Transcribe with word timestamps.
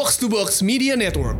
Box 0.00 0.16
to 0.16 0.32
Box 0.32 0.64
Media 0.64 0.96
Network. 0.96 1.36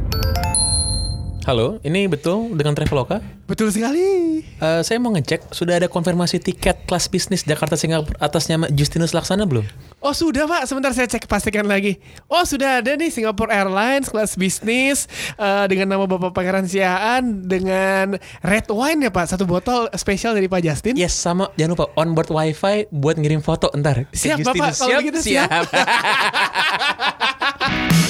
Halo, 1.49 1.81
ini 1.81 2.05
betul 2.05 2.53
dengan 2.53 2.76
Traveloka? 2.76 3.25
Betul 3.48 3.72
sekali. 3.72 4.44
Eh, 4.44 4.80
saya 4.84 5.00
mau 5.00 5.08
ngecek, 5.17 5.48
sudah 5.48 5.80
ada 5.80 5.88
konfirmasi 5.88 6.36
tiket 6.44 6.84
kelas 6.84 7.08
bisnis 7.08 7.41
Jakarta 7.49 7.81
Singapura 7.81 8.20
atas 8.20 8.52
nama 8.52 8.68
Justinus 8.68 9.16
Laksana 9.16 9.48
belum? 9.48 9.64
Oh 10.04 10.12
sudah 10.12 10.45
pak, 10.45 10.68
sebentar 10.68 10.93
saya 10.93 11.09
cek 11.09 11.25
pastikan 11.25 11.64
lagi. 11.64 12.04
Oh 12.29 12.45
sudah 12.45 12.84
ada 12.84 12.93
nih 13.00 13.09
Singapore 13.09 13.48
Airlines 13.48 14.12
kelas 14.12 14.36
bisnis 14.36 15.09
eh, 15.41 15.65
dengan 15.65 15.97
nama 15.97 16.05
Bapak 16.05 16.37
Pangeran 16.37 16.69
Siaan 16.69 17.49
dengan 17.49 18.21
red 18.45 18.69
wine 18.69 19.09
ya 19.09 19.11
pak, 19.11 19.25
satu 19.25 19.49
botol 19.49 19.89
spesial 19.97 20.37
dari 20.37 20.53
Pak 20.53 20.61
Justin. 20.61 21.01
Yes, 21.01 21.17
sama 21.17 21.49
jangan 21.57 21.81
lupa 21.81 21.89
on 21.97 22.13
board 22.13 22.29
wifi 22.29 22.93
buat 22.93 23.17
ngirim 23.17 23.41
foto 23.41 23.73
ntar. 23.73 24.05
Siap, 24.13 24.45
Justinus. 24.45 24.77
Bapak. 24.77 24.85
Kalau 24.85 25.01
begitu 25.01 25.21
siap. 25.25 25.49
Yuk, 25.49 25.73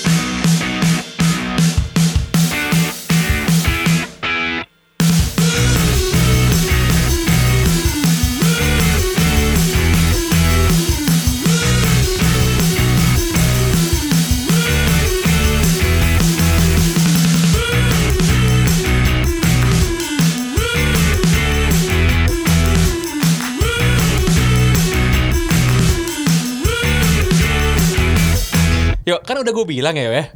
kan 29.29 29.37
udah 29.45 29.53
gue 29.53 29.67
bilang 29.69 29.93
ya, 29.93 30.09
weh. 30.09 30.27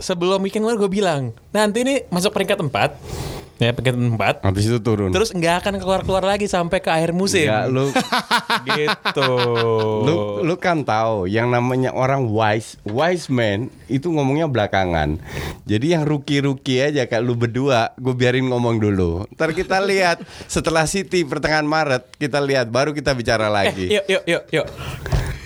Sebelum 0.00 0.40
weekend 0.40 0.64
gue 0.64 0.88
bilang, 0.88 1.36
nanti 1.52 1.84
ini 1.84 2.08
masuk 2.08 2.32
peringkat 2.32 2.64
4. 2.64 2.72
Ya, 3.62 3.70
peringkat 3.70 3.94
4. 3.94 4.42
Habis 4.42 4.64
itu 4.66 4.78
turun. 4.82 5.14
Terus 5.14 5.30
nggak 5.30 5.62
akan 5.62 5.74
keluar-keluar 5.78 6.26
lagi 6.26 6.50
sampai 6.50 6.82
ke 6.82 6.90
akhir 6.90 7.14
musim. 7.14 7.46
ya 7.46 7.70
lu 7.70 7.94
gitu. 8.74 9.32
lu 10.02 10.42
lu 10.42 10.54
kan 10.58 10.82
tahu 10.82 11.30
yang 11.30 11.46
namanya 11.46 11.94
orang 11.94 12.26
wise 12.26 12.74
wise 12.82 13.30
man 13.30 13.70
itu 13.86 14.10
ngomongnya 14.10 14.50
belakangan. 14.50 15.22
Jadi 15.62 15.94
yang 15.94 16.02
rookie-rookie 16.02 16.90
aja 16.90 17.06
kayak 17.06 17.22
lu 17.22 17.38
berdua, 17.38 17.94
gue 18.02 18.14
biarin 18.16 18.50
ngomong 18.50 18.82
dulu. 18.82 19.30
Ntar 19.38 19.54
kita 19.54 19.78
lihat 19.90 20.26
setelah 20.50 20.82
City 20.90 21.22
pertengahan 21.22 21.68
Maret 21.68 22.18
kita 22.18 22.42
lihat 22.42 22.66
baru 22.66 22.90
kita 22.90 23.14
bicara 23.14 23.46
lagi. 23.46 23.94
Eh, 23.94 24.02
yuk, 24.02 24.04
yuk, 24.10 24.24
yuk, 24.26 24.42
yuk. 24.50 24.66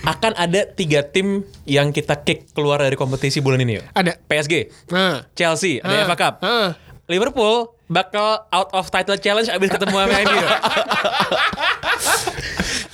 Akan 0.07 0.31
ada 0.33 0.63
tiga 0.63 1.03
tim 1.03 1.43
yang 1.67 1.91
kita 1.91 2.15
kick 2.17 2.55
keluar 2.55 2.79
dari 2.79 2.95
kompetisi 2.95 3.43
bulan 3.43 3.59
ini 3.59 3.75
yuk. 3.75 3.85
Ada. 3.91 4.15
PSG, 4.23 4.53
Nah, 4.87 5.27
Chelsea, 5.35 5.83
ada 5.83 6.07
FA 6.07 6.15
Cup. 6.15 6.33
ah. 6.41 6.71
Liverpool 7.07 7.75
bakal 7.87 8.47
out 8.47 8.71
of 8.71 8.87
title 8.87 9.15
challenge 9.15 9.47
abis 9.47 9.67
ketemu 9.67 9.95
sama 9.95 10.15
MU. 10.17 10.39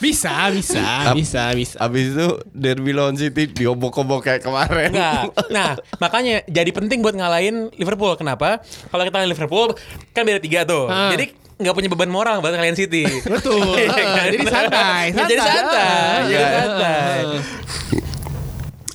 bisa, 0.03 0.33
bisa, 0.49 0.85
bisa, 1.13 1.43
bisa. 1.53 1.75
Abis 1.79 2.13
itu 2.13 2.27
derby 2.49 2.91
lawan 2.91 3.15
City 3.15 3.47
diobok-obok 3.47 4.21
kayak 4.21 4.41
kemarin. 4.43 4.93
Enggak. 4.93 5.33
Nah, 5.49 5.69
makanya 5.97 6.45
jadi 6.45 6.69
penting 6.69 7.01
buat 7.01 7.13
ngalahin 7.13 7.73
Liverpool. 7.73 8.13
Kenapa? 8.13 8.61
Kalau 8.89 9.01
kita 9.01 9.15
ngalahin 9.15 9.33
Liverpool 9.33 9.67
kan 10.11 10.21
beda 10.25 10.37
tiga 10.37 10.61
tuh. 10.61 10.89
Ah. 10.89 11.09
Jadi 11.09 11.33
nggak 11.63 11.73
punya 11.73 11.87
beban 11.87 12.07
moral 12.07 12.39
buat 12.39 12.51
ngalahin 12.51 12.75
City. 12.75 13.07
Betul. 13.23 13.63
Iya 13.79 13.87
kan? 13.89 14.25
Jadi 14.27 14.37
santai, 14.45 15.03
Jadi 15.17 15.33
santai. 15.33 15.49
santai. 15.49 16.19
Jadi 16.21 16.35
Iya. 16.35 16.49
santai. 16.53 17.19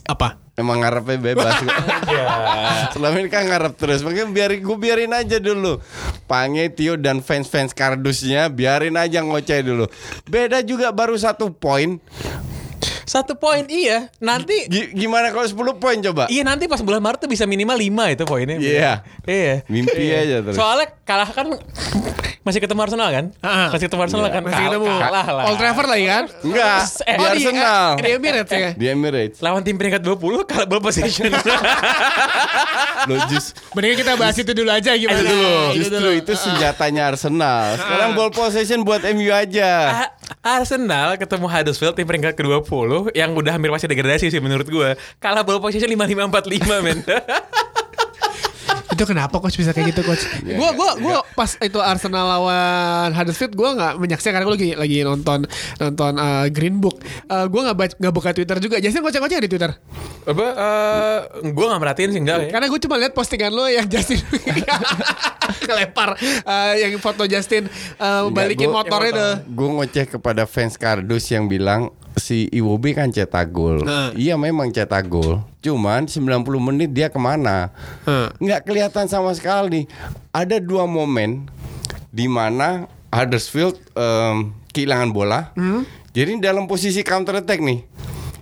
Apa? 0.06 0.28
Emang 0.52 0.83
ngarepnya 0.83 1.22
bebas 1.22 1.55
Selama 2.91 3.14
ini 3.16 3.30
kan 3.30 3.47
ngarep 3.47 3.78
terus 3.78 4.02
Makanya 4.02 4.27
biarin 4.27 4.58
gue 4.58 4.75
biarin 4.77 5.12
aja 5.14 5.38
dulu 5.38 5.78
Pange, 6.27 6.66
Tio 6.69 6.98
dan 6.98 7.22
fans-fans 7.22 7.70
kardusnya 7.70 8.50
Biarin 8.50 8.98
aja 8.98 9.22
ngoceh 9.22 9.62
dulu 9.62 9.86
Beda 10.26 10.59
juga 10.60 10.91
baru 10.91 11.15
satu 11.15 11.54
poin 11.54 12.03
Satu 13.06 13.38
poin 13.38 13.71
iya. 13.71 14.10
Nanti 14.19 14.66
Gi- 14.66 14.98
Gimana 14.98 15.31
kalau 15.31 15.47
10 15.47 15.54
poin 15.78 15.97
coba? 16.03 16.26
Iya 16.26 16.42
nanti 16.42 16.66
pas 16.66 16.82
bulan 16.82 17.00
Maret 17.00 17.22
tuh 17.22 17.31
bisa 17.31 17.47
minimal 17.47 17.78
5 17.78 18.12
itu 18.12 18.25
poinnya. 18.25 18.56
Iya. 18.59 18.92
Iya. 19.25 19.54
Mimpi 19.65 19.97
Iya. 20.03 20.16
aja 20.19 20.37
terus. 20.42 20.56
Soalnya 20.59 20.92
kalah 21.03 21.31
kan 21.31 21.54
masih 22.41 22.59
ketemu 22.59 22.81
Arsenal 22.81 23.09
kan? 23.09 23.25
Ah. 23.41 23.69
Masih 23.69 23.87
ketemu 23.87 24.03
Arsenal 24.03 24.25
Iya. 24.25 24.32
kan? 24.32 24.43
Masih 24.43 24.62
ketemu 24.65 24.87
Kalah 24.88 25.26
lah. 25.28 25.44
Old 25.47 25.59
Trafford 25.59 25.88
lagi 25.88 26.06
kan? 26.06 26.25
Enggak 26.41 26.78
Eh, 27.00 27.15
Di 27.15 27.19
oh, 27.19 27.26
di- 27.28 27.28
Arsenal 27.28 27.87
Di 27.97 28.10
Emirates 28.10 28.53
ya? 28.54 28.71
Di 28.72 28.87
Emirates 28.87 29.38
Lawan 29.38 29.60
tim 29.60 29.75
peringkat 29.75 30.00
20 30.00 30.16
kalah 30.44 30.65
ball 30.65 30.81
possession. 30.81 31.28
Lo 33.04 33.15
just 33.27 33.56
Mendingan 33.72 33.97
kita 33.98 34.12
bahas 34.15 34.34
itu 34.34 34.50
dulu 34.50 34.69
aja 34.69 34.91
gimana? 34.93 35.19
Itu 35.19 35.28
dulu. 35.28 35.48
Itu 35.48 35.77
Justru 35.78 35.98
dulu. 35.98 36.10
itu 36.15 36.32
senjatanya 36.34 37.03
Arsenal 37.09 37.77
Sekarang 37.77 38.10
ball 38.15 38.31
possession 38.31 38.81
buat 38.82 39.03
MU 39.09 39.28
aja 39.28 39.71
Arsenal 40.41 41.16
ketemu 41.16 41.47
Huddersfield 41.47 41.94
tim 41.94 42.04
peringkat 42.04 42.32
ke-20 42.34 42.69
yang 43.12 43.32
udah 43.32 43.53
hampir 43.53 43.69
pasti 43.69 43.87
degradasi 43.87 44.28
sih 44.28 44.38
menurut 44.38 44.65
gue. 44.65 44.88
Kalah 45.19 45.43
ball 45.43 45.59
possession 45.59 45.88
55-45 45.88 46.28
men. 46.81 46.98
Itu 48.98 49.06
kenapa 49.06 49.38
coach 49.38 49.54
bisa 49.54 49.70
kayak 49.70 49.94
gitu 49.94 50.03
coach? 50.03 50.26
Gua 50.42 50.75
gua 50.75 50.98
gua 50.98 51.19
pas 51.38 51.54
itu 51.54 51.78
Arsenal 51.78 52.26
lawan 52.26 53.14
Huddersfield 53.14 53.54
gua 53.54 53.78
nggak 53.78 53.92
menyaksikan 54.03 54.34
karena 54.34 54.47
gua 54.50 54.59
lagi 54.59 54.70
lagi 54.75 54.98
nonton 55.06 55.47
nonton 55.78 56.12
uh, 56.19 56.50
Green 56.50 56.82
Book. 56.82 56.98
Uh, 57.31 57.47
gua 57.47 57.70
nggak 57.70 57.78
baca 57.78 57.94
nggak 57.94 58.14
buka 58.19 58.31
Twitter 58.34 58.59
juga. 58.59 58.76
Justin 58.82 59.06
ngoceh-ngoceh 59.06 59.38
di 59.47 59.50
Twitter. 59.50 59.70
Apa? 60.28 60.47
eh 60.59 61.19
gue 61.41 61.64
gak 61.64 61.81
merhatiin 61.81 62.10
sih 62.12 62.20
enggak 62.20 62.38
ya. 62.44 62.50
Karena 62.53 62.66
gue 62.69 62.81
cuma 62.84 62.97
lihat 63.00 63.12
postingan 63.16 63.48
lo 63.48 63.64
yang 63.64 63.88
Justin 63.88 64.20
kelempar 65.65 66.19
uh, 66.44 66.75
yang 66.76 66.92
foto 67.00 67.25
Justin 67.25 67.65
uh, 67.97 68.28
balikin 68.28 68.69
motor 68.69 69.00
itu. 69.09 69.28
Gue 69.48 69.69
ngoceh 69.72 70.04
kepada 70.19 70.44
fans 70.44 70.76
kardus 70.76 71.32
yang 71.32 71.48
bilang 71.48 71.88
si 72.18 72.50
Iwobi 72.52 72.92
kan 72.92 73.08
cetak 73.10 73.50
gol. 73.50 73.82
Nah. 73.82 74.12
Iya 74.12 74.36
memang 74.36 74.70
cetak 74.74 75.08
gol. 75.08 75.40
Cuman 75.64 76.06
90 76.06 76.44
menit 76.60 76.90
dia 76.92 77.08
ke 77.08 77.16
mana? 77.16 77.70
Hmm. 78.04 78.30
Nggak 78.38 78.66
kelihatan 78.68 79.06
sama 79.06 79.32
sekali. 79.34 79.86
Ada 80.34 80.60
dua 80.60 80.84
momen 80.84 81.46
di 82.12 82.26
mana 82.26 82.90
Huddersfield 83.08 83.78
em, 83.96 84.52
kehilangan 84.74 85.10
bola. 85.14 85.40
Hmm. 85.56 85.88
Jadi 86.12 86.42
dalam 86.42 86.68
posisi 86.68 87.00
counter 87.06 87.40
attack 87.40 87.62
nih. 87.62 87.80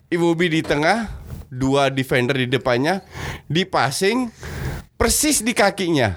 Iwobi 0.06 0.46
di 0.48 0.60
tengah, 0.62 1.10
dua 1.50 1.90
defender 1.90 2.38
di 2.38 2.46
depannya, 2.46 3.02
di 3.46 3.66
passing 3.66 4.30
persis 4.96 5.44
di 5.44 5.52
kakinya. 5.52 6.16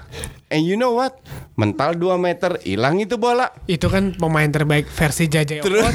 And 0.50 0.66
you 0.66 0.74
know 0.74 0.98
what? 0.98 1.14
Mental 1.54 1.94
2 1.94 2.18
meter, 2.18 2.58
hilang 2.66 2.98
itu 2.98 3.14
bola. 3.14 3.54
Itu 3.70 3.86
kan 3.86 4.18
pemain 4.18 4.50
terbaik 4.50 4.90
versi 4.90 5.30
Jaja 5.30 5.62
Terus. 5.62 5.94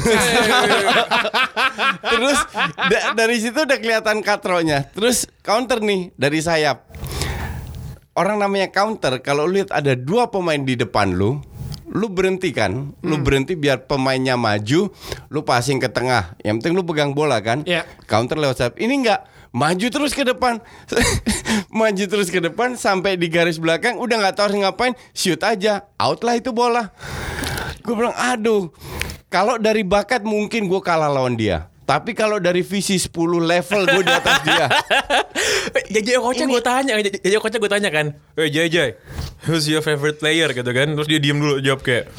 Terus 2.16 2.38
da- 2.88 3.12
dari 3.12 3.36
situ 3.36 3.68
udah 3.68 3.76
kelihatan 3.76 4.24
katronya. 4.24 4.88
Terus 4.96 5.28
counter 5.44 5.84
nih 5.84 6.08
dari 6.16 6.40
sayap. 6.40 6.88
Orang 8.16 8.40
namanya 8.40 8.72
counter 8.72 9.20
kalau 9.20 9.44
lu 9.44 9.60
lihat 9.60 9.76
ada 9.76 9.92
dua 9.92 10.32
pemain 10.32 10.56
di 10.56 10.72
depan 10.72 11.12
lu, 11.12 11.36
lu 11.92 12.08
berhenti 12.08 12.48
kan? 12.48 12.96
Lu 13.04 13.20
berhenti 13.20 13.60
biar 13.60 13.84
pemainnya 13.84 14.40
maju, 14.40 14.88
lu 15.28 15.40
passing 15.44 15.76
ke 15.76 15.92
tengah. 15.92 16.32
Yang 16.40 16.64
penting 16.64 16.74
lu 16.80 16.82
pegang 16.88 17.12
bola 17.12 17.44
kan? 17.44 17.60
Iya. 17.68 17.84
Counter 18.08 18.40
lewat 18.40 18.56
sayap. 18.56 18.80
Ini 18.80 19.04
enggak 19.04 19.20
maju 19.56 19.86
terus 19.88 20.12
ke 20.12 20.20
depan. 20.28 20.60
Maju 21.72 22.04
terus 22.08 22.28
ke 22.28 22.40
depan 22.40 22.76
sampai 22.76 23.16
di 23.16 23.32
garis 23.32 23.56
belakang. 23.56 23.96
Udah 23.96 24.20
nggak 24.20 24.36
tahu 24.36 24.44
harus 24.52 24.58
ngapain. 24.60 24.92
Shoot 25.16 25.40
aja. 25.40 25.88
Out 25.96 26.24
lah 26.24 26.36
itu 26.36 26.52
bola. 26.52 26.92
Gue 27.80 27.96
bilang 27.96 28.16
aduh 28.16 28.72
kalau 29.32 29.56
dari 29.56 29.84
bakat 29.84 30.24
mungkin 30.24 30.68
gue 30.68 30.80
kalah 30.80 31.08
lawan 31.08 31.36
dia. 31.36 31.68
Tapi 31.86 32.18
kalau 32.18 32.42
dari 32.42 32.66
visi 32.66 32.98
10 32.98 33.14
level 33.46 33.82
gue 33.86 34.02
di 34.02 34.10
atas 34.10 34.42
dia. 34.42 34.66
Jaja 35.94 36.18
Okocha 36.18 36.44
gue 36.50 36.58
tanya, 36.58 36.98
Jaja 36.98 37.36
Okocha 37.38 37.62
gue 37.62 37.70
tanya 37.70 37.94
kan, 37.94 38.10
Hey 38.34 38.50
Jaja, 38.50 38.98
who's 39.46 39.70
your 39.70 39.86
favorite 39.86 40.18
player? 40.18 40.50
Gitu 40.50 40.66
kan? 40.66 40.98
Terus 40.98 41.06
dia 41.06 41.22
diem 41.22 41.38
dulu 41.38 41.62
jawab 41.62 41.86
kayak, 41.86 42.10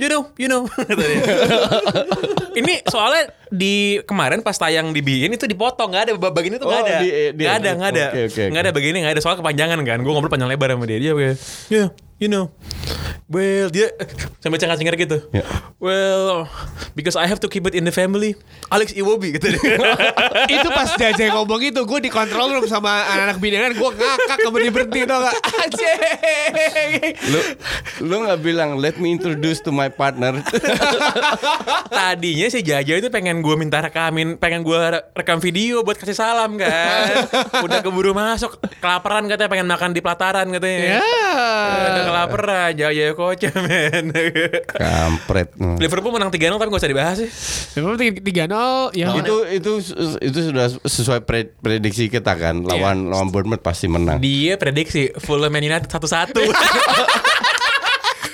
You 0.00 0.08
know, 0.08 0.22
you 0.40 0.48
know. 0.48 0.64
Ini 2.60 2.84
soalnya 2.88 3.32
di 3.52 4.00
kemarin 4.04 4.40
pas 4.40 4.56
tayang 4.56 4.92
di 4.92 5.04
BIN 5.04 5.36
itu 5.36 5.44
dipotong 5.44 5.92
nggak 5.92 6.02
ada 6.08 6.12
bagian 6.16 6.56
itu 6.56 6.64
nggak 6.64 6.80
Oh, 6.80 6.86
ada, 6.88 6.96
nggak 7.32 7.52
ada, 7.52 7.70
nggak 7.76 7.90
ada, 7.92 8.04
Oke, 8.08 8.20
oke, 8.28 8.42
nggak 8.52 8.62
ada 8.64 8.72
bagian 8.72 8.92
ini 8.96 9.00
nggak 9.04 9.14
ada 9.16 9.22
soal 9.22 9.36
kepanjangan 9.36 9.78
kan. 9.84 9.98
Gue 10.00 10.12
ngobrol 10.12 10.32
panjang 10.32 10.48
lebar 10.48 10.72
sama 10.72 10.84
dia, 10.88 10.98
dia 11.00 11.12
kayak, 11.12 11.36
Yeah, 11.68 11.88
you 12.16 12.28
know. 12.28 12.52
Well, 13.32 13.72
dia 13.72 13.88
sambil 14.44 14.60
cengar-cengar 14.60 14.92
gitu. 15.00 15.24
Ya. 15.32 15.40
Well, 15.80 16.44
because 16.92 17.16
I 17.16 17.24
have 17.24 17.40
to 17.40 17.48
keep 17.48 17.64
it 17.64 17.72
in 17.72 17.88
the 17.88 17.94
family. 17.94 18.36
Alex 18.68 18.92
Iwobi 18.92 19.40
gitu. 19.40 19.48
itu 20.52 20.68
pas 20.68 20.92
Jajay 21.00 21.32
ngomong 21.32 21.64
itu 21.64 21.80
gue 21.80 21.98
di 22.04 22.10
control 22.12 22.60
room 22.60 22.68
sama 22.68 23.08
anak-anak 23.08 23.40
bidangan 23.40 23.72
gue 23.72 23.90
ngakak 23.96 24.36
ke 24.36 24.48
berhenti 24.52 24.72
berhenti 24.72 25.00
tau 25.08 25.24
gak 25.24 25.34
anjing 25.64 25.98
Lu 27.32 27.40
lu 28.04 28.14
nggak 28.28 28.40
bilang 28.44 28.76
let 28.76 29.00
me 29.00 29.16
introduce 29.16 29.64
to 29.64 29.72
my 29.72 29.88
partner. 29.88 30.44
Tadinya 31.96 32.46
si 32.52 32.60
Jaja 32.60 33.00
itu 33.00 33.08
pengen 33.08 33.40
gue 33.40 33.54
minta 33.56 33.80
rekamin, 33.80 34.36
pengen 34.36 34.60
gue 34.60 34.76
rekam 35.16 35.40
video 35.40 35.80
buat 35.80 35.96
kasih 35.96 36.16
salam 36.20 36.60
kan. 36.60 37.32
Udah 37.64 37.80
keburu 37.80 38.12
masuk, 38.12 38.60
kelaparan 38.84 39.24
katanya 39.24 39.48
pengen 39.48 39.68
makan 39.72 39.90
di 39.96 40.04
pelataran 40.04 40.46
katanya. 40.52 41.00
ya 41.00 41.02
Udah 41.88 42.04
kelaparan, 42.04 42.70
Jaja 42.76 43.02
Koca 43.22 43.50
men. 43.66 44.10
Kampret. 44.66 45.54
Liverpool 45.78 46.10
menang 46.10 46.34
3-0 46.34 46.58
tapi 46.58 46.68
gak 46.68 46.82
usah 46.82 46.90
dibahas 46.90 47.16
sih. 47.22 47.30
tiga 48.02 48.50
nol 48.50 48.90
ya 48.92 49.14
itu 49.14 49.34
itu 49.48 49.72
itu 50.18 50.38
sudah 50.50 50.66
sesuai 50.82 51.22
pre- 51.22 51.54
prediksi 51.54 52.10
kita 52.10 52.34
kan 52.34 52.66
lawan 52.66 53.06
lawan 53.06 53.30
Bournemouth 53.30 53.62
pasti 53.62 53.86
menang. 53.86 54.18
Dia 54.18 54.58
prediksi 54.58 55.14
Fulham 55.16 55.54
Man 55.54 55.62
United 55.62 55.86
1-1. 55.86 56.34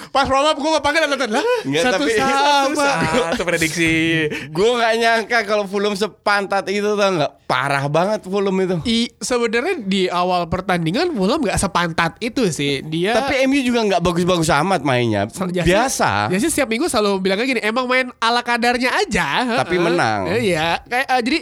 pas 0.09 0.25
warm 0.25 0.45
up 0.45 0.57
gue 0.57 0.71
gak 0.71 0.83
panggil 0.83 1.03
nonton 1.05 1.31
lah 1.31 1.45
Nggak, 1.63 1.83
satu 1.85 2.05
tapi- 2.05 2.17
sama 2.17 2.89
Satu 3.29 3.43
prediksi. 3.45 3.93
Gue 4.49 4.71
nggak 4.73 4.93
nyangka 4.97 5.39
kalau 5.45 5.65
Fulham 5.65 5.93
sepantat 5.93 6.65
itu 6.67 6.87
tau 6.89 7.11
nggak 7.11 7.33
parah 7.45 7.85
banget 7.87 8.25
Fulham 8.25 8.53
itu. 8.57 8.77
I 8.85 9.09
sebenarnya 9.17 9.81
di 9.81 10.07
awal 10.07 10.47
pertandingan 10.47 11.11
Fulham 11.11 11.41
gak 11.41 11.57
sepantat 11.57 12.17
itu 12.19 12.45
sih 12.49 12.81
dia 12.83 13.17
Tapi 13.17 13.45
MU 13.45 13.61
juga 13.61 13.81
nggak 13.85 14.01
bagus-bagus 14.01 14.49
amat 14.55 14.81
mainnya. 14.83 15.27
Jasi- 15.27 15.65
Biasa. 15.65 16.29
Jasi 16.29 16.47
setiap 16.49 16.69
minggu 16.69 16.87
selalu 16.87 17.21
bilangnya 17.21 17.47
gini, 17.47 17.61
emang 17.61 17.85
main 17.85 18.09
ala 18.19 18.41
kadarnya 18.41 18.91
aja. 18.95 19.57
Tapi 19.57 19.77
menang. 19.77 20.29
Iya, 20.31 20.83
kayak 20.83 21.07
eh, 21.07 21.21
jadi 21.23 21.39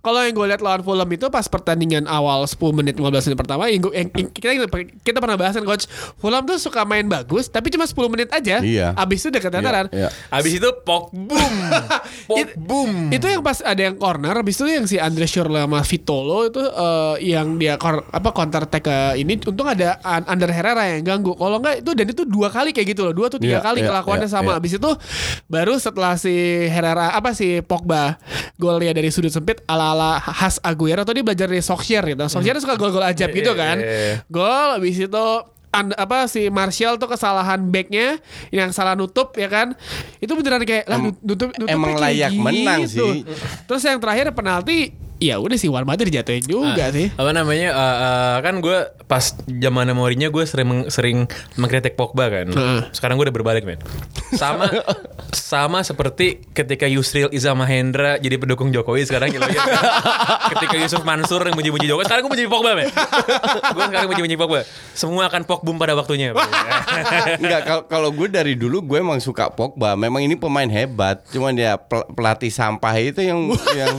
kalau 0.00 0.20
yang 0.20 0.32
gue 0.32 0.46
lihat 0.46 0.60
lawan 0.60 0.82
Fulham 0.82 1.08
itu 1.08 1.26
pas 1.28 1.44
pertandingan 1.44 2.06
awal 2.06 2.42
10 2.42 2.54
menit 2.72 2.94
15 2.94 3.04
menit 3.26 3.38
pertama, 3.38 3.66
yang, 3.66 3.80
gua- 3.80 3.94
yang- 3.94 4.12
yang- 4.12 4.30
kita 4.30 4.54
kita 5.00 5.18
pernah 5.18 5.36
bahas 5.36 5.52
kan 5.52 5.62
coach, 5.62 5.86
Fulham 6.16 6.42
tuh 6.44 6.56
suka 6.56 6.82
main 6.82 7.04
bagus, 7.04 7.46
tapi 7.46 7.68
cuma 7.68 7.84
10 7.84 8.07
menit 8.08 8.28
aja. 8.28 8.58
Iya. 8.58 8.92
Abis 8.92 9.22
itu 9.22 9.28
udah 9.30 9.42
keteteran. 9.42 9.86
Iya. 9.88 10.08
Abis 10.28 10.52
itu 10.56 10.68
pok 10.82 11.12
boom. 11.12 11.54
Pok 12.28 12.36
It- 12.36 12.54
boom. 12.56 13.08
Itu 13.08 13.24
yang 13.24 13.40
pas 13.40 13.60
ada 13.60 13.80
yang 13.80 13.96
corner, 13.96 14.36
habis 14.36 14.56
itu 14.56 14.68
yang 14.68 14.84
si 14.84 14.96
Andre 14.96 15.24
Schürrle 15.24 15.64
sama 15.64 15.80
Vitolo 15.80 16.44
itu 16.44 16.60
eh, 16.60 17.14
yang 17.28 17.56
dia 17.56 17.76
kor, 17.76 18.04
apa 18.04 18.28
counter 18.32 18.64
attack 18.64 18.84
ke 18.84 18.96
ini 19.16 19.40
untung 19.42 19.64
ada 19.64 19.96
An- 20.00 20.28
Ander 20.28 20.52
Herrera 20.52 20.92
yang 20.92 21.04
ganggu. 21.04 21.32
Kalau 21.32 21.56
enggak 21.56 21.80
itu 21.80 21.90
dan 21.92 22.06
itu 22.06 22.22
dua 22.24 22.48
kali 22.48 22.72
kayak 22.72 22.92
gitu 22.92 23.04
loh, 23.04 23.12
dua 23.12 23.28
atau 23.28 23.40
tiga 23.40 23.60
Iya, 23.60 23.64
kali 23.64 23.80
iya, 23.80 23.88
kelakuannya 23.88 24.28
iya, 24.28 24.34
sama. 24.34 24.50
iya. 24.52 24.56
Habis 24.60 24.72
itu 24.76 24.90
baru 25.46 25.74
setelah 25.78 26.14
si 26.16 26.34
Herrera 26.68 27.12
apa 27.12 27.32
si 27.32 27.60
Pogba 27.60 28.20
golnya 28.56 28.92
dari 28.92 29.08
sudut 29.08 29.30
sempit 29.30 29.64
ala-ala 29.64 30.20
khas 30.20 30.60
Aguero 30.60 31.02
atau 31.02 31.12
dia 31.12 31.24
belajar 31.24 31.48
dari 31.48 31.60
Solskjaer 31.60 32.12
gitu. 32.12 32.24
Solskjaer 32.28 32.60
suka 32.60 32.76
gol-gol 32.76 33.04
ajab 33.04 33.32
gitu 33.32 33.52
kan. 33.54 33.80
Iya. 33.80 34.24
Gol 34.28 34.68
habis 34.76 34.96
itu 34.98 35.26
and- 35.72 35.96
apa 35.96 36.26
si 36.26 36.48
Martial 36.48 36.96
tuh 36.96 37.08
kesalahan 37.08 37.60
backnya 37.68 38.18
yang 38.48 38.72
salah 38.72 38.96
nutup 38.96 39.36
ya 39.36 39.48
kan 39.48 39.76
itu 40.18 40.32
beneran 40.32 40.64
kayak 40.64 40.84
lah 40.88 40.98
nutup 41.20 41.52
nutupnya 41.54 41.74
emang 41.74 41.94
kayak 41.96 42.04
layak 42.04 42.30
menang 42.34 42.80
gitu. 42.88 43.04
sih. 43.04 43.18
terus 43.68 43.82
yang 43.84 43.98
terakhir 44.00 44.32
penalti 44.32 44.92
ya 45.18 45.36
udah 45.42 45.58
sih 45.58 45.66
Wan 45.66 45.84
Madrid 45.84 46.14
dijatuhin 46.14 46.46
juga 46.46 46.88
sih 46.94 47.10
apa 47.12 47.30
namanya 47.34 47.74
eh, 47.74 47.96
eh, 48.00 48.36
kan 48.42 48.54
gue 48.62 48.78
pas 49.08 49.24
zaman 49.48 49.88
Mourinho 49.90 50.28
gue 50.28 50.44
sering 50.44 50.68
meng- 50.68 50.88
sering 50.88 51.18
mengkritik 51.56 51.96
Pogba 51.96 52.28
kan 52.28 52.46
Heeh. 52.46 52.80
sekarang 52.92 53.16
gue 53.16 53.24
udah 53.24 53.34
berbalik 53.34 53.64
men 53.64 53.80
sama 54.30 54.68
sama 55.30 55.80
seperti 55.80 56.44
ketika 56.52 56.84
Yusril 56.84 57.32
Iza 57.32 57.50
Mahendra 57.52 58.16
jadi 58.16 58.36
pendukung 58.36 58.68
Jokowi 58.68 59.02
sekarang 59.02 59.32
gitu 59.32 59.42
ya. 59.42 59.64
ketika 60.52 60.76
Yusuf 60.76 61.02
Mansur 61.02 61.40
yang 61.42 61.56
muji-muji 61.56 61.88
Jokowi 61.88 62.04
sekarang 62.04 62.22
gue 62.22 62.32
muji 62.32 62.44
Pogba 62.46 62.76
men 62.76 62.92
gue 63.72 63.84
sekarang 63.88 64.08
muji-muji 64.08 64.36
Pogba 64.36 64.60
semua 64.92 65.26
akan 65.26 65.42
Pogbum 65.42 65.74
pada 65.74 65.96
waktunya 65.96 66.36
Enggak 67.38 67.60
kalau 67.64 67.82
kalau 67.88 68.10
gue 68.10 68.28
dari 68.28 68.52
dulu 68.52 68.84
gue 68.84 68.98
emang 68.98 69.18
suka 69.18 69.48
Pogba. 69.48 69.94
Memang 69.94 70.20
ini 70.20 70.34
pemain 70.34 70.66
hebat. 70.66 71.22
Cuman 71.28 71.52
dia 71.52 71.76
pel- 71.76 72.06
pelatih 72.10 72.50
sampah 72.50 72.94
itu 72.96 73.20
yang 73.20 73.38
yang 73.72 73.94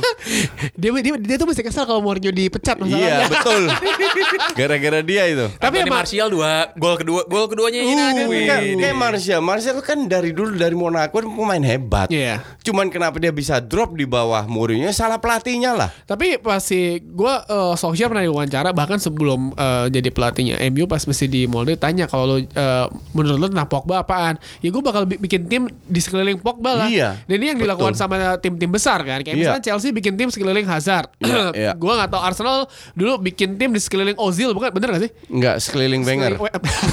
dia, 0.75 0.89
dia 0.93 1.13
dia 1.15 1.35
tuh 1.35 1.47
masih 1.47 1.63
kesal 1.63 1.83
kalau 1.83 1.99
Mourinho 1.99 2.29
dipecat 2.29 2.75
iya 2.83 3.25
betul. 3.25 3.69
Gara-gara 4.59 4.98
dia 5.01 5.23
itu. 5.25 5.47
tapi 5.51 5.61
tapi 5.69 5.75
emang 5.81 5.97
Martial 5.99 6.27
dua 6.27 6.51
gol 6.73 6.95
kedua 6.95 7.21
gol 7.23 7.45
keduanya 7.45 7.79
ini 7.79 7.95
Kan, 7.95 8.15
kan, 8.45 8.61
kayak 8.75 8.95
Martial, 8.95 9.39
Martial 9.39 9.77
kan 9.79 9.99
dari 10.05 10.31
dulu 10.31 10.53
dari 10.53 10.73
Monaco 10.73 11.13
kan 11.13 11.25
pemain 11.25 11.61
hebat. 11.61 12.07
Iya. 12.09 12.41
Cuman 12.59 12.87
kenapa 12.87 13.17
dia 13.17 13.29
bisa 13.29 13.59
drop 13.59 13.93
di 13.93 14.03
bawah 14.03 14.43
Mourinho? 14.43 14.89
Salah 14.89 15.17
pelatihnya 15.17 15.71
lah. 15.71 15.89
Tapi 16.03 16.37
pas 16.37 16.59
si 16.59 16.79
gue 16.99 17.33
uh, 17.45 17.73
Solskjaer 17.73 18.07
pernah 18.07 18.23
diwawancara 18.23 18.69
bahkan 18.71 18.97
sebelum 18.97 19.51
eh, 19.51 19.85
jadi 19.89 20.09
pelatihnya 20.09 20.55
MU 20.67 20.85
pas 20.85 20.99
mesti 20.99 21.25
di 21.25 21.45
Molde 21.45 21.75
tanya 21.75 22.05
kalau 22.05 22.25
lo 22.25 22.35
eh, 22.37 22.85
menurut 23.11 23.37
lo 23.37 23.47
tentang 23.47 23.67
Pogba 23.67 23.99
apaan? 23.99 24.35
Ya 24.59 24.69
gue 24.69 24.81
bakal 24.81 25.05
bi- 25.05 25.19
bikin 25.19 25.45
tim 25.45 25.65
di 25.67 25.99
sekeliling 25.99 26.37
Pogba 26.37 26.75
lah. 26.75 26.87
Iya, 26.87 27.21
Dan 27.23 27.37
ini 27.37 27.47
yang 27.49 27.59
dilakukan 27.59 27.93
betul. 27.93 28.01
sama 28.01 28.15
tim-tim 28.37 28.69
besar 28.69 28.99
kan. 29.01 29.19
Kayak 29.19 29.31
Iya. 29.31 29.43
misalnya 29.45 29.63
Chelsea 29.63 29.89
bikin 29.89 30.13
tim 30.13 30.27
sekeliling 30.27 30.65
Hazard. 30.65 31.09
Iya, 31.19 31.43
iya. 31.53 31.71
gue 31.81 31.91
nggak 31.91 32.09
tahu 32.09 32.21
Arsenal 32.21 32.57
dulu 32.93 33.17
bikin 33.21 33.55
tim 33.55 33.69
di 33.69 33.79
sekeliling 33.79 34.17
Ozil 34.17 34.51
bukan 34.51 34.69
bener 34.69 34.88
gak 34.91 35.01
sih? 35.03 35.11
Enggak 35.29 35.55
sekeliling 35.59 36.01
Wenger. 36.01 36.31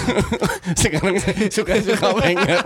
Sekarang 0.81 1.14
suka-suka 1.48 2.06
Wenger. 2.20 2.58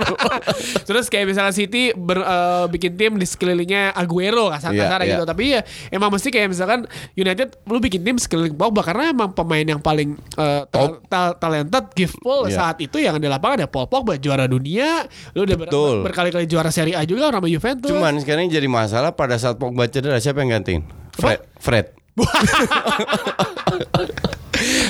Terus 0.82 1.05
kayak 1.06 1.27
misalnya 1.27 1.50
City 1.50 1.91
ber, 1.93 2.19
eh, 2.19 2.65
bikin 2.69 2.94
tim 2.94 3.15
di 3.15 3.25
sekelilingnya 3.25 3.93
Aguero 3.93 4.49
kasar-kasar 4.49 4.99
Iya, 5.00 5.05
iya. 5.05 5.11
gitu. 5.17 5.23
Tapi 5.25 5.43
ya 5.49 5.61
emang 5.88 6.09
mesti 6.09 6.29
kayak 6.29 6.49
misalkan 6.49 6.85
United 7.15 7.56
lu 7.65 7.79
bikin 7.79 8.00
tim 8.00 8.17
sekeliling 8.17 8.53
Pogba 8.53 8.81
karena 8.81 9.11
emang 9.11 9.31
pemain 9.31 9.62
yang 9.62 9.79
paling 9.79 10.15
eh, 10.35 10.61
ta- 10.65 10.69
Top. 10.71 10.91
ta- 11.06 11.35
talented, 11.35 11.85
giftful 11.93 12.44
Iya. 12.44 12.55
saat 12.56 12.77
itu 12.79 12.97
yang 12.97 13.17
ada 13.17 13.21
di 13.21 13.29
lapangan 13.29 13.62
ada 13.62 13.67
Paul 13.67 13.87
Pogba 13.87 14.17
juara 14.17 14.44
dunia, 14.44 15.05
lu 15.32 15.43
udah 15.43 15.56
ber- 15.56 15.69
Betul. 15.69 15.94
berkali-kali 16.03 16.44
juara 16.44 16.69
Serie 16.69 16.94
A 16.94 17.03
juga 17.05 17.29
sama 17.29 17.47
Juventus. 17.47 17.88
Cuman 17.88 18.17
sekarang 18.19 18.47
jadi 18.47 18.67
masalah 18.67 19.11
pada 19.12 19.37
saat 19.37 19.55
Pogba 19.55 19.85
cedera 19.87 20.17
siapa 20.17 20.41
yang 20.41 20.56
gantiin? 20.56 20.81
Fred. 21.12 21.41
Fred. 21.59 21.87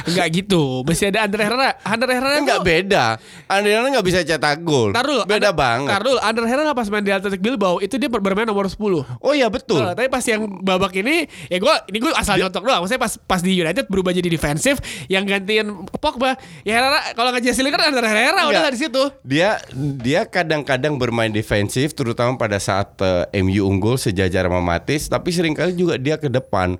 Enggak 0.04 0.26
gitu. 0.32 0.82
Mesti 0.82 1.08
ada 1.08 1.24
Andre 1.24 1.42
Herrera. 1.42 1.70
Andre 1.82 2.10
Herrera 2.12 2.36
Enggak 2.38 2.60
beda. 2.60 3.04
Andriana 3.46 3.86
nggak 3.90 4.06
bisa 4.06 4.20
cetak 4.20 4.60
gol. 4.60 4.90
Beda 4.90 5.02
Andre- 5.20 5.52
banget. 5.52 5.90
Tar 5.90 6.02
dulu, 6.02 6.18
Andre 6.18 6.44
Herrera 6.46 6.72
pas 6.72 6.86
main 6.86 7.00
di 7.00 7.10
Athletic 7.10 7.40
Bilbao 7.40 7.78
itu 7.78 7.94
dia 7.94 8.06
ber- 8.06 8.20
bermain 8.20 8.44
nomor 8.44 8.66
10. 8.66 8.78
Oh 9.18 9.32
iya 9.32 9.46
betul. 9.46 9.80
Nah, 9.80 9.92
tapi 9.92 10.06
pas 10.06 10.22
yang 10.22 10.46
babak 10.60 10.94
ini 10.94 11.24
ya 11.46 11.58
gue 11.58 11.74
ini 11.88 11.98
gue 11.98 12.12
asal 12.12 12.36
nyontok 12.36 12.62
doang. 12.62 12.80
Maksudnya 12.80 13.00
pas 13.00 13.12
pas 13.16 13.40
di 13.40 13.52
United 13.54 13.86
berubah 13.86 14.10
jadi 14.10 14.26
defensif 14.26 14.78
yang 15.06 15.24
gantiin 15.24 15.66
Pogba. 15.92 16.36
Ya 16.62 16.78
Herrera 16.78 17.00
kalau 17.12 17.30
nggak 17.30 17.42
Jesse 17.42 17.60
Lingard 17.60 17.82
ada 17.82 18.00
Herrera 18.00 18.14
udah 18.40 18.44
Enggak. 18.46 18.60
nggak 18.62 18.74
di 18.74 18.80
situ. 18.80 19.02
Dia 19.22 19.50
dia 19.96 20.20
kadang-kadang 20.24 20.96
bermain 20.96 21.28
defensif 21.28 21.92
terutama 21.92 22.34
pada 22.34 22.56
saat 22.56 22.94
eh, 23.00 23.40
MU 23.40 23.66
unggul 23.66 23.96
sejajar 23.96 24.46
sama 24.46 24.60
Matis 24.60 25.06
tapi 25.06 25.30
sering 25.30 25.52
kali 25.52 25.74
juga 25.74 25.96
dia 25.96 26.14
ke 26.14 26.26
depan. 26.26 26.78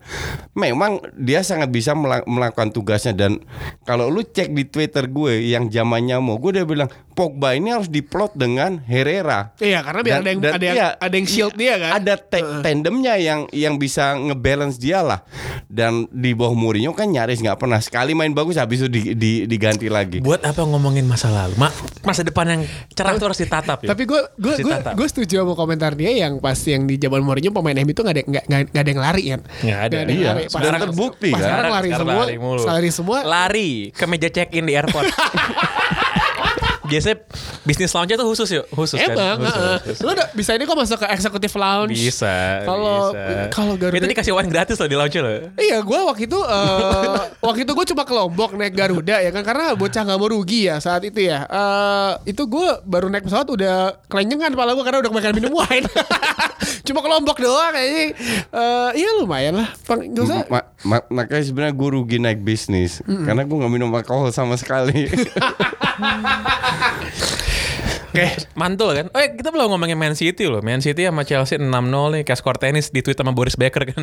Memang 0.53 0.99
dia 1.15 1.41
sangat 1.41 1.69
bisa 1.69 1.93
mela- 1.93 2.25
melakukan 2.25 2.71
tugasnya 2.81 3.13
dan 3.13 3.37
kalau 3.83 4.09
lu 4.09 4.23
cek 4.23 4.49
di 4.49 4.65
Twitter 4.65 5.05
gue 5.05 5.45
yang 5.45 5.69
zamannya 5.69 6.17
mau 6.19 6.35
gue 6.35 6.51
udah 6.53 6.65
bilang 6.65 6.89
Pogba 7.11 7.53
ini 7.53 7.69
harus 7.69 7.87
diplot 7.87 8.33
dengan 8.33 8.81
Herrera. 8.81 9.53
Iya 9.55 9.85
karena 9.85 10.01
biar 10.01 10.15
Dan- 10.15 10.23
ada 10.23 10.31
yang 10.31 10.41
dan 10.41 10.53
ada 10.53 10.65
yang 10.65 10.75
iya, 10.75 10.89
ada 10.97 11.13
yang 11.13 11.29
shield 11.29 11.53
dia 11.53 11.75
kan. 11.77 11.91
Ada 11.95 12.15
te- 12.17 12.49
tandemnya 12.63 13.15
yang 13.15 13.41
yang 13.51 13.77
bisa 13.77 14.17
ngebalance 14.17 14.81
dia 14.81 15.05
lah. 15.05 15.21
Dan 15.67 16.09
di 16.09 16.33
bawah 16.33 16.55
Mourinho 16.55 16.91
kan 16.91 17.07
nyaris 17.07 17.39
nggak 17.39 17.57
pernah 17.57 17.77
sekali 17.79 18.11
main 18.11 18.33
bagus 18.33 18.57
habis 18.57 18.81
itu 18.81 18.89
di- 18.89 19.13
di- 19.13 19.45
diganti 19.45 19.87
lagi. 19.87 20.19
buat 20.21 20.41
apa 20.41 20.63
ngomongin 20.63 21.05
masa 21.05 21.29
lalu 21.29 21.55
Ma- 21.55 21.75
masa 22.03 22.23
depan 22.23 22.47
yang 22.49 22.63
cerah 22.91 23.13
tuh 23.15 23.27
harus 23.27 23.39
ditatap 23.39 23.79
ya 23.81 23.89
Tapi 23.91 24.03
gue 24.03 24.21
gue 24.35 24.55
gue 24.59 24.75
gue 24.81 25.07
setuju 25.07 25.35
sama 25.41 25.53
komentar 25.53 25.93
dia 25.93 26.11
yang 26.17 26.39
pas 26.39 26.57
yang 26.59 26.85
di 26.85 26.97
zaman 26.97 27.21
Mourinho 27.21 27.53
pemain 27.53 27.77
MU 27.77 27.91
itu 27.91 28.01
nggak 28.01 28.17
ada 28.17 28.23
nggak 28.65 28.81
ada 28.81 28.89
yang 28.89 29.03
lari 29.03 29.23
kan. 29.29 29.41
Nggak 29.61 29.81
ada. 29.83 29.97
yang 29.99 30.09
Iya, 30.11 30.29
lari. 30.31 30.43
sudah 30.47 30.71
Pas- 30.71 30.83
terbukti, 30.83 31.29
pas 31.29 31.37
kan? 31.37 31.45
Sekarang 31.45 31.71
lari 31.71 31.89
Sekarang 31.91 32.09
semua. 32.09 32.25
lari 32.25 32.37
mulu. 32.39 32.61
Lari 32.71 32.91
semua. 32.95 33.27
lari 33.27 33.91
ke 33.91 34.05
meja 34.07 34.31
check 34.31 34.55
in 34.55 34.71
di 34.71 34.79
airport 34.79 35.11
biasanya 36.91 37.17
bisnis 37.63 37.91
lounge 37.91 38.13
tuh 38.13 38.27
khusus 38.27 38.49
yuk 38.51 38.67
khusus 38.69 38.99
kan 38.99 39.09
Emang, 39.09 39.37
Khusus, 39.39 39.55
heeh. 39.55 39.79
khusus. 39.81 39.99
lu 40.01 40.11
udah 40.11 40.27
bisa 40.33 40.51
ini 40.53 40.65
kok 40.65 40.75
masuk 40.75 40.99
ke 40.99 41.07
executive 41.09 41.55
lounge. 41.55 41.95
bisa 41.95 42.35
Kalau 42.63 42.99
bisa. 43.09 43.49
kalau 43.49 43.75
Garuda 43.75 43.97
itu 43.97 44.09
dikasih 44.09 44.33
wine 44.33 44.49
gratis 44.49 44.77
loh 44.77 44.87
di 44.87 44.97
lounge 44.97 45.17
loh 45.17 45.39
Iya, 45.55 45.79
gue 45.81 45.99
waktu 46.03 46.23
itu 46.25 46.39
eh, 46.39 47.19
waktu 47.47 47.61
itu 47.63 47.73
gue 47.73 47.87
cuma 47.87 48.03
ke 48.03 48.13
Lombok 48.13 48.51
naik 48.53 48.75
Garuda 48.75 49.17
ya 49.19 49.31
kan 49.31 49.43
karena 49.43 49.73
bocah 49.73 50.03
nggak 50.03 50.19
mau 50.19 50.29
rugi 50.29 50.67
ya 50.67 50.77
saat 50.77 51.03
itu 51.03 51.21
ya. 51.23 51.45
Eh, 51.45 52.13
itu 52.29 52.43
gue 52.45 52.69
baru 52.83 53.07
naik 53.07 53.25
pesawat 53.25 53.47
udah 53.47 53.77
kelenyengan 54.07 54.51
kepala 54.51 54.73
gue 54.73 54.83
karena 54.83 54.99
udah 54.99 55.11
kebanyakan 55.11 55.37
minum 55.37 55.53
wine. 55.55 55.87
cuma 56.87 56.99
ke 56.99 57.09
Lombok 57.09 57.37
doang 57.37 57.71
kayaknya. 57.71 58.05
Eh, 58.51 58.91
iya 58.97 59.11
lumayan 59.15 59.55
lah. 59.57 59.69
Pang, 59.83 60.01
gak 60.03 60.23
usah. 60.23 60.43
Ma- 60.49 60.67
ma- 60.83 61.07
makanya 61.09 61.45
sebenarnya 61.45 61.73
gue 61.73 61.89
rugi 61.91 62.17
naik 62.17 62.41
bisnis 62.41 62.99
karena 63.05 63.43
gue 63.43 63.53
nggak 63.55 63.71
minum 63.71 63.91
alkohol 63.91 64.31
sama 64.31 64.55
sekali. 64.55 65.07
Oke, 68.11 68.27
mantul 68.59 68.91
kan. 68.91 69.07
Oh, 69.15 69.23
kita 69.23 69.55
belum 69.55 69.71
ngomongin 69.71 69.95
Man 69.95 70.19
City 70.19 70.51
loh. 70.51 70.59
Man 70.59 70.83
City 70.83 71.07
sama 71.07 71.23
Chelsea 71.23 71.63
6-0 71.63 71.71
nih 72.11 72.23
kayak 72.27 72.39
skor 72.43 72.59
tenis 72.59 72.91
di 72.91 73.07
tweet 73.07 73.15
sama 73.15 73.31
Boris 73.31 73.55
Becker 73.55 73.87
kan. 73.87 74.03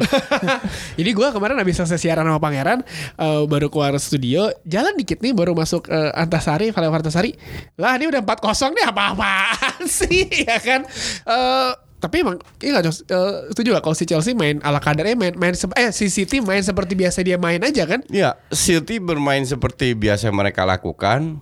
Jadi 0.99 1.11
gue 1.11 1.27
kemarin 1.27 1.59
habis 1.59 1.75
selesai 1.75 1.99
siaran 1.99 2.23
sama 2.23 2.39
Pangeran 2.39 2.87
eh, 3.19 3.43
baru 3.43 3.67
keluar 3.67 3.99
studio, 3.99 4.47
jalan 4.63 4.95
dikit 4.95 5.19
nih 5.19 5.35
baru 5.35 5.51
masuk 5.51 5.91
eh, 5.91 6.15
Antasari, 6.15 6.71
Valeo 6.71 6.95
Antasari. 6.95 7.35
Lah 7.75 7.99
ini 7.99 8.07
udah 8.07 8.23
4-0 8.23 8.79
nih 8.79 8.85
apa-apaan 8.87 9.83
sih 9.99 10.23
ya 10.47 10.55
kan? 10.63 10.87
Eh, 11.27 11.71
tapi 11.97 12.21
emang 12.21 12.37
iya 12.61 12.77
gak 12.77 12.85
Jos? 12.85 13.01
Eh, 13.09 13.49
setuju 13.53 13.73
gak 13.73 13.83
kalau 13.83 13.97
si 13.97 14.05
Chelsea 14.05 14.37
main 14.37 14.61
ala 14.61 14.77
kadarnya 14.77 15.17
main 15.17 15.33
main 15.33 15.57
eh 15.73 15.89
si 15.89 16.13
City 16.13 16.45
main 16.45 16.61
seperti 16.61 16.93
biasa 16.93 17.25
dia 17.25 17.41
main 17.41 17.57
aja 17.65 17.89
kan? 17.89 18.05
Ya, 18.13 18.37
City 18.53 19.01
bermain 19.01 19.41
seperti 19.41 19.97
biasa 19.97 20.29
mereka 20.29 20.61
lakukan 20.61 21.41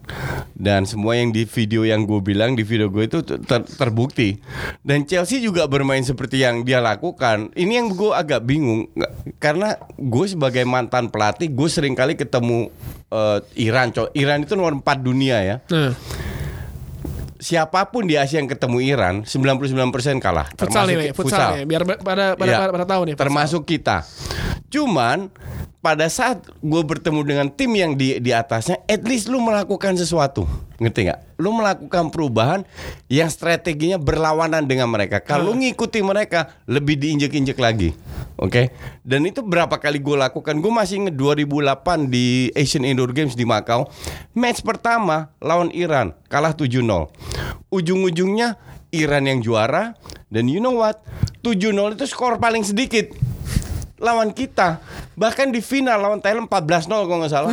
dan 0.55 0.87
semua 0.87 1.19
yang 1.19 1.35
di 1.35 1.43
video 1.43 1.83
yang 1.83 2.07
gue 2.07 2.23
bilang 2.23 2.55
di 2.55 2.63
video 2.63 2.87
gue 2.87 3.03
itu 3.03 3.19
ter- 3.23 3.67
terbukti. 3.67 4.39
Dan 4.79 5.03
Chelsea 5.03 5.43
juga 5.43 5.67
bermain 5.67 6.01
seperti 6.01 6.39
yang 6.39 6.63
dia 6.63 6.79
lakukan. 6.79 7.51
Ini 7.51 7.83
yang 7.83 7.87
gue 7.91 8.15
agak 8.15 8.47
bingung 8.47 8.87
karena 9.43 9.75
gue 9.99 10.25
sebagai 10.25 10.63
mantan 10.63 11.11
pelatih 11.11 11.51
gue 11.51 11.67
sering 11.67 11.99
kali 11.99 12.15
ketemu 12.15 12.71
eh, 13.11 13.39
Iran. 13.59 13.91
Iran 14.15 14.47
itu 14.47 14.55
nomor 14.55 14.79
4 14.79 15.03
dunia 15.03 15.37
ya. 15.43 15.57
Nah, 15.67 15.91
Siapa 17.35 17.91
pun 17.91 18.03
di 18.03 18.15
Asia 18.15 18.39
yang 18.39 18.47
ketemu 18.47 18.77
Iran 18.81 19.15
99% 19.21 19.75
kalah. 20.17 20.47
futsal 20.53 20.87
nih, 20.87 20.95
Termasuk 20.95 21.03
Mek, 21.03 21.11
futsal, 21.13 21.49
nih, 21.51 21.65
biar 21.65 21.81
pada 21.83 21.99
pada 21.99 22.25
pada, 22.33 22.47
Iya, 22.47 22.57
pada, 22.57 22.71
pada 22.71 22.85
tahu 22.85 23.01
nih. 23.03 23.13
futsal. 23.13 23.23
termasuk 23.27 23.61
kita. 23.65 23.97
Cuman 24.67 25.17
pada 25.85 26.09
saat 26.09 26.41
gue 26.65 26.81
bertemu 26.81 27.21
dengan 27.21 27.45
tim 27.53 27.69
yang 27.77 27.93
di 27.93 28.17
di 28.17 28.33
atasnya, 28.33 28.81
at 28.89 29.05
least 29.05 29.29
lu 29.29 29.37
melakukan 29.37 29.93
sesuatu, 29.93 30.49
ngerti 30.81 31.05
nggak? 31.05 31.37
Lu 31.37 31.53
melakukan 31.53 32.09
perubahan 32.09 32.65
yang 33.05 33.29
strateginya 33.29 34.01
berlawanan 34.01 34.65
dengan 34.65 34.89
mereka. 34.89 35.21
Kalau 35.21 35.53
lu 35.53 35.61
ngikuti 35.61 36.01
mereka, 36.01 36.57
lebih 36.65 36.97
diinjek-injek 36.97 37.61
lagi, 37.61 37.93
oke? 38.41 38.73
Dan 39.05 39.29
itu 39.29 39.45
berapa 39.45 39.77
kali 39.77 40.01
gue 40.01 40.17
lakukan? 40.17 40.57
Gue 40.57 40.73
masih 40.73 41.05
inget 41.05 41.13
2008 41.21 42.09
di 42.09 42.49
Asian 42.57 42.81
Indoor 42.81 43.13
Games 43.13 43.37
di 43.37 43.45
Macau, 43.45 43.85
match 44.33 44.65
pertama 44.65 45.29
lawan 45.37 45.69
Iran 45.69 46.17
kalah 46.33 46.57
7-0. 46.57 46.81
Ujung-ujungnya 47.69 48.57
Iran 48.89 49.29
yang 49.29 49.45
juara 49.45 49.93
dan 50.33 50.49
you 50.49 50.57
know 50.57 50.81
what? 50.81 51.05
7-0 51.45 51.93
itu 51.93 52.09
skor 52.09 52.41
paling 52.41 52.65
sedikit 52.65 53.13
lawan 54.01 54.33
kita. 54.35 54.81
Bahkan 55.15 55.55
di 55.55 55.63
final 55.63 55.99
lawan 56.03 56.19
Thailand 56.19 56.51
14-0 56.51 56.91
kalau 56.91 57.19
nggak 57.23 57.33
salah. 57.33 57.51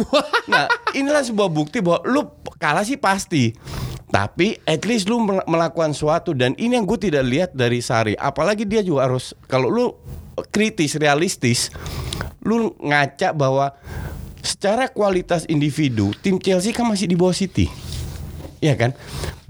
Nah, 0.50 0.66
inilah 0.98 1.22
sebuah 1.22 1.46
bukti 1.46 1.78
bahwa 1.78 2.02
lu 2.06 2.22
kalah 2.58 2.82
sih 2.82 2.98
pasti. 2.98 3.54
Tapi 4.12 4.60
at 4.68 4.84
least 4.84 5.08
lu 5.08 5.22
mel- 5.24 5.46
melakukan 5.48 5.96
sesuatu 5.96 6.36
dan 6.36 6.52
ini 6.60 6.76
yang 6.76 6.84
gue 6.84 6.98
tidak 7.00 7.24
lihat 7.24 7.50
dari 7.56 7.80
Sari. 7.80 8.12
Apalagi 8.18 8.68
dia 8.68 8.84
juga 8.84 9.08
harus 9.08 9.32
kalau 9.48 9.72
lu 9.72 9.86
kritis, 10.52 11.00
realistis, 11.00 11.72
lu 12.44 12.76
ngaca 12.76 13.32
bahwa 13.32 13.72
secara 14.42 14.90
kualitas 14.90 15.46
individu 15.48 16.12
tim 16.20 16.36
Chelsea 16.42 16.76
kan 16.76 16.84
masih 16.84 17.08
di 17.08 17.16
bawah 17.16 17.32
City. 17.32 17.70
Iya 18.62 18.78
kan? 18.78 18.90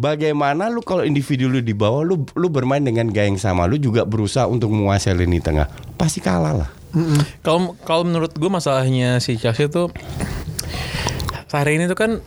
Bagaimana 0.01 0.73
lu 0.73 0.81
kalau 0.81 1.05
individu 1.05 1.51
lu 1.51 1.61
di 1.61 1.77
bawah 1.77 2.01
lu 2.01 2.25
lu 2.33 2.49
bermain 2.49 2.81
dengan 2.81 3.11
gaya 3.13 3.29
yang 3.29 3.41
sama, 3.41 3.69
lu 3.69 3.77
juga 3.77 4.09
berusaha 4.09 4.49
untuk 4.49 4.73
menguasai 4.73 5.13
lini 5.13 5.43
tengah. 5.43 5.69
Pasti 6.01 6.23
kalah 6.23 6.55
lah. 6.65 6.82
Kalau 7.41 7.73
kalau 7.83 8.05
menurut 8.05 8.31
gue 8.31 8.47
masalahnya 8.47 9.17
si 9.19 9.35
Chelsea 9.35 9.67
tuh 9.67 9.89
hari 11.49 11.77
ini 11.77 11.85
tuh 11.85 11.97
kan 11.97 12.21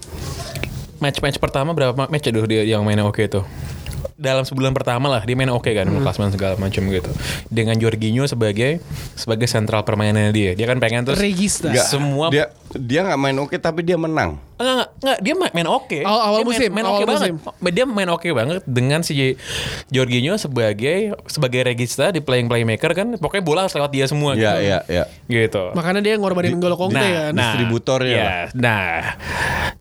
match-match 0.98 1.38
pertama 1.38 1.74
berapa 1.74 1.94
ma- 1.94 2.08
match 2.08 2.30
aduh 2.30 2.46
dia 2.46 2.62
yang 2.62 2.82
mainnya 2.82 3.06
oke 3.06 3.22
tuh. 3.26 3.46
Dalam 4.16 4.48
sebulan 4.48 4.72
pertama 4.72 5.12
lah 5.12 5.22
dia 5.22 5.36
main 5.36 5.52
oke 5.52 5.68
kan, 5.68 5.84
klasmen 6.00 6.32
segala 6.32 6.56
macam 6.56 6.88
gitu. 6.88 7.12
Dengan 7.52 7.76
Jorginho 7.76 8.24
sebagai 8.24 8.80
sebagai 9.12 9.44
sentral 9.44 9.84
permainannya 9.84 10.32
dia. 10.32 10.52
Dia 10.56 10.66
kan 10.66 10.80
pengen 10.80 11.04
terus 11.04 11.20
Regista. 11.20 11.68
Semua 11.84 12.32
dia 12.32 12.48
dia 12.74 13.04
nggak 13.04 13.20
main 13.20 13.36
oke 13.36 13.60
tapi 13.60 13.84
dia 13.84 14.00
menang. 14.00 14.40
Enggak, 14.56 14.72
enggak, 14.72 14.90
enggak, 15.06 15.18
dia 15.22 15.34
main, 15.34 15.52
main 15.54 15.68
oke. 15.68 16.00
Awal- 16.00 16.24
awal 16.26 16.34
Dia 16.34 16.42
main- 16.42 16.50
musim, 16.50 16.70
main, 16.70 16.84
awal 16.84 16.96
oke 16.96 17.06
banget. 17.06 17.22
musim. 17.22 17.36
Dia 17.70 17.86
main 17.86 18.10
oke 18.10 18.30
banget 18.32 18.62
dengan 18.66 19.00
si 19.00 19.14
Jorginho 19.88 20.34
sebagai 20.36 20.98
sebagai 21.26 21.62
regista 21.64 22.10
di 22.10 22.20
playing 22.20 22.48
playmaker 22.48 22.92
kan. 22.92 23.08
Pokoknya 23.16 23.44
bola 23.44 23.60
harus 23.64 23.74
lewat 23.74 23.92
dia 23.92 24.06
semua 24.06 24.34
Iya 24.34 24.42
gitu. 24.42 24.58
iya 24.60 24.78
iya. 24.88 25.04
Gitu. 25.26 25.64
Makanya 25.72 26.02
dia 26.02 26.16
ngorbanin 26.16 26.58
gol 26.58 26.74
Conte 26.74 26.98
kan. 26.98 27.32
Distributornya 27.32 28.10
iya. 28.10 28.26
lah. 28.26 28.46
Nah, 28.56 28.96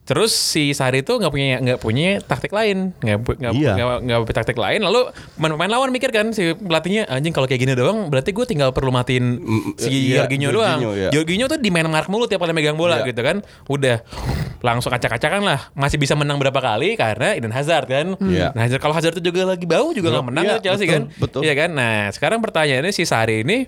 terus 0.03 0.31
si 0.31 0.71
Sari 0.71 1.01
itu 1.01 1.11
nggak 1.11 1.31
punya 1.31 1.45
nggak 1.57 1.79
punya 1.79 2.09
taktik 2.19 2.51
lain, 2.51 2.93
nggak 2.99 3.17
nggak 3.17 3.53
Iya. 3.53 3.71
nggak 3.73 3.97
nggak 4.05 4.19
punya 4.21 4.35
taktik 4.35 4.57
lain. 4.57 4.79
Lalu 4.79 5.09
pemain 5.35 5.71
lawan 5.71 5.89
mikir 5.89 6.09
kan 6.09 6.29
si 6.29 6.53
pelatihnya 6.53 7.07
anjing 7.07 7.31
kalau 7.31 7.45
kayak 7.45 7.59
gini 7.59 7.73
doang, 7.73 8.07
berarti 8.07 8.29
gue 8.29 8.45
tinggal 8.45 8.69
perlu 8.69 8.91
matiin 8.91 9.41
Mm, 9.41 9.73
si 9.75 10.11
iya, 10.11 10.21
Jorginho 10.21 10.49
Jorginho, 10.49 10.89
doang. 10.91 11.09
Jorginho 11.09 11.45
tuh 11.47 11.57
di 11.57 11.69
main 11.69 11.85
mark 11.85 12.05
mulu 12.05 12.25
tiap 12.25 12.39
kali 12.39 12.51
megang 12.51 12.75
bola 12.75 13.01
gitu 13.01 13.17
kan. 13.19 13.41
Udah 13.65 14.01
langsung 14.59 14.91
acak-acakan 15.15 15.41
lah. 15.41 15.59
Masih 15.71 15.95
bisa 15.95 16.13
menang 16.13 16.35
berapa 16.35 16.55
kali 16.55 16.93
karena 16.93 17.33
Eden 17.33 17.49
Hazard 17.49 17.87
kan. 17.87 18.19
Iya. 18.19 18.51
Nah, 18.51 18.61
Hazard- 18.63 18.79
kalau 18.79 18.93
Hazard 18.93 19.15
itu 19.15 19.31
juga 19.31 19.47
lagi 19.47 19.63
bau 19.63 19.89
juga 19.89 20.11
nggak 20.11 20.27
menang 20.27 20.43
Iya, 20.43 20.53
tuh 20.53 20.61
Chelsea 20.61 20.85
betul, 20.85 20.93
kan. 20.93 21.03
betul. 21.17 21.41
Iya 21.41 21.53
kan. 21.55 21.69
Nah, 21.71 21.95
sekarang 22.11 22.39
pertanyaannya 22.39 22.91
si 22.91 23.03
Sari 23.03 23.41
ini 23.41 23.65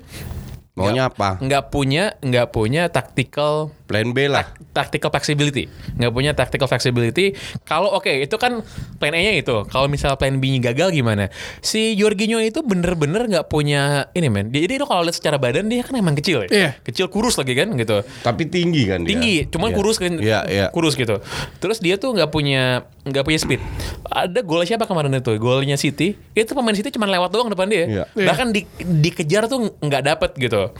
Maunya 0.77 1.10
apa? 1.10 1.42
nggak 1.42 1.74
punya 1.74 2.13
nggak 2.22 2.54
punya 2.54 2.86
tactical 2.88 3.74
Plan 3.88 4.12
B 4.12 4.27
lah. 4.27 4.44
tactical 4.75 5.10
flexibility. 5.10 5.65
Nggak 5.96 6.12
punya 6.12 6.32
tactical 6.32 6.67
flexibility. 6.67 7.34
Kalau 7.63 7.89
oke 7.89 8.12
itu 8.12 8.36
kan 8.36 8.62
plan 9.00 9.15
A 9.15 9.20
nya 9.20 9.34
itu. 9.34 9.63
Kalau 9.65 9.88
misal 9.88 10.13
plan 10.13 10.38
B 10.38 10.51
nya 10.51 10.60
gagal 10.62 10.91
gimana? 10.91 11.32
Si 11.60 11.96
Jorginho 11.96 12.38
itu 12.38 12.62
bener-bener 12.62 13.25
nggak 13.25 13.48
punya 13.48 14.12
ini 14.12 14.27
men. 14.27 14.51
Jadi 14.51 14.75
lo 14.75 14.86
kalau 14.86 15.01
lihat 15.01 15.15
secara 15.15 15.39
badan 15.39 15.65
dia 15.65 15.82
kan 15.82 15.96
emang 15.96 16.13
kecil 16.13 16.46
ya. 16.46 16.50
Iya. 16.50 16.70
kecil 16.84 17.08
kurus 17.08 17.36
lagi 17.36 17.56
kan 17.56 17.72
gitu. 17.74 18.03
Tapi 18.22 18.44
tinggi 18.46 18.84
kan 18.86 19.01
dia. 19.01 19.10
tinggi 19.10 19.36
cuman 19.48 19.72
Iya. 19.72 19.77
kurus 19.79 19.98
kan. 19.98 20.13
Iya 20.13 20.39
iya. 20.46 20.65
kurus 20.70 20.94
gitu. 20.94 21.17
Terus 21.58 21.79
dia 21.79 21.96
tuh 21.96 22.12
nggak 22.12 22.27
punya 22.27 22.84
nggak 23.01 23.24
punya 23.24 23.39
speed. 23.39 23.63
Ada 24.03 24.44
gol 24.44 24.62
siapa 24.62 24.84
kemarin 24.84 25.15
itu? 25.15 25.32
Golnya 25.38 25.79
City. 25.79 26.13
Itu 26.34 26.53
pemain 26.53 26.75
City 26.75 26.91
cuma 26.91 27.08
lewat 27.08 27.32
doang 27.32 27.48
depan 27.48 27.65
dia. 27.65 27.88
Iya. 27.88 28.03
bahkan 28.27 28.51
di, 28.51 28.67
dikejar 28.77 29.48
tuh 29.48 29.72
nggak 29.79 30.03
dapet 30.03 30.32
gitu. 30.36 30.75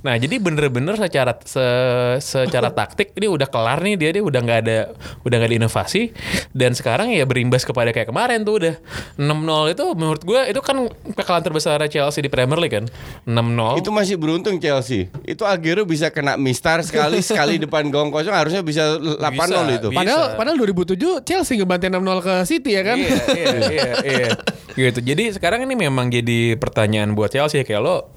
Nah 0.00 0.16
jadi 0.16 0.38
bener-bener 0.38 0.96
secara 0.96 1.36
se- 1.42 2.18
secara 2.46 2.70
taktik 2.70 3.12
ini 3.18 3.26
udah 3.26 3.48
kelar 3.50 3.82
nih 3.82 3.94
dia 3.98 4.10
dia 4.14 4.22
udah 4.22 4.40
nggak 4.40 4.58
ada 4.62 4.78
udah 5.26 5.36
nggak 5.36 5.50
ada 5.50 5.58
inovasi 5.58 6.14
dan 6.54 6.72
sekarang 6.72 7.12
ya 7.12 7.26
berimbas 7.26 7.66
kepada 7.66 7.90
kayak 7.90 8.08
kemarin 8.08 8.46
tuh 8.46 8.62
udah 8.62 8.74
6-0 9.18 9.74
itu 9.74 9.84
menurut 9.98 10.22
gue 10.22 10.40
itu 10.50 10.60
kan 10.62 10.76
kekalahan 11.18 11.44
terbesar 11.44 11.78
Chelsea 11.90 12.22
di 12.22 12.30
Premier 12.30 12.58
League 12.62 12.76
kan 12.76 12.84
6-0 13.26 13.82
Itu 13.82 13.90
masih 13.90 14.16
beruntung 14.20 14.56
Chelsea. 14.62 15.10
Itu 15.26 15.42
Aguero 15.44 15.82
bisa 15.82 16.10
kena 16.14 16.38
mistar 16.38 16.82
sekali 16.86 17.20
sekali 17.20 17.58
depan 17.64 17.88
gawang 17.90 18.10
kosong 18.14 18.34
harusnya 18.34 18.62
bisa 18.62 18.96
8-0 18.98 19.78
itu. 19.78 19.88
Bisa. 19.90 19.98
Padahal 19.98 20.24
padahal 20.38 20.56
2007 20.62 21.26
Chelsea 21.26 21.58
ngebantai 21.58 21.88
6-0 21.90 22.26
ke 22.26 22.34
City 22.46 22.70
ya 22.76 22.82
kan. 22.86 22.98
Iya, 22.98 23.16
iya, 23.34 23.54
iya, 23.74 23.90
iya. 24.04 24.30
Gitu. 24.76 25.00
Jadi 25.00 25.32
sekarang 25.32 25.64
ini 25.64 25.74
memang 25.74 26.12
jadi 26.12 26.54
pertanyaan 26.60 27.16
buat 27.16 27.32
Chelsea 27.32 27.64
kayak 27.64 27.80
lo 27.80 28.12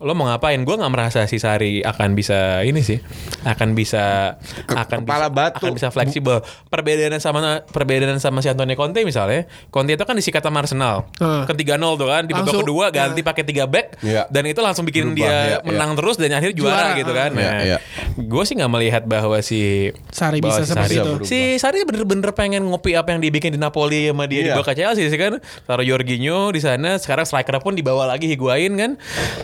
lo 0.00 0.16
mau 0.16 0.32
ngapain? 0.32 0.64
Gue 0.64 0.80
nggak 0.80 0.92
merasa 0.92 1.28
si 1.28 1.36
Sari 1.36 1.84
akan 1.84 2.16
bisa 2.16 2.64
ini 2.64 2.80
sih, 2.80 3.04
akan 3.44 3.59
bisa 3.70 4.36
Ke- 4.64 4.74
akan 4.74 5.04
kepala 5.04 5.26
bisa, 5.26 5.36
batu. 5.36 5.56
akan 5.60 5.72
bisa 5.74 5.88
fleksibel. 5.88 6.36
Perbedaan 6.66 7.16
sama 7.16 7.40
perbedaan 7.62 8.16
sama 8.16 8.40
si 8.40 8.48
Antonio 8.48 8.72
Conte 8.72 9.02
misalnya, 9.02 9.44
Conte 9.68 9.92
itu 9.92 10.02
kan 10.02 10.14
disikat 10.14 10.40
sama 10.40 10.60
Arsenal, 10.60 11.04
Hmm. 11.16 11.44
kan 11.44 11.54
3-0 11.54 11.76
tuh 11.94 12.06
kan, 12.06 12.22
di 12.22 12.32
babak 12.32 12.54
kedua 12.56 12.88
ganti 12.88 13.20
nah. 13.20 13.26
pakai 13.26 13.44
tiga 13.44 13.64
back, 13.64 14.00
Iya. 14.00 14.24
dan 14.26 14.44
itu 14.44 14.58
langsung 14.58 14.82
bikin 14.82 15.10
Berubah, 15.10 15.18
dia 15.18 15.28
iya, 15.28 15.44
iya. 15.52 15.58
menang 15.62 15.92
terus 15.94 16.16
dan 16.16 16.32
akhirnya 16.32 16.54
juara, 16.54 16.76
Juara, 16.86 16.98
gitu 16.98 17.12
kan. 17.12 17.30
Iya, 17.32 17.44
Nah, 17.46 17.60
iya. 17.62 17.78
gue 18.16 18.42
sih 18.42 18.54
nggak 18.54 18.70
melihat 18.70 19.02
bahwa 19.04 19.36
si 19.40 19.60
Sari 20.08 20.38
bahwa 20.38 20.48
bisa 20.50 20.62
si 20.62 20.70
seperti 20.70 20.94
Sari- 20.94 21.02
itu. 21.02 21.12
Si 21.24 21.38
Sari 21.56 21.78
bener-bener 21.82 22.30
pengen 22.30 22.62
ngopi 22.64 22.92
apa 22.92 23.10
yang 23.10 23.20
dibikin 23.20 23.50
di 23.50 23.58
Napoli 23.58 24.06
sama 24.06 24.24
dia 24.24 24.40
Iya. 24.40 24.46
dibawa 24.50 24.64
ke 24.64 24.74
Chelsea 24.74 25.04
sih 25.04 25.16
kan. 25.16 25.36
Taruh 25.62 25.82
Jorginho 25.82 26.48
di 26.48 26.58
sana, 26.58 26.96
sekarang 26.96 27.24
striker 27.24 27.58
pun 27.58 27.72
dibawa 27.72 28.06
lagi 28.06 28.26
Higuain 28.26 28.72
kan. 28.72 28.92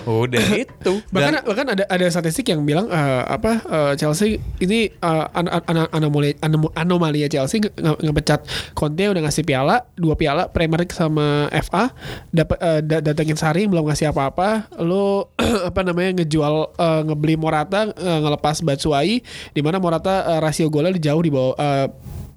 Udah 0.04 0.40
itu. 0.62 1.02
Bahkan 1.08 1.42
bahkan 1.42 1.66
ada 1.68 1.84
ada 1.84 2.06
statistik 2.06 2.46
yang 2.46 2.62
bilang 2.62 2.86
eh, 2.86 3.22
apa 3.26 3.50
eh, 3.62 3.92
Chelsea 4.06 4.38
ini 4.62 4.86
eh, 4.86 5.24
an- 5.34 5.50
an- 5.50 5.66
an- 5.66 5.90
anomali 5.90 6.38
anom- 6.38 6.70
anomali 6.78 7.26
ya 7.26 7.28
Chelsea 7.28 7.58
nge- 7.58 7.74
nge- 7.74 8.00
ngepecat 8.06 8.40
Conte 8.78 9.02
udah 9.10 9.22
ngasih 9.26 9.42
piala 9.42 9.82
dua 9.98 10.14
piala 10.14 10.46
Premier 10.54 10.86
League 10.86 10.94
sama 10.94 11.50
FA 11.66 11.90
dapat 12.30 12.58
da- 12.86 13.02
datengin 13.02 13.34
Sari 13.34 13.66
belum 13.66 13.90
ngasih 13.90 14.14
apa-apa. 14.14 14.70
Lo 14.78 15.34
apa 15.68 15.82
namanya 15.82 16.22
ngejual 16.22 16.78
eh, 16.78 17.00
ngebeli 17.10 17.34
Morata 17.34 17.90
eh, 17.90 18.18
ngelepas 18.22 18.62
Batshuayi 18.62 19.26
di 19.50 19.60
mana 19.60 19.82
Morata 19.82 20.22
eh, 20.36 20.38
rasio 20.38 20.70
golnya 20.70 20.94
jauh 20.94 21.20
di 21.20 21.34
bawah 21.34 21.58
eh, 21.58 21.86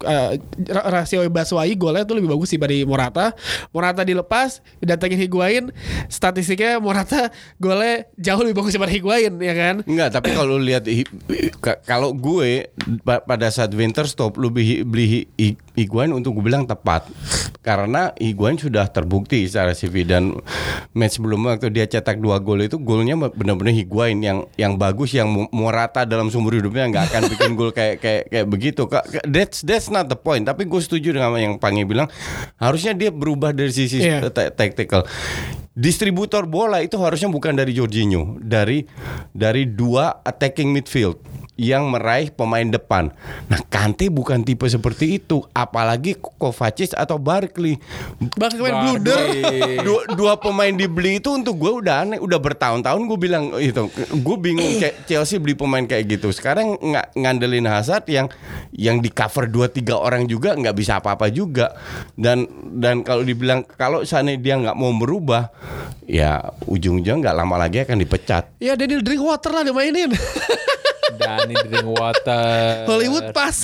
eh, 0.04 0.40
ra- 0.70 0.88
rasio 0.92 1.24
Batshuayi 1.28 1.76
golnya 1.76 2.04
tuh 2.04 2.20
lebih 2.20 2.32
bagus 2.32 2.52
dibanding 2.52 2.86
Morata. 2.86 3.34
Morata 3.70 4.04
dilepas, 4.04 4.60
datengin 4.80 5.20
Higuain, 5.20 5.72
statistiknya 6.08 6.80
Morata 6.80 7.30
golnya 7.58 8.08
jauh 8.16 8.42
lebih 8.42 8.60
bagus 8.60 8.76
dibanding 8.76 8.98
Higuain 9.00 9.34
ya 9.40 9.54
kan? 9.54 9.76
Enggak, 9.84 10.10
tapi 10.14 10.32
kalau 10.32 10.60
lihat 10.60 10.86
kalau 11.84 12.12
gue 12.12 12.68
pa- 13.02 13.22
pada 13.22 13.50
saat 13.50 13.72
winter 13.74 14.08
stop 14.08 14.36
beli, 14.36 14.84
beli 14.84 15.28
Higuain 15.80 16.12
untuk 16.12 16.36
gue 16.36 16.46
bilang 16.46 16.64
tepat. 16.64 17.08
Karena 17.60 18.12
Higuain 18.14 18.56
sudah 18.56 18.88
terbukti 18.88 19.46
secara 19.46 19.72
CV 19.72 20.04
dan 20.04 20.36
match 20.92 21.16
sebelumnya 21.16 21.56
waktu 21.56 21.70
dia 21.70 21.86
cetak 21.86 22.18
dua 22.18 22.40
gol 22.40 22.60
itu 22.60 22.76
golnya 22.76 23.16
benar-benar 23.16 23.72
Higuain 23.72 24.20
yang 24.20 24.44
yang 24.56 24.76
bagus 24.76 25.12
yang 25.12 25.28
Mo- 25.28 25.48
Morata 25.50 26.04
dalam 26.04 26.28
seumur 26.28 26.52
hidupnya 26.54 26.88
nggak 26.88 27.06
akan 27.08 27.22
bikin 27.30 27.52
gol 27.54 27.72
kayak 27.72 28.00
kayak 28.00 28.24
kayak 28.28 28.48
begitu. 28.48 28.84
That's 29.24 29.62
that's 29.62 29.88
not 29.88 30.08
the 30.08 30.18
point. 30.18 30.44
Tapi 30.44 30.66
gue 30.66 30.80
setuju 30.80 31.16
dengan 31.16 31.36
yang 31.36 31.56
Pange 31.56 31.84
bilang 31.84 32.12
harusnya 32.56 32.92
dia 32.92 33.10
berubah 33.10 33.52
dari 33.52 33.72
sisi 33.72 34.02
Iya. 34.02 34.28
ta- 34.28 34.52
tactical. 34.52 35.08
Distributor 35.72 36.44
bola 36.44 36.84
itu 36.84 37.00
harusnya 37.00 37.30
bukan 37.30 37.56
dari 37.56 37.72
Jorginho 37.72 38.36
dari 38.38 38.84
dari 39.32 39.64
dua 39.64 40.20
attacking 40.22 40.76
midfield 40.76 41.16
yang 41.60 41.92
meraih 41.92 42.32
pemain 42.32 42.64
depan. 42.64 43.12
Nah, 43.52 43.60
Kante 43.68 44.08
bukan 44.08 44.48
tipe 44.48 44.64
seperti 44.64 45.20
itu, 45.20 45.44
apalagi 45.52 46.16
Kovacic 46.16 46.96
atau 46.96 47.20
Barkley. 47.20 47.76
Bahkan 48.40 48.58
main 48.64 48.76
blunder. 48.88 49.20
Dua, 49.90 50.02
dua 50.16 50.34
pemain 50.40 50.72
dibeli 50.72 51.20
itu 51.20 51.34
untuk 51.34 51.60
gue 51.60 51.84
udah 51.84 52.06
aneh, 52.06 52.20
udah 52.22 52.40
bertahun-tahun 52.40 53.02
gue 53.10 53.20
bilang 53.20 53.52
itu, 53.58 53.90
gue 53.98 54.38
bingung 54.38 54.78
kayak 54.78 55.04
Chelsea 55.10 55.42
beli 55.42 55.58
pemain 55.58 55.84
kayak 55.84 56.20
gitu. 56.20 56.30
Sekarang 56.32 56.78
nggak 56.78 57.18
ngandelin 57.18 57.68
Hazard 57.68 58.06
yang 58.08 58.30
yang 58.72 59.02
di 59.02 59.10
cover 59.10 59.50
dua 59.50 59.68
tiga 59.68 59.98
orang 59.98 60.30
juga 60.30 60.54
nggak 60.54 60.76
bisa 60.78 61.02
apa-apa 61.02 61.28
juga. 61.34 61.74
Dan 62.14 62.46
dan 62.78 63.02
kalau 63.02 63.26
dibilang 63.26 63.66
kalau 63.66 64.06
seandainya 64.06 64.40
dia 64.40 64.56
nggak 64.62 64.78
mau 64.78 64.94
berubah, 64.94 65.50
ya 66.06 66.54
ujung-ujung 66.70 67.20
nggak 67.20 67.36
lama 67.36 67.56
lagi 67.58 67.82
akan 67.84 67.98
dipecat. 68.00 68.62
Ya 68.62 68.78
Daniel 68.78 69.02
Drinkwater 69.02 69.52
lah 69.52 69.64
dimainin. 69.66 70.14
Danny 71.16 71.56
Drinkwater. 71.56 72.86
Hollywood 72.86 73.32
pas. 73.32 73.56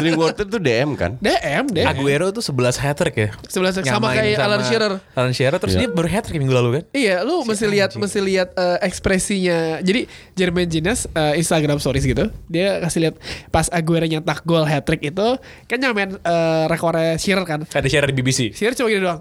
Drinkwater 0.00 0.44
tuh 0.44 0.56
DM 0.58 0.94
kan? 0.94 1.16
DM 1.18 1.64
deh. 1.70 1.84
Aguero 1.84 2.30
tuh 2.30 2.40
11 2.40 2.78
hat 2.78 2.96
trick 2.96 3.16
ya. 3.16 3.28
11 3.48 3.82
sama 3.82 3.84
Nyamain 3.84 4.16
kayak 4.16 4.38
Alan 4.40 4.62
Shearer. 4.62 4.92
Alan 5.12 5.32
Shearer 5.32 5.58
terus 5.58 5.74
Iya. 5.74 5.80
dia 5.80 5.88
baru 5.90 6.08
hat 6.08 6.22
trick 6.24 6.38
minggu 6.38 6.54
lalu 6.54 6.68
kan. 6.80 6.84
Iya, 6.90 7.16
lu 7.22 7.42
mesti 7.42 7.66
lihat 7.66 7.90
mesti 7.94 8.20
lihat 8.20 8.48
eh, 8.54 8.78
ekspresinya. 8.82 9.58
Jadi 9.80 10.06
Jermaine 10.32 10.70
Gines 10.70 11.10
eh, 11.10 11.34
Instagram 11.36 11.78
stories 11.78 12.04
gitu, 12.04 12.30
dia 12.46 12.78
kasih 12.80 13.10
lihat 13.10 13.14
pas 13.50 13.66
Aguero 13.68 14.06
nyetak 14.06 14.44
gol 14.44 14.64
hat 14.64 14.84
trick 14.84 15.02
itu 15.02 15.36
kan 15.66 15.76
nyamain 15.76 16.14
eh, 16.14 16.64
rekornya 16.66 17.16
Shearer 17.16 17.44
kan. 17.44 17.60
Ada 17.66 17.88
Shearer 17.88 18.08
di 18.08 18.16
BBC. 18.16 18.54
Shearer 18.54 18.72
cuma 18.72 18.88
gini 18.88 19.02
doang. 19.02 19.20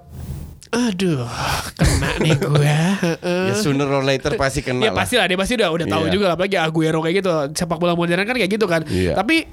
Aduh, 0.74 1.30
kena 1.74 2.10
nih 2.18 2.34
gue. 2.34 2.74
Ya 3.24 3.53
sooner 3.56 3.86
or 3.86 4.01
later 4.01 4.34
pasti 4.34 4.60
kena 4.60 4.82
Ya 4.82 4.89
lah. 4.89 5.00
pasti 5.00 5.15
lah, 5.15 5.25
dia 5.25 5.38
pasti 5.38 5.53
udah 5.56 5.70
udah 5.70 5.86
tahu 5.86 6.03
Iya. 6.03 6.12
juga 6.12 6.25
lah, 6.27 6.36
apalagi 6.36 6.58
Aguero 6.58 7.00
kayak 7.00 7.15
gitu. 7.20 7.32
Sepak 7.53 7.77
bola 7.77 7.94
modern 7.94 8.22
kan 8.22 8.34
kayak 8.34 8.51
gitu 8.51 8.65
kan. 8.65 8.82
Iya. 8.86 9.13
Tapi 9.13 9.46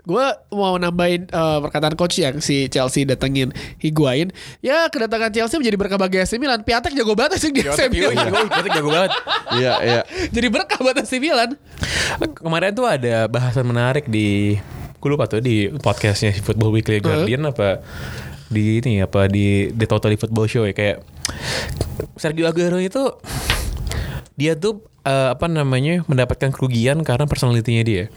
gue 0.00 0.26
mau 0.50 0.74
nambahin 0.74 1.28
eh, 1.28 1.58
perkataan 1.60 1.92
coach 1.92 2.18
yang 2.18 2.40
si 2.40 2.66
Chelsea 2.66 3.04
datengin 3.04 3.52
Higuain. 3.76 4.32
Ya 4.58 4.88
kedatangan 4.88 5.28
Chelsea 5.30 5.54
menjadi 5.54 5.76
berkah 5.76 5.96
bagi 5.96 6.18
AC 6.18 6.34
Milan. 6.34 6.64
Piatek 6.64 6.96
jago 6.96 7.12
banget 7.12 7.36
sih 7.38 7.52
di 7.52 7.60
AC 7.62 7.86
Milan. 7.86 8.16
Piatek 8.48 8.72
jago 8.74 8.88
banget. 8.88 9.10
Iya, 9.52 9.72
iya. 9.80 10.00
Jadi 10.28 10.46
berkah 10.48 10.80
buat 10.80 10.96
AC 10.96 11.12
Milan. 11.16 11.54
Kemarin 12.32 12.72
tuh 12.72 12.84
ada 12.84 13.28
bahasan 13.28 13.62
menarik 13.62 14.08
di 14.08 14.56
gue 14.96 15.08
lupa 15.08 15.24
tuh 15.24 15.40
di 15.40 15.68
podcastnya 15.70 16.36
Football 16.38 16.76
Weekly 16.76 17.00
Guardian 17.00 17.40
apa 17.46 17.80
di 18.50 18.82
ini 18.82 18.98
apa 18.98 19.30
di 19.30 19.70
The 19.70 19.86
Totally 19.86 20.18
Football 20.18 20.50
Show 20.50 20.66
ya 20.66 20.74
kayak 20.74 21.06
Sergio 22.18 22.50
Aguero 22.50 22.76
itu 22.76 23.14
dia 24.34 24.56
tuh 24.56 24.82
eh, 25.02 25.28
apa 25.30 25.46
namanya 25.46 26.02
mendapatkan 26.04 26.50
kerugian 26.50 27.00
karena 27.00 27.24
personalitinya 27.24 27.80
dia. 27.80 28.10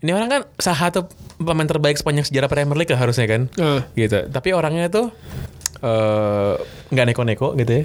Ini 0.00 0.10
orang 0.12 0.28
kan 0.28 0.40
salah 0.56 0.88
satu 0.88 1.10
pemain 1.36 1.68
terbaik 1.68 1.96
sepanjang 1.96 2.24
sejarah 2.24 2.48
Premier 2.48 2.72
League 2.72 2.88
lah 2.88 3.00
harusnya 3.00 3.26
kan. 3.26 3.52
Eh. 3.52 3.80
Gitu. 3.98 4.28
Tapi 4.28 4.48
orangnya 4.52 4.88
tuh 4.88 5.12
eh, 5.80 6.54
nggak 6.88 7.06
neko-neko 7.10 7.52
gitu 7.56 7.84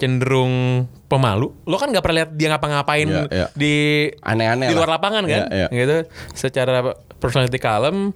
Cenderung 0.00 0.86
pemalu. 1.06 1.52
Lo 1.66 1.76
kan 1.76 1.90
nggak 1.90 2.02
pernah 2.02 2.16
lihat 2.24 2.30
dia 2.34 2.48
ngapa-ngapain 2.50 3.06
Iya, 3.06 3.22
iya. 3.30 3.46
di 3.52 3.74
Aneh-aneh 4.22 4.70
di 4.70 4.74
luar 4.74 4.90
lah. 4.90 4.96
lapangan 4.98 5.22
kan, 5.28 5.42
Iya, 5.50 5.66
iya. 5.66 5.66
gitu. 5.70 5.96
Secara 6.34 6.82
personality 7.20 7.58
kalem, 7.58 8.10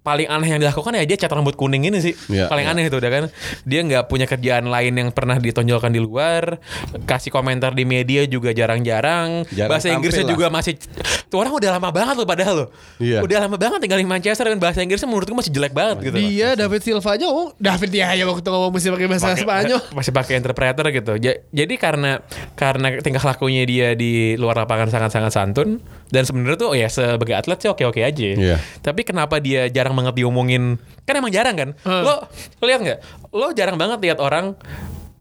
paling 0.00 0.26
aneh 0.26 0.48
yang 0.48 0.60
dilakukan 0.60 0.92
ya 0.92 1.04
dia 1.04 1.16
cat 1.16 1.28
rambut 1.28 1.52
kuning 1.52 1.84
ini 1.84 1.98
sih, 1.98 2.14
Iya, 2.26 2.46
paling 2.46 2.64
iya. 2.64 2.72
aneh 2.72 2.84
itu 2.84 2.96
udah 2.96 3.10
kan. 3.10 3.24
Dia 3.62 3.80
nggak 3.82 4.04
punya 4.06 4.24
kerjaan 4.24 4.64
lain 4.64 4.92
yang 4.94 5.08
pernah 5.10 5.36
ditonjolkan 5.36 5.88
di 5.88 5.98
luar, 5.98 6.56
kasih 7.04 7.28
komentar 7.28 7.70
di 7.70 7.84
media 7.84 8.24
juga 8.24 8.50
jarang-jarang. 8.50 9.44
Jarang 9.46 9.68
bahasa 9.68 9.88
Inggrisnya 9.90 10.24
lah. 10.24 10.32
juga 10.32 10.46
masih, 10.48 10.80
tuh 11.26 11.36
orang 11.36 11.52
udah 11.52 11.70
lama 11.72 11.88
banget 11.90 12.14
loh 12.14 12.24
padahal 12.24 12.54
loh. 12.56 12.68
Iya. 12.96 13.20
Udah 13.20 13.38
lama 13.42 13.56
banget 13.56 13.78
tinggal 13.78 13.96
di 13.96 14.06
Manchester 14.06 14.44
dan 14.46 14.56
bahasa 14.56 14.80
Inggrisnya 14.80 15.06
menurutku 15.06 15.34
masih 15.34 15.52
jelek 15.52 15.72
banget 15.72 15.96
gitu. 16.02 16.16
loh. 16.16 16.22
Dia 16.22 16.48
David 16.54 16.80
Silva 16.80 17.10
aja 17.10 17.24
ngomong 17.24 17.48
David 17.54 17.88
dia 17.90 18.04
aja 18.08 18.24
waktu 18.24 18.46
ngomong 18.46 18.72
mesti 18.72 18.88
pakai 18.88 19.06
bahasa 19.06 19.28
Spanyol. 19.34 19.80
masih 19.98 20.12
pakai 20.12 20.34
interpreter 20.34 20.86
gitu. 20.90 21.12
Ja- 21.18 21.40
Jadi 21.50 21.74
karena 21.76 22.24
karena 22.54 22.98
tingkah 22.98 23.22
lakunya 23.22 23.62
dia 23.62 23.92
di 23.92 24.10
luar 24.34 24.56
lapangan 24.58 24.88
sangat-sangat 24.88 25.28
santun 25.30 25.78
dan 26.08 26.24
sebenarnya 26.24 26.58
tuh 26.58 26.72
ya 26.72 26.88
sebagai 26.88 27.36
atlet 27.36 27.58
sih 27.58 27.68
oke-oke 27.68 28.00
aja. 28.00 28.28
Iya. 28.30 28.56
Tapi 28.80 29.02
kenapa 29.02 29.38
dia 29.38 29.68
jarang 29.68 29.89
banget 29.96 30.14
diomongin? 30.20 30.76
Kan 31.04 31.14
emang 31.18 31.32
jarang 31.32 31.56
kan? 31.56 31.70
Hmm. 31.82 32.02
Lo 32.04 32.14
lo 32.30 32.64
lihat 32.64 32.80
nggak? 32.82 32.98
Lo 33.34 33.50
jarang 33.54 33.76
banget 33.78 33.98
lihat 34.02 34.18
orang 34.18 34.54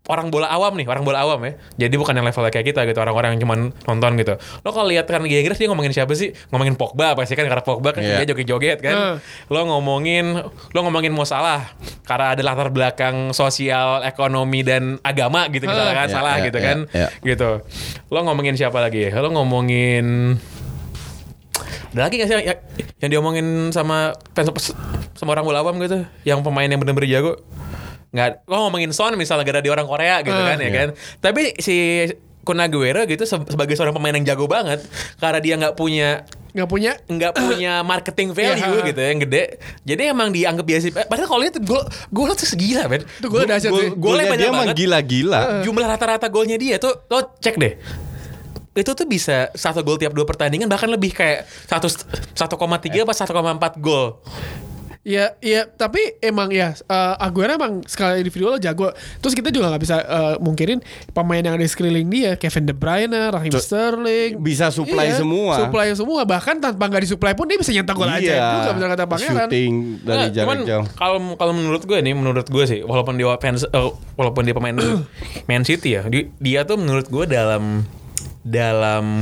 orang 0.09 0.33
bola 0.33 0.49
awam 0.49 0.73
nih, 0.73 0.89
orang 0.89 1.05
bola 1.05 1.21
awam 1.21 1.37
ya. 1.45 1.53
Jadi 1.85 1.93
bukan 2.01 2.17
yang 2.17 2.25
levelnya 2.25 2.49
kayak 2.49 2.73
kita 2.73 2.81
gitu, 2.89 2.97
orang-orang 2.97 3.37
yang 3.37 3.45
cuma 3.45 3.55
nonton 3.85 4.17
gitu. 4.17 4.41
Lo 4.65 4.73
kalau 4.73 4.89
lihat 4.89 5.05
kan 5.05 5.21
Liga 5.21 5.37
Inggris 5.37 5.61
dia 5.61 5.69
ngomongin 5.69 5.93
siapa 5.93 6.09
sih? 6.17 6.33
Ngomongin 6.49 6.73
Pogba 6.73 7.13
pasti 7.13 7.37
kan 7.37 7.45
karena 7.45 7.61
Pogba 7.61 7.93
kan 7.93 8.01
Iya. 8.01 8.25
dia 8.25 8.33
joget-joget 8.33 8.81
kan. 8.81 8.95
Hmm. 8.97 9.15
Lo 9.53 9.69
ngomongin 9.69 10.33
lo 10.49 10.79
ngomongin 10.81 11.13
Mo 11.13 11.29
Salah 11.29 11.61
karena 12.09 12.33
ada 12.33 12.41
latar 12.41 12.73
belakang 12.73 13.37
sosial, 13.37 14.01
ekonomi 14.01 14.65
dan 14.65 14.97
agama 15.05 15.45
gitu 15.53 15.69
misalnya 15.69 15.93
kan 15.93 16.09
Iya, 16.09 16.15
salah 16.17 16.35
iya, 16.41 16.45
gitu 16.49 16.57
iya, 16.57 16.65
kan. 16.65 16.77
iya. 16.89 17.07
Gitu. 17.21 17.49
Lo 18.09 18.19
ngomongin 18.25 18.57
siapa 18.57 18.81
lagi? 18.81 19.13
Lo 19.13 19.29
ngomongin 19.29 20.41
ada 21.89 22.01
lagi 22.01 22.15
gak 22.15 22.27
sih 22.27 22.35
yang, 22.35 22.45
yang, 22.45 22.57
yang 22.97 23.09
diomongin 23.11 23.47
sama 23.69 24.11
fans 24.31 24.49
sama 25.13 25.29
orang 25.31 25.43
bola 25.43 25.59
awam 25.59 25.77
gitu 25.77 26.01
yang 26.23 26.39
pemain 26.39 26.65
yang 26.65 26.77
bener-bener 26.77 27.09
jago 27.11 27.33
nggak 28.09 28.43
lo 28.43 28.65
ngomongin 28.65 28.89
Son 28.89 29.13
misalnya 29.13 29.43
gara 29.43 29.59
dia 29.59 29.69
orang 29.69 29.85
Korea 29.85 30.19
gitu 30.19 30.33
Ah, 30.33 30.47
kan 30.47 30.57
ya 30.57 30.63
iya. 30.63 30.71
kan 30.73 30.87
tapi 31.19 31.53
si 31.57 31.75
Kun 32.41 32.57
Aguero 32.57 33.05
gitu 33.05 33.21
se- 33.21 33.45
sebagai 33.45 33.73
seorang 33.73 33.91
pemain 33.91 34.09
yang 34.11 34.25
jago 34.25 34.45
banget 34.45 34.81
karena 35.17 35.39
dia 35.39 35.53
nggak 35.55 35.75
punya 35.75 36.25
Nggak 36.49 36.65
punya 36.65 36.97
nggak 37.05 37.33
punya 37.37 37.73
marketing 37.85 38.33
value 38.33 38.57
Iya. 38.75 38.87
gitu 38.87 38.97
yang 38.99 39.19
gede 39.21 39.43
jadi 39.85 40.01
emang 40.09 40.33
dianggap 40.33 40.65
biasa 40.65 41.05
padahal 41.05 41.29
kalau 41.29 41.43
itu 41.45 41.61
gol 41.61 41.85
gol 42.09 42.33
tuh 42.33 42.47
segila 42.47 42.89
men 42.89 43.05
Itu 43.05 43.29
golnya 43.29 43.53
dahsyat 43.53 43.69
sih. 43.71 43.89
golnya 43.93 44.25
banyak 44.25 44.33
dia 44.35 44.49
emang 44.49 44.59
banget 44.65 44.77
gila-gila. 44.79 45.41
jumlah 45.61 45.85
rata-rata 45.85 46.25
golnya 46.27 46.57
dia 46.57 46.75
tuh 46.75 47.05
lo 47.05 47.37
cek 47.37 47.53
deh 47.53 47.73
itu 48.79 48.91
tuh 48.91 49.03
bisa 49.03 49.51
satu 49.53 49.79
gol 49.79 49.95
tiap 49.95 50.11
dua 50.11 50.23
pertandingan 50.23 50.65
bahkan 50.65 50.87
lebih 50.87 51.11
kayak 51.11 51.43
satu 51.65 51.87
1,3 51.87 52.35
apa 52.99 53.13
1,4 53.13 53.27
gol 53.77 54.19
Ya, 54.99 55.31
ya, 55.39 55.63
tapi 55.65 55.97
emang 56.19 56.51
ya 56.51 56.75
uh, 56.85 57.15
Aguero 57.17 57.55
emang 57.55 57.81
skala 57.87 58.19
individual 58.19 58.59
jago. 58.59 58.91
Terus 59.17 59.31
kita 59.31 59.47
juga 59.47 59.71
nggak 59.71 59.81
bisa 59.81 59.95
eh, 59.97 60.35
mungkirin 60.37 60.83
pemain 61.09 61.39
yang 61.39 61.55
ada 61.55 61.63
di 61.63 61.71
sekeliling 61.71 62.11
dia, 62.11 62.35
Kevin 62.35 62.67
De 62.67 62.75
Bruyne, 62.75 63.31
Raheem 63.31 63.47
Tuh, 63.47 63.63
Sterling, 63.63 64.37
bisa 64.37 64.67
supply 64.69 65.15
semua. 65.15 65.55
Supply 65.55 65.95
semua, 65.95 66.27
bahkan 66.27 66.59
tanpa 66.59 66.83
nggak 66.83 67.07
disuplai 67.07 67.31
pun 67.31 67.47
dia 67.47 67.55
bisa 67.55 67.71
nyetak 67.71 67.95
gol 67.95 68.05
aja 68.05 68.59
juga 68.59 68.69
bener 68.75 68.87
kata 68.91 69.03
Pangeran. 69.07 69.31
Iya. 69.31 69.39
Shooting 69.39 69.73
dari 70.03 70.17
Nah, 70.19 70.29
jarak 70.29 70.59
jauh. 70.67 70.85
kalau 70.93 71.17
kalau 71.33 71.53
menurut 71.55 71.81
gue 71.81 71.97
nih 71.97 72.13
menurut 72.13 72.45
gue 72.45 72.63
sih 72.67 72.79
walaupun 72.83 73.15
dia 73.15 73.33
fans 73.39 73.63
eh, 73.63 73.89
walaupun 74.13 74.43
dia 74.43 74.53
pemain 74.53 74.75
Man 75.47 75.63
City 75.63 75.95
ya 75.95 76.05
di- 76.05 76.27
dia 76.37 76.67
tuh 76.67 76.75
menurut 76.75 77.07
gue 77.07 77.23
dalam 77.25 77.87
dalam 78.49 79.21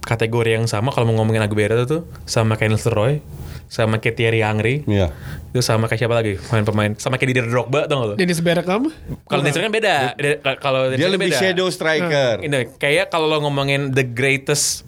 kategori 0.00 0.50
yang 0.54 0.66
sama 0.66 0.90
kalau 0.90 1.10
mau 1.10 1.20
ngomongin 1.20 1.42
Aguero 1.42 1.82
tuh 1.84 2.06
sama 2.24 2.54
kayak 2.54 2.78
Roy 2.88 3.18
sama 3.66 3.98
kayak 3.98 4.14
Thierry 4.14 4.42
Henry 4.42 4.82
Iya. 4.82 5.14
itu 5.48 5.60
sama 5.60 5.86
kayak 5.86 6.00
siapa 6.00 6.14
lagi 6.16 6.38
pemain-pemain 6.40 6.94
sama 6.96 7.18
kayak 7.18 7.30
Didier 7.30 7.46
Drogba 7.46 7.86
tau 7.86 7.98
gak 7.98 8.08
lo 8.08 8.14
Dennis 8.14 8.40
Bergkamp. 8.40 8.90
kalau 9.26 9.40
Dennis 9.42 9.58
kan 9.58 9.70
beda 9.70 9.96
Dia- 10.14 10.38
kalau 10.56 10.90
Dia 10.90 11.06
lebih 11.06 11.30
beda. 11.30 11.38
shadow 11.38 11.66
striker. 11.66 12.38
Ini 12.40 12.74
kayak 12.76 13.10
kalau 13.10 13.26
lo 13.26 13.38
ngomongin 13.40 13.90
the 13.90 14.02
greatest 14.02 14.86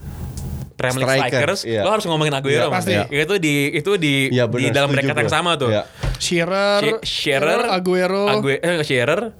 Premier 0.72 1.06
League 1.06 1.30
Striker, 1.30 1.46
strikers, 1.46 1.62
iya. 1.62 1.86
lo 1.86 1.94
harus 1.94 2.02
ngomongin 2.02 2.34
Aguero. 2.34 2.66
Iya, 2.66 2.66
Mas. 2.66 2.82
pasti. 2.82 2.94
Itu 3.14 3.34
di 3.38 3.54
itu 3.70 3.90
di 3.96 4.34
Iya, 4.34 4.50
di 4.50 4.66
benar, 4.66 4.74
dalam 4.74 4.88
bracket 4.90 5.14
yang 5.16 5.30
sama 5.30 5.54
tuh. 5.54 5.70
Iya. 5.70 5.86
Shearer, 6.18 6.80
She- 6.82 7.30
Shearer, 7.30 7.70
Aguero, 7.70 8.26
Ague- 8.26 8.58
eh, 8.58 8.82
Shearer, 8.82 9.30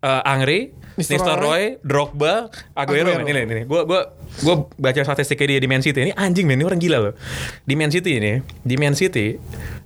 uh, 0.00 0.22
Angri, 0.24 0.74
Nistelrooy, 0.96 1.80
Drogba, 1.80 2.52
Aguero. 2.76 3.12
Aguero. 3.12 3.24
Ini 3.24 3.30
ini 3.32 3.40
ini. 3.48 3.62
Gua 3.64 3.82
gua 3.88 4.12
gua 4.42 4.54
baca 4.76 5.00
statistiknya 5.00 5.56
dia 5.56 5.60
di 5.60 5.68
Man 5.68 5.80
City. 5.80 6.08
Ini 6.08 6.12
anjing 6.14 6.44
men, 6.44 6.60
ini 6.60 6.64
orang 6.64 6.80
gila 6.80 6.98
loh. 7.00 7.14
Di 7.64 7.74
Man 7.74 7.88
City 7.88 8.16
ini, 8.16 8.32
di 8.60 8.74
Man 8.76 8.92
City 8.92 9.36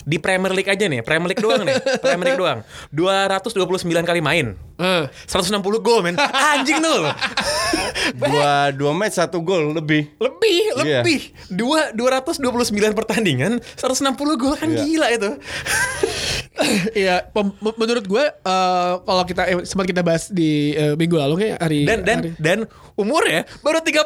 di 0.07 0.23
Premier 0.23 0.55
League 0.55 0.71
aja 0.71 0.87
nih, 0.87 1.03
Premier 1.03 1.35
League 1.35 1.43
doang 1.43 1.67
nih, 1.67 1.75
Premier 2.05 2.27
League 2.31 2.39
doang. 2.39 2.63
229 2.95 3.83
kali 4.07 4.21
main. 4.23 4.55
Eh. 4.79 5.05
160 5.27 5.59
gol 5.83 6.01
men. 6.07 6.15
Anjing 6.19 6.79
tuh. 6.79 7.11
Dua 8.07 8.71
dua 8.71 8.93
match 8.95 9.19
satu 9.19 9.43
gol 9.43 9.75
lebih. 9.75 10.15
Lebih, 10.23 10.59
Iya. 10.87 11.03
lebih. 11.03 11.35
Dua 11.51 11.91
229 11.91 12.95
pertandingan, 12.95 13.59
160 13.75 14.15
gol 14.39 14.55
kan 14.55 14.71
Iya. 14.71 14.79
gila 14.79 15.07
itu. 15.11 15.31
Iya, 16.97 17.29
menurut 17.75 18.05
gue 18.05 18.25
eh, 18.25 18.93
kalau 18.99 19.23
kita 19.23 19.43
eh, 19.45 19.59
sempat 19.63 19.85
kita 19.85 20.01
bahas 20.01 20.27
di 20.27 20.73
eh, 20.73 20.95
minggu 20.95 21.15
lalu 21.15 21.35
kayak 21.39 21.57
hari 21.59 21.81
Dan 21.83 21.99
dan 22.01 22.19
hari- 22.23 22.35
dan 22.39 22.59
umurnya 22.95 23.45
baru 23.61 23.79
30. 23.79 24.03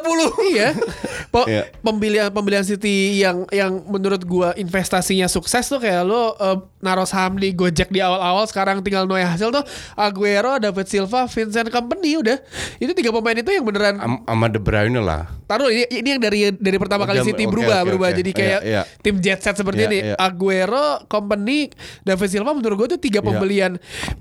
iya. 0.49 0.69
Po- 1.33 1.47
Iya. 1.47 1.71
Pembelian 1.79 2.27
pembelian 2.27 2.61
City 2.61 3.15
yang 3.17 3.47
yang 3.49 3.83
menurut 3.85 4.19
gua 4.21 4.51
investasinya 4.53 5.25
sukses 5.25 5.63
tuh 5.63 5.79
kayak 5.79 6.03
lo 6.03 6.35
eh, 6.35 6.57
naruh 6.79 7.05
saham 7.05 7.35
di 7.35 7.51
Gojek 7.51 7.87
di 7.87 7.99
awal-awal 7.99 8.43
sekarang 8.45 8.81
tinggal 8.81 9.05
nuai 9.05 9.23
hasil 9.23 9.47
tuh 9.49 9.63
Aguero, 9.95 10.57
David 10.57 10.85
Silva, 10.85 11.25
Vincent 11.25 11.69
Company 11.69 12.17
udah. 12.17 12.35
Itu 12.77 12.91
tiga 12.91 13.11
pemain 13.11 13.33
itu 13.33 13.47
yang 13.47 13.63
beneran 13.63 13.95
Am- 13.97 14.23
Sama 14.23 14.47
De 14.47 14.57
Bruyne 14.57 14.97
lah. 14.97 15.29
taruh 15.45 15.67
ini, 15.67 15.83
ini 15.89 16.07
yang 16.09 16.21
dari 16.21 16.39
dari 16.49 16.77
pertama 16.77 17.03
kali 17.03 17.19
City 17.21 17.43
oke, 17.43 17.51
berubah 17.51 17.79
oke, 17.79 17.85
berubah 17.85 18.09
oke. 18.09 18.17
jadi 18.17 18.31
kayak 18.31 18.59
Iya, 18.61 18.71
iya. 18.71 18.81
tim 18.97 19.15
jet 19.17 19.39
set 19.39 19.53
seperti 19.53 19.81
Iya, 19.81 19.89
ini 19.89 19.97
iya. 20.01 20.15
Aguero, 20.17 20.87
Company, 21.05 21.67
David 22.01 22.27
Silva 22.29 22.40
menurut 22.43 22.75
gue 22.85 22.97
tuh 22.97 23.01
tiga 23.01 23.21
Iya. 23.21 23.27
pembelian 23.29 23.71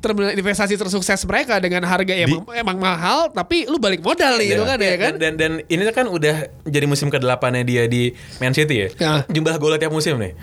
terminal 0.04 0.36
investasi 0.36 0.76
tersukses 0.76 1.20
mereka 1.24 1.56
dengan 1.56 1.88
harga 1.88 2.12
yang 2.12 2.28
emang, 2.28 2.44
emang 2.52 2.76
mahal 2.76 3.32
tapi 3.32 3.64
lu 3.64 3.80
balik 3.80 4.04
modal 4.04 4.36
nih 4.36 4.54
itu 4.54 4.64
kan 4.68 4.76
ya 4.76 4.94
kan 5.00 5.12
Dan, 5.16 5.36
dan 5.38 5.40
dan 5.40 5.52
ini 5.72 5.82
kan 5.88 6.06
udah 6.06 6.36
jadi 6.68 6.84
musim 6.84 7.08
ke-8 7.08 7.42
nya 7.56 7.62
dia 7.64 7.82
di 7.88 8.12
Man 8.38 8.52
City 8.52 8.76
ya. 8.76 8.88
Ya. 9.00 9.12
Jumlah 9.26 9.56
golnya 9.56 9.80
tiap 9.80 9.92
musim 9.96 10.20
nih. 10.20 10.36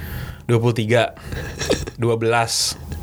23 0.49 1.99
12 2.01 2.96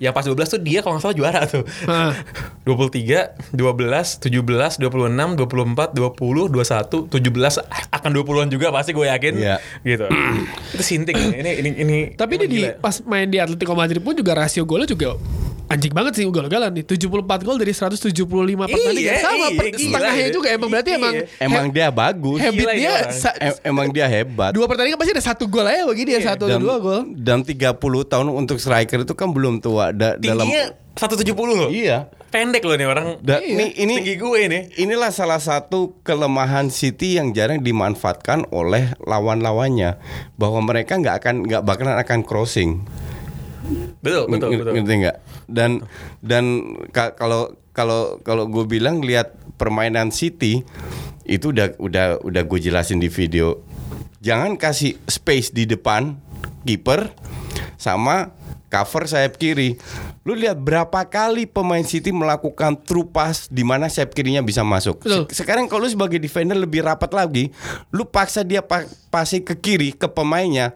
yang 0.00 0.16
pas 0.16 0.24
12 0.24 0.34
tuh 0.48 0.60
dia 0.64 0.80
kalau 0.80 0.96
nggak 0.96 1.04
salah 1.04 1.16
juara 1.16 1.40
tuh. 1.44 1.62
Hah. 1.84 2.16
23, 2.64 3.52
12, 3.52 3.52
17, 3.52 4.80
26, 4.80 4.80
24, 4.80 5.92
20, 5.92 6.48
21, 6.48 7.12
17 7.12 7.92
akan 7.92 8.10
20-an 8.16 8.48
juga 8.48 8.72
pasti 8.72 8.96
gue 8.96 9.06
yakin. 9.06 9.34
Iya. 9.36 9.56
Gitu. 9.84 10.06
Itu 10.74 10.82
sinting 10.82 11.36
ini 11.36 11.52
ini 11.60 11.70
ini. 11.84 11.98
Tapi 12.16 12.40
dia 12.40 12.48
di 12.48 12.64
gila. 12.64 12.80
pas 12.80 12.96
main 13.04 13.28
di 13.28 13.36
Atletico 13.36 13.76
Madrid 13.76 14.00
pun 14.00 14.16
juga 14.16 14.32
rasio 14.32 14.64
golnya 14.64 14.88
juga 14.88 15.20
anjing 15.70 15.94
banget 15.94 16.12
sih 16.12 16.26
ugal-ugalan 16.26 16.74
nih 16.74 16.82
74 16.82 17.06
gol 17.40 17.54
dari 17.54 17.70
175 17.70 18.10
pertandingan 18.66 18.90
Iya, 18.92 19.22
sama 19.22 19.46
iya, 19.48 19.70
setengahnya 19.72 20.26
ya. 20.26 20.34
juga 20.34 20.48
emang 20.50 20.68
berarti 20.68 20.90
Iya. 20.90 20.98
emang 20.98 21.14
Emang 21.38 21.64
dia 21.70 21.88
bagus. 21.88 22.38
habit 22.40 22.58
Gila 22.58 22.72
dia 22.74 22.92
sa- 23.12 23.36
Em- 23.38 23.60
emang 23.64 23.86
dia 23.88 24.04
hebat. 24.04 24.50
dua 24.50 24.66
pertandingan 24.66 24.98
pasti 24.98 25.14
ada 25.14 25.22
satu 25.24 25.46
gol 25.46 25.62
aja 25.62 25.86
begini 25.86 26.10
ya 26.12 26.20
satu 26.26 26.44
atau 26.44 26.46
dan, 26.48 26.58
dua 26.58 26.76
gol 26.76 27.00
dan 27.14 27.38
30 27.40 27.78
tahun 28.04 28.26
untuk 28.28 28.58
striker 28.58 28.98
itu 29.00 29.14
kan 29.14 29.30
belum 29.30 29.58
tua 29.58 29.90
da- 29.90 30.18
dalam 30.18 30.42
tingginya 30.42 30.74
170 30.92 31.32
loh. 31.56 31.70
Iya. 31.70 32.10
Pendek 32.28 32.62
loh 32.62 32.74
nih 32.74 32.86
orang. 32.86 33.06
Da- 33.20 33.38
Iya. 33.38 33.54
ini 33.54 33.66
ini 33.76 33.94
Tinggi 33.96 34.14
gue 34.16 34.38
ini. 34.40 34.58
inilah 34.76 35.10
salah 35.10 35.38
satu 35.38 35.98
kelemahan 36.00 36.66
City 36.68 37.14
yang 37.14 37.30
jarang 37.30 37.58
dimanfaatkan 37.58 38.42
oleh 38.50 38.90
lawan-lawannya 39.00 39.98
bahwa 40.34 40.58
mereka 40.60 40.94
nggak 40.94 41.16
akan 41.16 41.34
nggak 41.44 41.62
bakalan 41.62 41.94
akan 41.96 42.20
crossing 42.20 42.82
Betul, 44.00 44.24
betul, 44.28 44.48
betul. 44.58 44.72
ngerti 44.74 44.94
nggak 45.06 45.16
dan 45.46 45.70
dan 46.20 46.44
ka- 46.90 47.14
kalau 47.14 47.54
kalau 47.70 48.18
kalau 48.26 48.50
gue 48.50 48.64
bilang 48.66 49.00
lihat 49.00 49.34
permainan 49.56 50.10
City 50.10 50.66
itu 51.24 51.54
udah 51.54 51.78
udah 51.78 52.06
udah 52.24 52.42
gue 52.42 52.58
jelasin 52.58 52.98
di 52.98 53.06
video 53.06 53.62
jangan 54.18 54.58
kasih 54.58 54.98
space 55.06 55.54
di 55.54 55.64
depan 55.64 56.18
kiper 56.66 57.14
sama 57.78 58.34
cover 58.70 59.04
sayap 59.04 59.34
kiri 59.34 59.74
lu 60.22 60.32
lihat 60.32 60.56
berapa 60.56 61.02
kali 61.02 61.44
pemain 61.44 61.82
City 61.82 62.08
melakukan 62.08 62.78
true 62.78 63.04
pass 63.04 63.44
di 63.46 63.60
mana 63.60 63.86
sayap 63.86 64.10
kirinya 64.10 64.40
bisa 64.40 64.62
masuk 64.62 65.02
Betul. 65.02 65.26
Se- 65.26 65.42
sekarang 65.42 65.66
kalau 65.66 65.82
lu 65.82 65.90
sebagai 65.90 66.16
defender 66.16 66.54
lebih 66.54 66.80
rapat 66.80 67.10
lagi 67.10 67.50
lu 67.88 68.04
paksa 68.04 68.40
dia 68.40 68.60
pa 68.60 68.82
pasi 69.08 69.40
ke 69.40 69.52
kiri 69.52 69.90
ke 69.90 70.06
pemainnya 70.06 70.70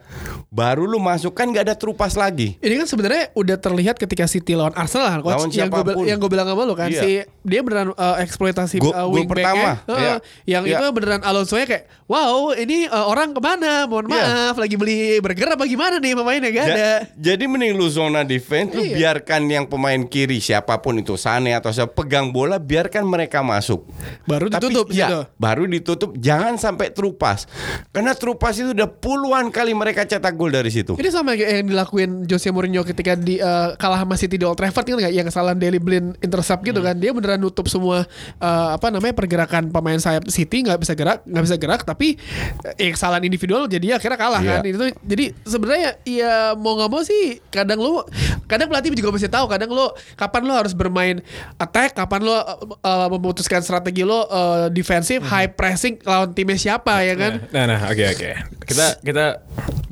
baru 0.49 0.83
lu 0.83 0.97
masukkan 0.97 1.45
nggak 1.45 1.63
ada 1.63 1.73
true 1.73 1.93
pass 1.93 2.13
lagi 2.13 2.59
Ini 2.59 2.75
kan 2.77 2.85
sebenarnya 2.85 3.31
udah 3.31 3.55
terlihat 3.55 3.95
ketika 3.95 4.25
City 4.25 4.53
lawan 4.53 4.73
Arsenal 4.73 5.07
kan 5.09 5.19
coach 5.21 5.31
Lawan 5.37 5.49
yang 5.49 5.69
gue 5.69 6.03
yang 6.05 6.17
gue 6.17 6.29
bilang 6.29 6.43
sama 6.45 6.61
lu 6.61 6.73
kan 6.73 6.87
Iya. 6.87 6.99
si 6.99 7.09
dia 7.41 7.61
beneran 7.61 7.91
uh, 7.91 8.15
eksploitasi 8.19 8.77
Gol- 8.77 8.91
uh, 8.91 9.07
wingback-nya. 9.07 9.55
pertama, 9.55 9.71
Heeh. 9.87 9.99
iya. 10.01 10.13
yang 10.49 10.63
Iya. 10.65 10.77
itu 10.77 10.85
beneran 10.91 11.21
Alonso 11.21 11.55
nya 11.55 11.63
kayak 11.63 11.87
wow 12.05 12.51
ini 12.51 12.85
uh, 12.85 13.05
orang 13.05 13.31
ke 13.31 13.39
mana 13.39 13.85
mohon 13.85 14.05
Iya. 14.05 14.51
maaf 14.51 14.57
lagi 14.57 14.75
beli 14.75 14.99
burger 15.17 15.47
apa 15.49 15.63
gimana 15.63 15.95
nih 15.97 16.11
pemainnya 16.13 16.49
gak 16.49 16.59
Ja- 16.61 16.75
ada 16.75 16.91
Jadi 17.15 17.43
mending 17.45 17.71
lu 17.73 17.84
zona 17.87 18.21
defense, 18.21 18.71
lu 18.71 18.81
Iya. 18.81 18.95
biarkan 18.95 19.41
yang 19.45 19.65
pemain 19.65 20.01
kiri 20.01 20.37
siapa 20.37 20.77
pun 20.77 20.95
itu 20.95 21.15
Sane 21.15 21.51
atau 21.51 21.69
siapa 21.69 21.93
pegang 21.93 22.29
bola, 22.29 22.55
biarkan 22.55 23.03
mereka 23.03 23.39
masuk. 23.39 23.85
baru 24.23 24.47
Tapi 24.47 24.65
ditutup 24.65 24.85
ya, 24.89 25.07
situ. 25.07 25.19
baru 25.35 25.63
ditutup. 25.65 26.09
Jangan 26.15 26.55
sampai 26.55 26.89
true 26.89 27.13
pass. 27.13 27.45
Karena 27.89 28.13
true 28.13 28.33
pass 28.33 28.55
itu 28.55 28.71
udah 28.71 28.87
puluhan 28.87 29.47
kali 29.47 29.71
mereka 29.71 30.03
cetak 30.03 30.33
gol 30.33 30.49
dari 30.49 30.69
situ. 30.69 30.95
Ini 30.95 31.09
sama 31.09 31.33
kayak 31.33 31.51
yang 31.55 31.67
dilakuin 31.67 32.11
Jose 32.25 32.49
Mourinho 32.49 32.81
ketika 32.81 33.13
di 33.13 33.37
uh, 33.37 33.75
kalah 33.75 33.99
sama 33.99 34.15
City 34.15 34.35
di 34.35 34.43
Old 34.43 34.55
Trafford 34.55 34.85
kan 34.85 35.05
yang 35.05 35.23
kesalahan 35.23 35.55
Daily 35.55 35.77
Blind 35.77 36.17
intercept 36.19 36.61
gitu 36.61 36.77
Hmm. 36.77 36.87
kan 36.87 36.95
dia 36.95 37.09
beneran 37.09 37.37
nutup 37.37 37.65
semua 37.65 38.03
uh, 38.37 38.69
apa 38.71 38.87
namanya 38.87 39.13
pergerakan 39.13 39.67
pemain 39.67 39.95
sayap 39.95 40.27
City 40.27 40.61
nggak 40.61 40.77
bisa 40.77 40.93
gerak 40.93 41.23
nggak 41.23 41.43
bisa 41.43 41.55
gerak 41.55 41.81
tapi 41.81 42.15
eh, 42.73 42.89
kesalahan 42.89 43.21
individual 43.21 43.65
jadi 43.65 43.95
akhirnya 43.95 44.15
kalah 44.15 44.37
Iya. 44.37 44.51
kan 44.51 44.63
itu 44.63 44.77
jadi 45.01 45.25
sebenarnya 45.41 45.89
ya 46.03 46.33
mau 46.53 46.75
nggak 46.75 46.87
mau 46.87 47.01
sih 47.01 47.39
kadang 47.47 47.74
lu 47.77 48.01
kadang 48.45 48.67
pelatih 48.67 48.91
juga 48.91 49.11
mesti 49.11 49.27
tahu 49.27 49.45
kadang 49.45 49.69
lu 49.69 49.85
kapan 50.15 50.41
lu 50.43 50.53
harus 50.53 50.71
bermain 50.71 51.19
attack 51.55 51.93
kapan 51.93 52.21
lu 52.21 52.31
uh, 52.31 52.43
uh, 52.81 53.07
memutuskan 53.09 53.59
strategi 53.59 54.01
lu 54.01 54.15
uh, 54.15 54.67
defensif 54.69 55.17
Hmm. 55.17 55.31
high 55.31 55.49
pressing 55.49 55.95
lawan 56.03 56.31
timnya 56.31 56.55
siapa 56.55 57.01
ya 57.01 57.15
kan 57.15 57.33
Nah, 57.49 57.63
nah, 57.65 57.79
oke, 57.87 58.03
oke. 58.09 58.29
Kita 58.65 58.99
kita 58.99 59.25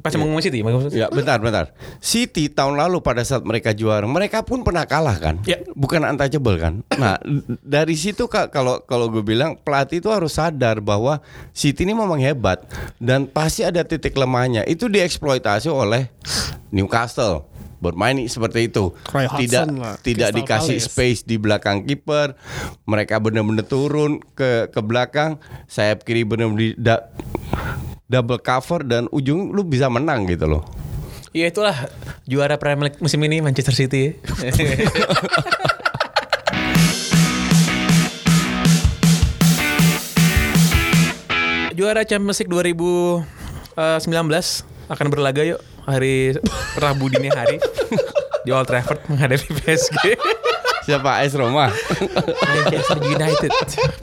pas 0.04 0.12
mau 0.16 0.28
ngomong 0.28 0.44
City. 0.44 0.60
Ya 0.92 1.08
bentar 1.08 1.40
bentar 1.40 1.72
City 2.00 2.50
tahun 2.50 2.76
lalu 2.76 3.00
pada 3.00 3.24
saat 3.24 3.42
mereka 3.42 3.72
juara 3.72 4.04
Mereka 4.04 4.44
pun 4.44 4.62
pernah 4.62 4.84
kalah 4.84 5.16
kan 5.16 5.40
Ya. 5.46 5.64
Bukan 5.72 6.04
untouchable 6.04 6.60
kan 6.60 6.84
Nah 6.94 7.16
dari 7.64 7.96
situ 7.96 8.28
kak 8.28 8.52
Kalau 8.52 8.84
kalau 8.84 9.08
gue 9.08 9.24
bilang 9.24 9.56
Pelatih 9.56 10.04
itu 10.04 10.12
harus 10.12 10.36
sadar 10.36 10.84
bahwa 10.84 11.24
City 11.56 11.84
ini 11.84 11.96
memang 11.96 12.20
hebat 12.20 12.66
Dan 12.98 13.26
pasti 13.26 13.64
ada 13.64 13.80
titik 13.82 14.12
lemahnya 14.14 14.68
Itu 14.68 14.92
dieksploitasi 14.92 15.72
oleh 15.72 16.12
Newcastle 16.70 17.48
bermain 17.84 18.16
seperti 18.24 18.72
itu. 18.72 18.96
Roy 19.12 19.28
tidak 19.36 19.68
lah, 19.70 20.00
tidak 20.00 20.32
Crystal 20.32 20.40
dikasih 20.40 20.78
Palace. 20.80 20.88
space 20.88 21.20
di 21.28 21.36
belakang 21.36 21.84
kiper. 21.84 22.40
Mereka 22.88 23.20
benar-benar 23.20 23.68
turun 23.68 24.24
ke 24.34 24.72
ke 24.72 24.80
belakang. 24.80 25.44
Sayap 25.68 26.08
kiri 26.08 26.24
benar-benar 26.24 26.72
di- 26.72 26.78
da- 26.80 27.12
double 28.08 28.40
cover 28.40 28.82
dan 28.82 29.12
ujung 29.12 29.52
lu 29.52 29.68
bisa 29.68 29.92
menang 29.92 30.24
gitu 30.26 30.48
loh. 30.48 30.64
Ya 31.34 31.50
itulah 31.50 31.74
juara 32.24 32.56
Premier 32.56 32.88
League 32.88 33.02
musim 33.02 33.20
ini 33.20 33.42
Manchester 33.42 33.74
City. 33.74 34.14
juara 41.74 42.06
Champions 42.06 42.40
League 42.40 42.52
2019 42.52 43.26
akan 44.88 45.08
berlaga 45.10 45.42
yuk 45.42 45.60
hari 45.84 46.36
Rabu 46.80 47.12
dini 47.12 47.30
hari 47.30 47.60
di 48.44 48.50
Old 48.52 48.68
Trafford 48.68 49.04
menghadapi 49.08 49.48
PSG. 49.64 50.20
Siapa 50.84 51.24
AS 51.24 51.32
Roma? 51.40 51.72
Manchester 52.44 53.00
United. 53.00 53.52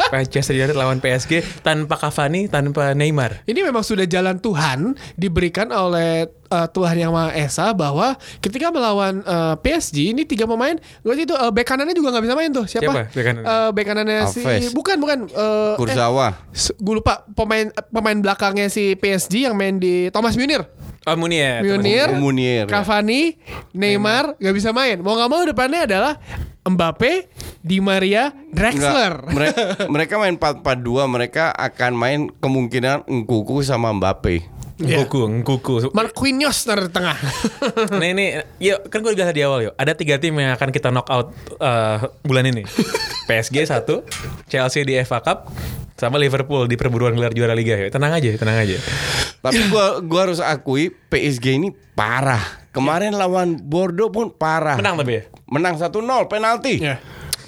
Manchester 0.08 0.54
United 0.56 0.76
lawan 0.80 0.96
PSG 0.96 1.60
tanpa 1.60 2.00
Cavani, 2.00 2.48
tanpa 2.48 2.96
Neymar. 2.96 3.44
Ini 3.44 3.60
memang 3.68 3.84
sudah 3.84 4.08
jalan 4.08 4.40
Tuhan 4.40 4.96
diberikan 5.12 5.68
oleh 5.76 6.24
uh, 6.48 6.66
Tuhan 6.72 6.96
yang 6.96 7.12
Maha 7.12 7.36
Esa 7.36 7.76
bahwa 7.76 8.16
ketika 8.40 8.72
melawan 8.72 9.20
uh, 9.28 9.60
PSG 9.60 10.16
ini 10.16 10.24
tiga 10.24 10.48
pemain, 10.48 10.80
gue 11.04 11.14
itu 11.20 11.36
uh, 11.36 11.52
bek 11.52 11.68
kanannya 11.68 11.92
juga 11.92 12.16
nggak 12.16 12.24
bisa 12.24 12.34
main 12.34 12.50
tuh. 12.50 12.64
Siapa? 12.64 12.84
Siapa 12.88 13.00
bek 13.12 13.24
kanannya? 13.28 13.46
Uh, 13.46 13.68
bek 13.76 13.84
kanannya 13.84 14.20
si 14.32 14.42
bukan 14.72 14.96
bukan 14.96 15.18
uh, 15.36 15.76
Kurzawa. 15.76 16.48
gue 16.56 16.94
lupa 16.96 17.28
pemain 17.36 17.68
pemain 17.92 18.16
belakangnya 18.16 18.72
si 18.72 18.96
PSG 18.96 19.52
yang 19.52 19.54
main 19.54 19.76
di 19.76 20.08
Thomas 20.08 20.32
Munir. 20.40 20.64
Oh 21.08 21.16
Munier. 21.16 21.64
Munir, 21.64 22.08
Oh, 22.12 22.20
Munier, 22.20 22.68
ya. 22.68 22.72
Cavani, 22.80 23.40
Neymar 23.72 24.36
nggak 24.36 24.54
bisa 24.54 24.70
main. 24.70 25.00
Mau 25.00 25.16
nggak 25.16 25.30
mau 25.32 25.42
depannya 25.48 25.88
adalah 25.88 26.20
Mbappe, 26.60 27.32
Di 27.64 27.80
Maria, 27.80 28.28
Drexler. 28.52 29.32
Mereka, 29.32 29.62
mereka 29.94 30.14
main 30.20 30.36
4-4-2 30.36 31.08
mereka 31.08 31.44
akan 31.56 31.92
main 31.96 32.20
kemungkinan 32.36 33.08
Nkuku 33.08 33.64
sama 33.64 33.96
Mbappe 33.96 34.60
Iya. 34.80 35.04
Ngkuku, 35.04 35.44
ngkuku. 35.44 35.74
Marquinhos 35.92 36.64
di 36.64 36.88
tengah. 36.88 37.12
Nih 38.00 38.16
nih, 38.16 38.28
yuk 38.56 38.88
kan 38.88 39.04
gue 39.04 39.12
bilang 39.12 39.28
di 39.28 39.44
awal 39.44 39.68
yuk. 39.68 39.74
Ada 39.76 39.92
tiga 39.92 40.16
tim 40.16 40.32
yang 40.40 40.56
akan 40.56 40.72
kita 40.72 40.88
knock 40.88 41.04
out 41.12 41.36
eh, 41.60 42.08
bulan 42.24 42.48
ini. 42.48 42.64
PSG 43.28 43.68
satu, 43.68 44.00
Chelsea 44.48 44.80
di 44.82 44.96
FA 45.04 45.20
Cup, 45.20 45.52
sama 46.00 46.16
Liverpool 46.16 46.64
di 46.64 46.80
perburuan 46.80 47.12
gelar 47.12 47.36
juara 47.36 47.52
liga 47.52 47.76
ya. 47.76 47.92
Tenang 47.92 48.16
aja, 48.16 48.32
tenang 48.40 48.56
aja. 48.56 48.80
Tapi 49.44 49.60
gua 49.68 50.00
gua 50.00 50.20
harus 50.24 50.40
akui 50.40 50.88
PSG 51.12 51.60
ini 51.60 51.68
parah. 51.92 52.40
Kemarin 52.72 53.12
lawan 53.12 53.60
Bordeaux 53.60 54.08
pun 54.08 54.32
parah. 54.32 54.80
Menang 54.80 54.96
tapi 54.96 55.20
ya. 55.20 55.22
Menang 55.52 55.76
1-0 55.76 55.92
penalti. 56.32 56.80
Iya. 56.80 56.96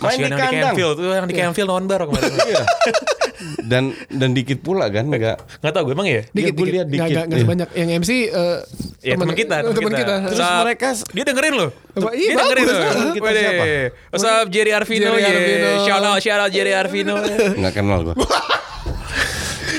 Main 0.02 0.18
di 0.18 0.22
yang 0.26 0.34
di 0.34 0.42
kandang. 0.42 0.74
Canfield, 0.74 0.94
tuh 0.98 1.14
yang 1.14 1.28
di 1.30 1.34
Canfield 1.38 1.68
lawan 1.70 1.86
Bar 1.88 2.04
kemarin. 2.04 2.32
Iya. 3.42 3.62
dan 3.62 3.82
dan 4.08 4.30
dikit 4.32 4.58
pula 4.60 4.86
kan 4.86 5.04
enggak. 5.04 5.42
Nggak 5.58 5.72
tau 5.72 5.82
gue 5.82 5.92
emang 5.92 6.06
ya. 6.06 6.22
Dikit, 6.26 6.34
Iya, 6.34 6.50
gua 6.50 6.62
dikit. 6.62 6.72
lihat 6.72 6.86
dikit. 6.86 7.02
nggak- 7.02 7.26
nggak 7.26 7.38
Iya. 7.38 7.44
sebanyak. 7.44 7.68
Yang 7.72 7.90
MC 7.92 8.10
eh, 8.24 8.58
Ya 9.02 9.14
teman 9.14 9.34
kita, 9.34 9.56
teman 9.64 9.92
kita. 9.92 10.14
Terus 10.22 10.38
What's 10.38 10.46
up? 10.48 10.62
mereka 10.62 10.88
dia 11.10 11.24
dengerin 11.24 11.54
loh. 11.54 11.70
Iya, 12.08 12.28
dia 12.28 12.36
dengerin 12.36 12.64
bagus. 12.64 12.78
loh. 12.94 13.12
Kita 13.12 13.24
Wede. 13.24 13.40
siapa? 13.40 13.64
What's 14.08 14.24
up 14.24 14.46
Jerry 14.48 14.72
Arvino? 14.72 15.08
Arvino. 15.10 15.70
Shout 15.82 16.02
out, 16.02 16.18
shout 16.18 16.40
out 16.40 16.50
Jerry 16.50 16.72
Arvino. 16.72 17.14
nggak 17.58 17.72
kenal 17.72 18.00
gua. 18.02 18.14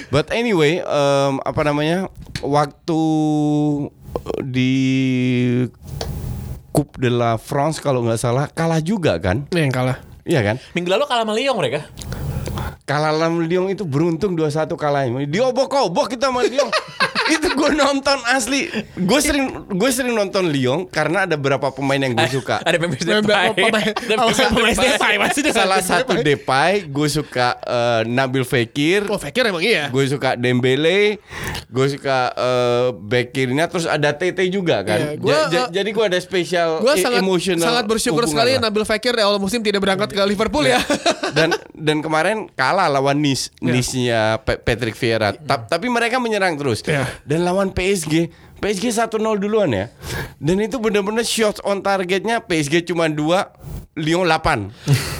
But 0.09 0.29
anyway, 0.29 0.77
em, 0.77 1.33
apa 1.39 1.61
namanya? 1.63 2.05
Waktu 2.39 3.01
di 4.43 4.73
Coupe 6.69 6.97
de 6.97 7.07
la 7.07 7.35
France 7.35 7.77
kalau 7.77 8.01
nggak 8.01 8.17
salah 8.17 8.45
kalah 8.47 8.77
juga 8.77 9.17
kan? 9.17 9.45
Nih 9.49 9.63
yang 9.63 9.73
kalah. 9.73 9.97
Iya 10.23 10.41
kan? 10.41 10.55
Minggu 10.73 10.89
lalu 10.89 11.05
kalah 11.05 11.21
sama 11.21 11.33
Lyon 11.33 11.55
mereka. 11.55 11.85
Kalah 12.83 13.15
lawan 13.15 13.47
Lyon 13.47 13.71
itu 13.71 13.87
beruntung 13.87 14.35
2-1 14.35 14.75
kalah. 14.75 15.07
Diobok-obok 15.23 16.11
kita 16.11 16.27
sama 16.27 16.43
Lyon. 16.43 16.67
itu 17.29 17.47
gue 17.49 17.69
nonton 17.73 18.17
asli. 18.25 18.67
Gue 18.95 19.19
sering 19.19 19.45
gue 19.67 19.89
sering 19.89 20.11
nonton 20.11 20.45
Lyon 20.45 20.85
karena 20.85 21.23
ada 21.23 21.35
beberapa 21.35 21.69
pemain 21.69 21.97
yang 21.97 22.11
gue 22.11 22.29
suka. 22.29 22.59
Ada 22.61 22.77
Memphis 22.77 23.03
Pemain- 23.03 23.21
Depay. 23.21 23.47
pemain- 23.53 23.93
Ada 23.93 24.13
Memphis 24.17 24.39
pemain 24.45 24.75
Depay. 24.75 25.15
Salah 25.51 25.79
satu 25.79 26.13
Depay. 26.17 26.73
Gue 26.85 27.07
suka 27.07 27.55
eh, 27.59 28.01
Nabil 28.05 28.43
Fekir. 28.43 29.07
Oh, 29.07 29.17
Fekir 29.17 29.45
emang 29.45 29.61
iya. 29.61 29.87
Gue 29.87 30.05
suka 30.05 30.35
Dembele, 30.35 31.19
gue 31.67 31.85
suka 31.87 32.17
eh, 32.31 32.87
back 32.93 33.27
kirinya, 33.31 33.65
terus 33.65 33.85
ada 33.85 34.11
TT 34.11 34.49
juga 34.49 34.81
kan. 34.81 34.97
Iya, 34.97 35.11
gua, 35.15 35.31
Ja- 35.31 35.47
ja- 35.47 35.59
eh, 35.61 35.67
jadi 35.73 35.89
gue 35.89 36.05
ada 36.05 36.19
spesial 36.19 36.79
Gue 36.79 36.95
sangat 36.97 37.21
emotional 37.21 37.63
sangat 37.63 37.85
bersyukur 37.85 38.23
sekali 38.25 38.55
lah. 38.55 38.67
Nabil 38.67 38.83
Fekir 38.83 39.13
di 39.13 39.21
awal 39.21 39.37
musim 39.37 39.59
tidak 39.59 39.79
berangkat 39.79 40.09
ke 40.09 40.21
Liverpool 40.23 40.63
ya. 40.63 40.79
dan 41.37 41.51
dan 41.73 41.99
kemarin 41.99 42.47
kalah 42.51 42.87
lawan 42.87 43.15
Nice, 43.15 43.51
Nice-nya 43.59 44.39
Pe- 44.39 44.57
Patrick 44.57 44.93
Vieira. 44.93 45.31
Ta- 45.33 45.63
tapi 45.63 45.87
mereka 45.87 46.17
menyerang 46.17 46.55
terus. 46.55 46.81
Iya. 46.83 47.07
Dan 47.21 47.45
lawan 47.45 47.69
PSG, 47.71 48.33
PSG 48.57 48.85
1-0 48.89 49.19
duluan 49.37 49.69
ya. 49.71 49.85
Dan 50.41 50.59
itu 50.59 50.81
benar-benar 50.81 51.23
shots 51.23 51.61
on 51.61 51.85
targetnya 51.85 52.41
PSG 52.43 52.89
cuma 52.89 53.07
2, 53.07 53.17
Lyon 53.99 54.25
8. 54.25 54.73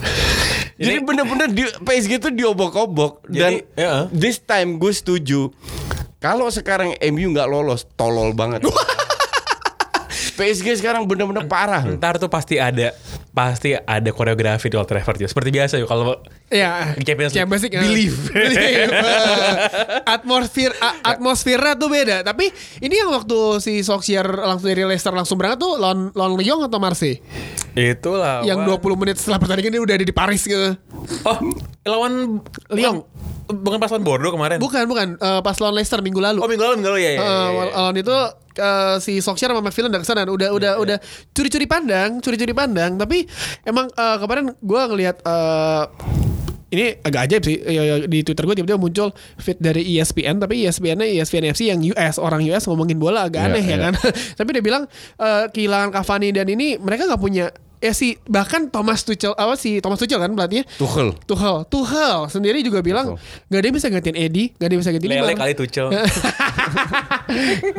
Jadi 0.84 0.98
bener-bener 1.06 1.48
di, 1.54 1.64
PSG 1.86 2.18
itu 2.18 2.30
diobok-obok 2.34 3.30
dan 3.30 3.62
Jadi, 3.62 3.78
ya. 3.78 4.10
this 4.10 4.42
time 4.42 4.82
gue 4.82 4.90
setuju. 4.90 5.54
Kalau 6.18 6.50
sekarang 6.50 6.96
MU 7.14 7.28
nggak 7.36 7.48
lolos, 7.52 7.86
tolol 7.94 8.34
banget. 8.34 8.66
PSG 10.40 10.82
sekarang 10.82 11.06
bener-bener 11.06 11.46
parah. 11.46 11.86
Ntar 11.86 12.18
tuh 12.18 12.32
pasti 12.32 12.58
ada 12.58 12.90
pasti 13.34 13.74
ada 13.74 14.10
koreografi 14.10 14.70
di 14.70 14.78
Old 14.78 14.86
Trafford 14.86 15.18
ya. 15.18 15.26
Seperti 15.26 15.50
biasa 15.50 15.82
yuk 15.82 15.90
kalau 15.90 16.22
Iya. 16.48 16.94
Champions 17.02 17.34
League. 17.34 17.42
Champions 17.42 17.64
League. 17.66 17.76
Believe. 17.76 18.18
Believe. 18.30 18.94
atmosfer 20.06 20.72
atmosfernya 21.02 21.74
tuh 21.74 21.90
beda. 21.90 22.22
Tapi 22.22 22.50
ini 22.80 22.94
yang 22.94 23.10
waktu 23.10 23.58
si 23.58 23.82
Solskjaer 23.82 24.28
langsung 24.30 24.70
dari 24.70 24.86
Leicester 24.86 25.10
langsung 25.10 25.36
berangkat 25.36 25.60
tuh 25.60 25.74
lawan 25.76 26.14
lawan 26.14 26.38
Lyon 26.38 26.62
atau 26.64 26.78
Marseille? 26.78 27.20
itulah 27.74 28.46
Yang 28.46 28.70
20 28.70 29.02
menit 29.02 29.18
setelah 29.18 29.42
pertandingan 29.42 29.74
dia 29.74 29.82
udah 29.82 29.96
ada 29.98 30.06
di 30.06 30.14
Paris 30.14 30.46
gitu. 30.46 30.78
Oh, 31.26 31.38
lawan 31.84 32.38
Lyon. 32.70 33.02
Bukan 33.44 33.76
pas 33.76 33.90
lawan 33.90 34.06
Bordeaux 34.06 34.32
kemarin. 34.32 34.58
Bukan, 34.62 34.86
bukan. 34.86 35.08
Eh, 35.18 35.42
pas 35.42 35.58
lawan 35.58 35.74
Leicester 35.74 36.00
minggu 36.00 36.22
lalu. 36.22 36.40
Oh, 36.40 36.48
minggu 36.48 36.62
lalu, 36.62 36.76
minggu 36.80 36.90
lalu 36.94 37.02
ya. 37.02 37.12
ya, 37.12 37.12
Eh, 37.12 37.18
ya, 37.18 37.34
ya. 37.34 37.50
wal- 37.52 37.74
lawan 37.76 37.96
itu 37.98 38.16
eh, 38.56 38.96
si 39.00 39.20
Solskjaer 39.20 39.52
sama 39.52 39.62
McFillan 39.62 39.90
udah 39.90 40.02
ke 40.02 40.08
sana 40.08 40.24
udah 40.26 40.50
udah 40.54 40.72
udah 40.78 40.98
curi-curi 41.32 41.66
pandang 41.66 42.18
curi-curi 42.20 42.52
pandang 42.52 42.96
tapi 42.96 43.26
emang 43.64 43.90
eh, 43.90 44.18
kemarin 44.18 44.54
gue 44.54 44.82
ngelihat 44.90 45.18
eh, 45.22 45.84
ini 46.74 46.98
agak 47.06 47.30
ajaib 47.30 47.44
sih 47.46 47.58
Ya, 47.64 47.82
ya, 47.86 47.96
di 48.10 48.26
Twitter 48.26 48.44
gue 48.44 48.56
tiba-tiba 48.58 48.82
muncul 48.82 49.14
feed 49.38 49.62
dari 49.62 49.86
ESPN 49.94 50.42
tapi 50.42 50.66
ESPN-nya 50.66 51.06
ESPN 51.06 51.54
FC 51.54 51.70
yang 51.70 51.80
US 51.94 52.18
orang 52.18 52.42
US 52.50 52.66
ngomongin 52.66 52.98
bola 52.98 53.30
agak 53.30 53.46
Iya, 53.46 53.50
aneh 53.54 53.64
ya 53.64 53.70
iya. 53.70 53.78
kan 53.78 53.94
tapi 54.42 54.50
dia 54.58 54.64
bilang 54.66 54.84
eh, 55.22 55.44
kehilangan 55.54 55.94
Cavani 55.94 56.34
dan 56.34 56.50
ini 56.50 56.82
mereka 56.82 57.06
nggak 57.06 57.22
punya 57.22 57.54
ya 57.78 57.92
si 57.92 58.16
bahkan 58.32 58.72
Thomas 58.72 59.04
Tuchel 59.04 59.36
apa 59.36 59.60
si 59.60 59.84
Thomas 59.84 60.00
Tuchel 60.00 60.16
kan 60.16 60.32
pelatihnya 60.32 60.64
Tuchel. 60.80 61.12
Tuchel 61.28 61.68
Tuchel 61.68 62.32
sendiri 62.32 62.64
juga 62.64 62.80
bilang 62.80 63.20
nggak 63.52 63.60
ada 63.60 63.68
yang 63.68 63.76
bisa 63.76 63.88
gantiin 63.92 64.16
Eddie 64.16 64.56
nggak 64.56 64.66
ada 64.66 64.74
yang 64.74 64.82
bisa 64.82 64.92
gantiin 64.96 65.12
Lele 65.12 65.22
Neymar." 65.28 65.42
kali 65.44 65.54
Tuchel. 65.60 65.88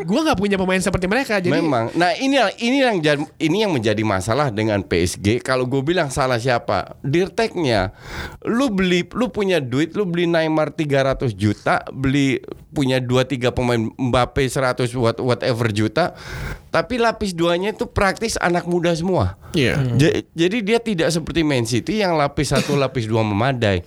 gue 0.01 0.21
nggak 0.21 0.37
punya 0.37 0.57
pemain 0.57 0.79
seperti 0.79 1.07
mereka 1.07 1.39
jadi 1.39 1.55
Memang. 1.55 1.91
Nah 1.93 2.13
ini 2.15 2.37
ini 2.59 2.79
yang 2.79 2.97
ini 3.37 3.57
yang 3.63 3.71
menjadi 3.71 4.01
masalah 4.01 4.49
dengan 4.49 4.81
PSG. 4.81 5.41
Kalau 5.41 5.65
gue 5.65 5.81
bilang 5.81 6.09
salah 6.09 6.37
siapa? 6.37 6.99
Dirteknya. 7.01 7.95
Lu 8.43 8.69
beli, 8.69 9.07
lu 9.11 9.29
punya 9.29 9.59
duit, 9.59 9.93
lu 9.93 10.05
beli 10.05 10.25
Neymar 10.25 10.71
300 10.71 11.33
juta, 11.33 11.83
beli 11.89 12.41
punya 12.71 12.99
2 12.99 13.07
3 13.25 13.51
pemain 13.51 13.79
Mbappe 13.91 14.43
100 14.43 14.91
what, 14.95 15.19
whatever 15.19 15.71
juta. 15.71 16.13
Tapi 16.69 16.99
lapis 16.99 17.31
duanya 17.31 17.71
itu 17.71 17.87
praktis 17.87 18.35
anak 18.35 18.67
muda 18.67 18.91
semua. 18.91 19.39
Iya. 19.55 19.79
Ja- 19.95 20.19
Jadi 20.35 20.59
dia 20.61 20.79
tidak 20.79 21.09
seperti 21.09 21.47
Man 21.47 21.63
City 21.65 22.03
yang 22.03 22.19
lapis 22.19 22.51
satu, 22.51 22.75
lapis 22.75 23.07
dua 23.07 23.23
memadai. 23.23 23.87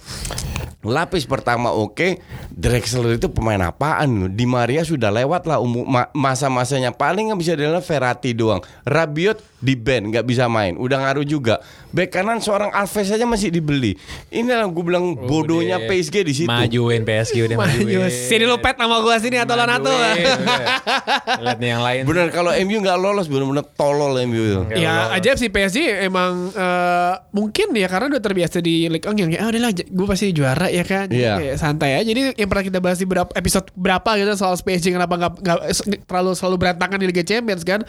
Lapis 0.87 1.23
pertama 1.23 1.69
oke, 1.69 2.17
Drexler 2.49 3.15
itu 3.15 3.27
pemain 3.27 3.59
apaan? 3.61 4.31
Di 4.31 4.47
Maria 4.47 4.81
sudah 4.81 5.11
lewat 5.11 5.43
lah 5.43 5.59
umur 5.59 5.83
ma- 5.83 6.09
masa-masanya 6.11 6.89
paling 6.89 7.29
nggak 7.29 7.39
bisa 7.39 7.51
adalah 7.53 7.83
Verratti 7.83 8.31
doang. 8.31 8.63
Rabiot 8.81 9.37
di 9.57 9.73
band 9.73 10.09
nggak 10.09 10.23
bisa 10.23 10.47
main, 10.47 10.77
udah 10.77 10.97
ngaruh 11.01 11.25
juga. 11.25 11.59
Bek 11.89 12.09
kanan 12.09 12.39
seorang 12.39 12.69
Alves 12.71 13.07
saja 13.07 13.25
masih 13.25 13.49
dibeli. 13.49 13.97
Ini 14.29 14.47
yang 14.47 14.69
gue 14.69 14.83
bilang 14.83 15.17
bodohnya 15.17 15.77
deh. 15.77 15.89
PSG 15.89 16.15
di 16.21 16.33
situ. 16.33 16.47
Majuin 16.47 17.01
PSG 17.01 17.37
udah 17.43 17.57
majuin. 17.57 17.85
Maju. 17.97 17.99
Sini 18.07 18.45
lu 18.45 18.57
pet 18.57 18.77
nama 18.77 19.01
gua 19.01 19.17
sini 19.17 19.35
atau. 19.35 19.53
Majuin, 19.53 19.81
udah. 19.81 20.15
Lihat 21.41 21.57
nih 21.57 21.69
yang 21.69 21.81
lain. 21.81 22.01
Bener 22.05 22.27
kalau 22.29 22.51
MU 22.53 22.77
nggak 22.79 22.97
lolos 22.97 23.25
bener-bener 23.25 23.65
tolol 23.73 24.13
MU 24.23 24.37
itu. 24.39 24.61
Ya 24.77 25.09
ajaib 25.11 25.35
sih 25.35 25.49
PSG 25.49 26.05
emang 26.05 26.53
eh, 26.53 27.13
mungkin 27.31 27.73
ya 27.73 27.87
karena 27.87 28.13
udah 28.13 28.21
terbiasa 28.21 28.61
di 28.61 28.85
Ligue 28.85 29.03
1 29.03 29.17
yang 29.17 29.29
kayak 29.33 29.41
ah 29.41 29.49
udahlah 29.49 29.71
gue 29.73 30.07
pasti 30.07 30.25
juara 30.31 30.67
ya 30.69 30.76
kan. 30.81 31.05
Jadi 31.05 31.17
Iya. 31.19 31.33
kayak 31.35 31.57
santai 31.57 31.91
aja. 31.95 32.05
Jadi 32.05 32.21
yang 32.33 32.47
pernah 32.47 32.65
kita 32.65 32.77
bahas 32.77 32.97
di 32.97 33.05
berapa 33.05 33.31
episode 33.31 33.71
berapa 33.71 34.09
gitu 34.15 34.33
soal 34.35 34.53
PSG 34.55 34.91
kenapa 34.91 35.13
nggak 35.15 35.31
nggak 35.39 35.57
terlalu 36.03 36.31
selalu 36.33 36.55
berantakan 36.59 36.97
di 36.97 37.07
Liga 37.07 37.23
Champions 37.23 37.61
kan. 37.61 37.81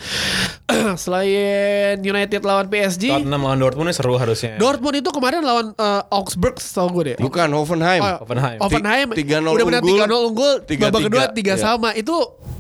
Selain 0.96 1.98
United 1.98 2.40
lawan 2.42 2.66
PSG, 2.66 3.09
Tottenham 3.11 3.42
lawan 3.42 3.59
Dortmund 3.59 3.88
ini 3.88 3.94
seru 3.94 4.14
harusnya. 4.14 4.57
Dortmund 4.57 4.96
itu 4.96 5.11
kemarin 5.11 5.40
lawan 5.40 5.72
eh, 5.72 6.03
Augsburg 6.11 6.57
tau 6.59 6.88
gue 6.90 7.03
deh. 7.05 7.16
Bukan 7.18 7.48
Hoffenheim. 7.51 8.01
Oh, 8.01 8.16
Hoffenheim. 8.22 8.59
Hoffenheim 8.61 9.09
Ti- 9.11 9.24
3-0 9.24 9.48
udah 9.48 9.66
menang 9.66 9.83
unggul, 9.83 10.07
3-0 10.07 10.29
unggul, 10.29 10.53
3-3. 10.62 10.83
babak 10.85 11.01
kedua 11.03 11.24
3 11.29 11.42
Iya. 11.42 11.55
sama. 11.57 11.88
Itu 11.92 12.14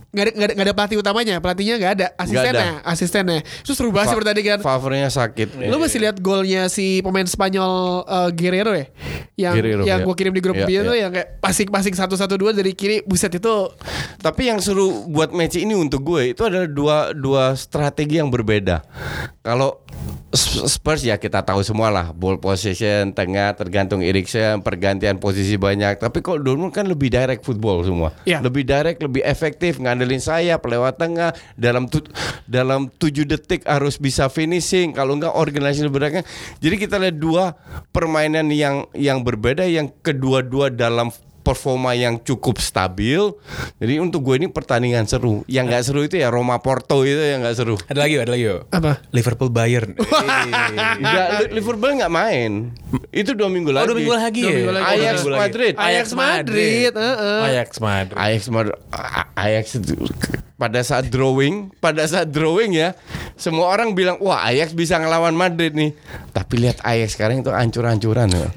nggak 0.08 0.24
ada, 0.24 0.32
nggak 0.32 0.46
ada, 0.48 0.54
nggak 0.56 0.66
ada 0.66 0.74
pelatih 0.74 0.96
utamanya, 0.96 1.34
pelatihnya 1.36 1.74
nggak 1.76 1.92
ada, 2.00 2.06
asistennya, 2.16 2.72
asistennya. 2.80 3.38
Itu 3.44 3.76
seru 3.76 3.92
banget 3.92 4.08
sih 4.08 4.16
Fa- 4.16 4.20
pertandingan. 4.24 4.58
Favornya 4.64 5.08
sakit. 5.12 5.48
Lu 5.68 5.76
masih 5.76 5.98
lihat 6.00 6.16
golnya 6.24 6.72
si 6.72 7.04
pemain 7.04 7.28
Spanyol 7.28 8.04
eh, 8.08 8.30
Guerrero 8.32 8.72
ya? 8.72 8.86
Yang 9.36 9.54
Guerrero, 9.60 9.82
yang 9.84 9.98
ya. 10.00 10.06
gue 10.08 10.14
kirim 10.16 10.32
di 10.32 10.42
grup 10.42 10.56
Ya, 10.58 10.66
dia 10.66 10.80
tuh 10.80 10.96
ya. 10.96 11.00
yang 11.06 11.10
kayak 11.12 11.28
passing-passing 11.44 11.94
satu-satu-dua 11.94 12.56
dari 12.56 12.72
kiri 12.72 13.04
buset 13.04 13.30
itu 13.36 13.70
Tapi 14.18 14.50
yang 14.50 14.58
seru 14.58 15.06
buat 15.06 15.30
match 15.30 15.60
ini 15.60 15.76
untuk 15.76 16.02
gue 16.02 16.32
itu 16.34 16.42
adalah 16.42 16.66
dua 16.66 16.96
dua 17.14 17.52
strategi 17.54 18.18
yang 18.18 18.32
berbeda. 18.32 18.82
Kalau 19.44 19.84
Spurs 20.68 21.00
ya 21.00 21.16
kita 21.16 21.40
tahu 21.40 21.64
semua 21.64 21.88
lah 21.88 22.12
ball 22.12 22.36
possession 22.36 23.16
tengah 23.16 23.56
tergantung 23.56 24.04
Eriksen 24.04 24.60
pergantian 24.60 25.16
posisi 25.16 25.56
banyak. 25.56 25.96
Tapi 25.96 26.20
kalau 26.20 26.36
Dortmund 26.36 26.74
kan 26.74 26.84
lebih 26.84 27.08
direct 27.08 27.46
football 27.46 27.80
semua. 27.80 28.12
Iya. 28.28 28.44
Lebih 28.44 28.66
direct, 28.68 28.98
lebih 29.00 29.22
efektif 29.24 29.80
ngandelin 29.98 30.22
sayap 30.22 30.62
lewat 30.62 30.94
tengah 30.94 31.34
dalam 31.58 31.90
tu- 31.90 32.06
dalam 32.46 32.86
7 32.86 33.26
detik 33.26 33.66
harus 33.66 33.98
bisa 33.98 34.30
finishing. 34.30 34.94
Kalau 34.94 35.18
enggak 35.18 35.34
organisasi 35.34 35.90
lebih 35.90 36.22
Jadi 36.62 36.74
kita 36.78 37.02
lihat 37.02 37.18
dua 37.18 37.58
permainan 37.90 38.46
yang 38.54 38.86
yang 38.94 39.26
berbeda 39.26 39.66
yang 39.66 39.90
kedua-dua 40.06 40.70
dalam 40.70 41.10
performa 41.48 41.96
yang 41.96 42.20
cukup 42.20 42.60
stabil. 42.60 43.32
Jadi 43.80 43.94
untuk 43.96 44.20
gue 44.20 44.36
ini 44.36 44.46
pertandingan 44.46 45.08
seru. 45.08 45.40
Yang 45.48 45.64
nggak 45.66 45.82
seru 45.82 46.00
itu 46.04 46.20
ya 46.20 46.28
Roma 46.28 46.60
Porto 46.60 47.00
itu 47.02 47.16
yang 47.16 47.40
nggak 47.40 47.56
seru. 47.56 47.80
Ada 47.88 48.04
lagi, 48.04 48.14
ada 48.20 48.30
lagi 48.30 48.44
yo. 48.44 48.68
Apa? 48.68 49.00
Liverpool 49.10 49.48
Bayern. 49.48 49.96
Enggak, 51.00 51.26
Li- 51.40 51.52
Liverpool 51.56 51.96
nggak 51.96 52.12
main. 52.12 52.52
Itu 53.08 53.32
dua 53.32 53.48
minggu 53.48 53.72
Oh, 53.72 53.74
lagi. 53.74 53.88
dua 53.88 53.96
minggu 53.96 54.12
lagi. 54.12 54.42
Dua 54.42 54.50
ya? 54.50 54.56
minggu 54.60 54.72
lagi. 54.72 54.84
Dua 54.84 54.92
Ajax. 54.92 55.16
Madrid. 55.24 55.74
Ajax 55.78 56.06
Madrid, 56.12 56.92
heeh. 56.92 57.40
Ajax 57.42 57.70
Madrid. 57.80 58.16
Ajax 58.18 58.42
Madrid, 58.48 58.76
Ajax 59.34 59.66
pada 60.58 60.82
saat 60.82 61.06
drawing, 61.06 61.70
pada 61.78 62.02
saat 62.02 62.26
drawing 62.28 62.74
ya, 62.74 62.98
semua 63.38 63.70
orang 63.70 63.94
bilang 63.94 64.18
wah 64.18 64.42
Ajax 64.42 64.74
bisa 64.74 64.98
ngelawan 64.98 65.30
Madrid 65.30 65.70
nih. 65.70 65.94
Tapi 66.34 66.54
lihat 66.58 66.82
Ajax 66.82 67.14
sekarang 67.14 67.40
itu 67.40 67.54
ancur-ancuran 67.54 68.26
ya. 68.26 68.50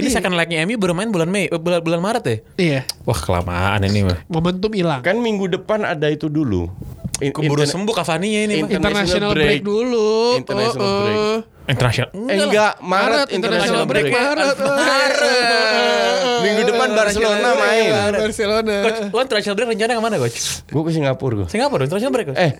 Ini 0.00 0.02
ini 0.02 0.10
second 0.10 0.32
leg-nya 0.32 0.64
MU 0.64 0.76
baru 0.76 0.92
main 0.92 1.08
bulan 1.08 1.28
Mei, 1.28 1.44
eh, 1.44 1.54
bulan, 1.54 1.78
bulan 1.78 2.00
Maret 2.00 2.24
ya? 2.24 2.36
Iya. 2.56 2.80
Wah 3.02 3.14
kelamaan 3.14 3.84
ini 3.84 4.00
mah. 4.02 4.24
Momentum 4.26 4.72
hilang. 4.72 5.00
Kan 5.00 5.18
minggu 5.18 5.46
depan 5.46 5.82
ada 5.82 6.06
itu 6.06 6.26
dulu. 6.26 6.72
In- 7.20 7.30
Keburu 7.30 7.60
interna- 7.60 7.68
sembuh 7.70 7.94
Cavani-nya 7.94 8.40
ini. 8.42 8.54
mah. 8.58 8.68
International 8.70 8.80
International 8.80 9.30
break, 9.30 9.46
break. 9.46 9.60
dulu. 9.62 10.08
International 10.34 10.80
Oh, 10.80 10.88
oh. 10.88 11.04
break. 11.04 11.44
Internasional. 11.68 12.10
Eh, 12.10 12.36
enggak, 12.40 12.72
Maret, 12.82 13.28
international 13.30 13.84
break. 13.84 14.04
Maret. 14.08 14.56
Minggu 16.42 16.62
depan 16.66 16.88
Barcelona 16.90 17.48
main. 17.54 17.90
Barcelona. 18.16 18.76
Coach, 18.82 19.00
lo 19.06 19.20
international 19.20 19.54
break 19.54 19.68
rencana 19.70 19.92
ke 19.92 20.02
mana 20.02 20.16
coach? 20.16 20.38
Gue 20.66 20.82
ke 20.82 20.90
Singapura 20.90 21.34
gue. 21.36 21.46
Singapura 21.46 21.84
international 21.84 22.10
break 22.10 22.26
coach? 22.28 22.40
Eh, 22.40 22.52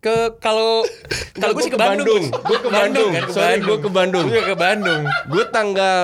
ke 0.00 0.40
kalau 0.40 0.80
kalau 1.40 1.52
gue 1.52 1.62
sih 1.62 1.68
ke 1.68 1.76
Bandung. 1.76 2.24
Gue 2.32 2.58
ke 2.58 2.68
Bandung. 2.68 3.12
kan, 3.12 3.22
ke 3.22 3.32
Sorry, 3.32 3.44
Bandung. 3.54 3.68
gue 3.68 3.78
ke 3.78 3.90
Bandung. 3.90 4.24
Gue 4.24 4.32
juga 4.32 4.44
ke 4.46 4.56
Bandung. 4.56 5.00
Gue 5.28 5.44
tanggal 5.46 6.00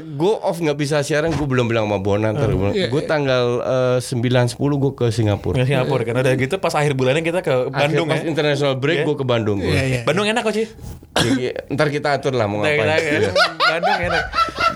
gue 0.00 0.34
off 0.38 0.56
nggak 0.56 0.78
bisa 0.78 1.02
siaran. 1.02 1.34
Gue 1.34 1.44
belum 1.44 1.66
bilang 1.66 1.84
sama 1.84 1.98
Bona 1.98 2.30
ntar. 2.30 2.46
iya, 2.70 2.86
Gue 2.86 3.02
tanggal 3.04 3.44
eh, 3.60 3.98
sembilan 3.98 4.46
sepuluh 4.46 4.78
gue 4.78 4.92
ke 4.94 5.06
Singapura. 5.08 5.58
Ke 5.58 5.66
Singapura 5.66 6.02
kan 6.04 6.14
udah 6.16 6.32
gitu 6.32 6.54
pas 6.56 6.70
akhir 6.72 6.94
bulannya 6.94 7.20
kita 7.20 7.40
ke 7.40 7.54
Bandung 7.68 8.06
Akhir 8.06 8.12
pas 8.12 8.22
ya. 8.22 8.30
international 8.30 8.74
break 8.76 8.96
Iya. 8.96 9.04
gue 9.04 9.16
ke 9.16 9.26
Bandung. 9.26 9.58
gua. 9.58 9.66
Iya, 9.68 9.82
iya. 9.84 10.00
Bandung 10.02 10.26
enak 10.26 10.42
coach. 10.42 10.62
Jadi, 11.10 11.42
ntar 11.68 11.90
kita 11.90 12.08
atur 12.14 12.32
lah 12.32 12.46
mau 12.46 12.62
ngapain. 12.62 12.86
kita- 12.86 13.18
Iya. 13.18 13.30
Bandung 13.60 13.98
enak. 14.04 14.24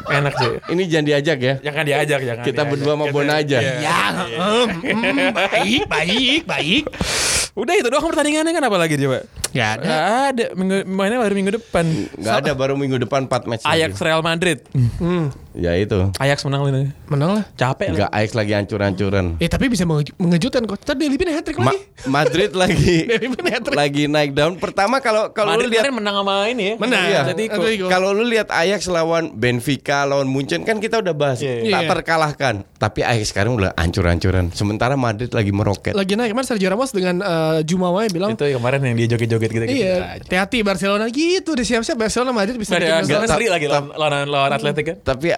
Enak 0.05 0.35
sih. 0.35 0.51
Ini 0.69 0.83
jangan 0.85 1.07
diajak 1.07 1.39
ya. 1.39 1.55
Jangan 1.61 1.85
diajak, 1.85 2.21
jangan. 2.21 2.43
Kita 2.43 2.55
diajak. 2.57 2.71
berdua 2.71 2.93
sama 2.93 3.07
Bona 3.09 3.35
aja. 3.39 3.59
Iya. 3.59 3.73
Ya, 3.81 3.99
baik, 5.33 5.83
baik, 5.87 6.41
baik. 6.45 6.85
Udah 7.55 7.75
itu 7.79 7.87
doang 7.87 8.11
pertandingannya 8.11 8.51
kan 8.51 8.67
apa 8.67 8.77
lagi 8.83 8.99
coba? 8.99 9.23
Gak 9.55 9.71
ada. 9.73 9.85
Nggak 9.85 10.05
ada. 10.29 10.45
Minggu 10.53 10.77
mainnya 10.85 11.19
baru 11.19 11.33
minggu 11.33 11.53
depan. 11.55 11.85
Nggak 12.13 12.35
ada 12.37 12.53
baru 12.53 12.75
minggu 12.75 12.99
depan 12.99 13.25
4 13.25 13.47
match. 13.47 13.63
lagi. 13.63 13.73
Ajax 13.73 13.93
Real 13.99 14.21
Madrid. 14.21 14.59
Hmm, 14.99 15.31
Ya 15.55 15.71
itu. 15.75 16.11
Ajax 16.19 16.43
menang 16.43 16.67
ini. 16.67 16.91
menang 17.07 17.31
lah. 17.33 17.45
Capek 17.55 17.87
lah. 17.87 17.95
Enggak 17.95 18.11
Ajax 18.13 18.31
lagi 18.35 18.53
hancur-hancuran. 18.53 19.27
Eh 19.39 19.47
tapi 19.47 19.71
bisa 19.71 19.87
mengeju- 19.87 20.19
mengejutkan 20.19 20.63
kok. 20.65 20.83
Tadi 20.83 21.07
Lipin 21.07 21.31
hat-trick 21.31 21.55
Ma- 21.57 21.71
lagi. 21.71 21.79
Madrid 22.05 22.51
lagi 22.59 23.07
lagi 23.71 24.03
naik 24.05 24.35
down. 24.35 24.59
Pertama 24.59 24.99
kalau 24.99 25.31
kalau 25.31 25.55
lu 25.55 25.67
lihat 25.67 25.87
menang 25.89 26.17
sama 26.17 26.47
ini 26.47 26.65
ya. 26.65 26.75
Menang. 26.77 27.05
Iya. 27.07 27.21
Kalau 27.87 28.11
lu 28.11 28.25
lihat 28.25 28.51
Ajax 28.51 28.91
lawan 28.91 29.31
Benfica 29.33 30.03
lawan 30.03 30.27
Munchen 30.27 30.63
kan 30.63 30.79
kita 30.79 30.99
udah 30.99 31.15
bahas 31.15 31.39
Iya, 31.39 31.71
tak 31.71 31.83
iya. 31.83 31.89
terkalahkan. 31.89 32.55
Tapi 32.75 33.01
Ajax 33.01 33.31
sekarang 33.31 33.55
udah 33.55 33.71
hancur-hancuran. 33.75 34.51
Sementara 34.51 34.95
Madrid 34.95 35.31
lagi 35.31 35.55
meroket. 35.55 35.95
Lagi 35.95 36.15
naik 36.15 36.33
kemarin 36.33 36.49
Sergio 36.49 36.69
Ramos 36.69 36.91
dengan 36.91 37.21
eh, 37.21 37.59
Jumawa 37.63 38.07
bilang 38.09 38.33
Itu 38.33 38.43
kemarin 38.45 38.83
yang 38.83 38.97
dia 38.97 39.07
joget-joget 39.09 39.44
gitu. 39.51 39.65
Iya, 39.67 39.95
hati-hati 40.23 40.59
Barcelona 40.61 41.05
gitu. 41.09 41.53
Udah 41.53 41.67
siap-siap 41.67 41.97
Barcelona 41.97 42.31
Madrid 42.31 42.57
bisa 42.57 42.75
bikin 42.75 42.85
Ada 42.85 42.95
masalah. 42.95 43.03
Barcelona 43.03 43.27
seri 43.33 43.47
lagi 43.49 43.67
lawan 43.67 43.85
lawan, 43.93 44.29
lawan 44.29 44.51
Atletik 44.53 44.85
kan. 44.85 44.97
Tapi 45.03 45.29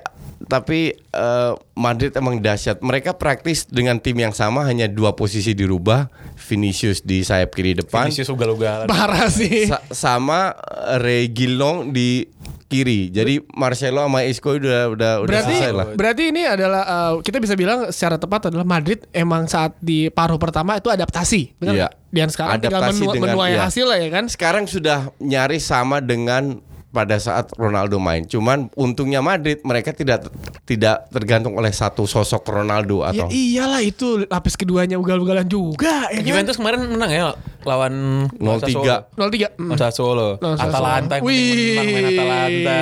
tapi 0.46 0.80
eh, 0.94 1.52
Madrid 1.74 2.12
emang 2.12 2.38
dahsyat. 2.38 2.78
Mereka 2.78 3.16
praktis 3.16 3.64
dengan 3.64 3.96
tim 3.98 4.14
yang 4.14 4.30
sama 4.30 4.62
hanya 4.62 4.86
dua 4.86 5.16
posisi 5.16 5.56
dirubah. 5.56 6.06
Vinicius 6.36 7.00
di 7.00 7.24
sayap 7.24 7.50
kiri 7.50 7.74
depan 7.74 8.06
Vinicius 8.06 8.28
ugal-ugalan. 8.28 8.86
Parah 8.86 9.26
sih. 9.26 9.66
sa- 9.66 9.82
sama 9.90 10.52
eh, 10.52 11.00
Reguilon 11.00 11.90
di 11.90 12.22
kiri. 12.66 13.08
Jadi 13.08 13.42
Marcelo 13.52 14.02
sama 14.02 14.22
Isco 14.22 14.52
udah 14.52 14.90
udah 14.90 15.12
udah 15.22 15.30
Berarti 15.30 15.54
selesai 15.54 15.70
lah. 15.70 15.86
berarti 15.94 16.22
ini 16.28 16.42
adalah 16.42 16.82
eh, 16.82 17.12
kita 17.22 17.38
bisa 17.38 17.54
bilang 17.54 17.88
secara 17.88 18.16
tepat 18.16 18.50
adalah 18.50 18.66
Madrid 18.66 19.06
emang 19.10 19.46
saat 19.46 19.78
di 19.78 20.06
paruh 20.08 20.36
pertama 20.36 20.74
itu 20.74 20.86
adaptasi, 20.86 21.54
benar 21.56 21.74
Iya. 21.76 21.88
Dan 22.08 22.28
sekarang 22.28 22.58
tinggal 22.58 22.80
Adaptasi 22.80 23.00
menua, 23.00 23.12
dengan- 23.12 23.28
menuai 23.32 23.52
iya. 23.52 23.62
hasil 23.64 23.84
lah 23.84 23.98
ya 23.98 24.08
kan? 24.08 24.24
sekarang 24.26 24.64
sudah 24.64 24.98
nyaris 25.18 25.62
sama 25.62 25.98
dengan 25.98 26.58
pada 26.96 27.20
saat 27.20 27.52
Ronaldo 27.52 28.00
main. 28.00 28.24
Cuman 28.24 28.72
untungnya 28.72 29.20
Madrid 29.20 29.60
mereka 29.60 29.92
tidak 29.92 30.32
tidak 30.64 31.04
tergantung 31.08 31.52
oleh 31.52 31.68
satu 31.68 32.04
sosok 32.04 32.40
Ronaldo 32.46 33.04
Ya 33.04 33.12
atau 33.12 33.26
iyalah 33.28 33.82
itu 33.82 34.24
lapis 34.24 34.56
keduanya 34.56 34.96
ugal-ugalan 34.96 35.44
juga 35.44 36.08
ya 36.08 36.16
kan? 36.16 36.24
Juventus 36.24 36.56
kemarin 36.56 36.88
menang 36.88 37.10
ya 37.10 37.22
lawan 37.62 37.92
0-3. 38.32 39.10
0-3. 39.12 39.52
Hmm. 39.52 39.68
Lawan 39.68 39.76
Sassuolo. 39.76 40.28
Atalanta 40.40 41.18
Wih. 41.18 41.74
menang 41.74 41.88
main 41.90 42.06
Atalanta. 42.08 42.78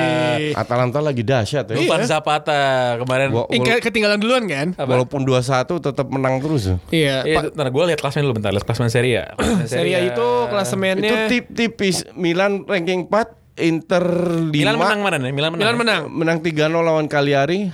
Atalanta 0.55 0.99
lagi 1.01 1.23
dahsyat 1.25 1.65
ya. 1.67 1.75
Dufan 1.75 2.05
Zapata 2.05 2.63
kemarin. 3.01 3.29
Wa- 3.33 3.49
Eh, 3.49 3.59
ke- 3.59 3.83
ketinggalan 3.83 4.21
duluan 4.21 4.45
kan? 4.45 4.77
Walaupun 4.77 5.25
2-1 5.25 5.81
tetap 5.81 6.07
menang 6.07 6.39
terus. 6.39 6.69
ya. 6.69 6.77
Iya. 6.91 7.17
Iya, 7.25 7.37
Pak- 7.41 7.53
ntar 7.55 7.69
gue 7.69 7.85
lihat 7.87 7.99
klasmen 7.99 8.23
dulu 8.23 8.35
bentar, 8.37 8.53
lihat 8.53 8.63
klasmen 8.63 8.87
Serie 8.87 9.25
A. 9.25 9.27
Serie 9.67 9.97
A 9.97 10.01
itu 10.03 10.13
Itu 10.15 10.47
klasemennya 10.47 11.27
tip 11.27 11.51
tipis 11.51 12.07
Milan 12.15 12.63
ranking 12.65 13.09
4, 13.09 13.44
Inter 13.55 14.05
5. 14.51 14.51
Milan 14.51 14.77
menang 14.79 15.01
mana 15.03 15.17
nih? 15.23 15.31
Milan 15.31 15.51
menang. 15.55 15.63
Milan 15.63 15.77
menang. 15.79 16.03
menang 16.11 16.39
3-0 16.43 16.75
lawan 16.83 17.07
Cagliari. 17.07 17.71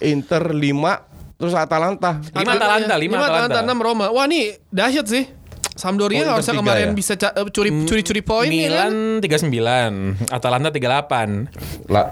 Inter 0.00 0.54
5 0.54 1.38
terus 1.40 1.54
Atalanta. 1.56 2.20
Lima 2.36 2.52
Atalanta, 2.54 2.94
lima 3.00 3.16
Atalanta. 3.18 3.60
6 3.64 3.80
Roma. 3.80 4.06
Wah, 4.12 4.28
nih 4.28 4.60
dahsyat 4.70 5.06
sih. 5.08 5.24
Sampdoria 5.72 6.26
Oh, 6.26 6.36
harusnya 6.36 6.54
tiga 6.54 6.62
kemarin 6.62 6.86
ya? 6.86 6.94
bisa 6.94 7.12
ca- 7.14 7.34
eh, 7.34 7.46
curi 7.48 7.70
curi 7.84 8.02
curi 8.02 8.20
poin 8.20 8.48
ya 8.48 8.86
kan? 8.86 8.92
Milan 8.92 9.94
39, 10.20 10.28
Atalanta 10.28 10.68
38. 10.68 11.48
Lah, 11.86 12.06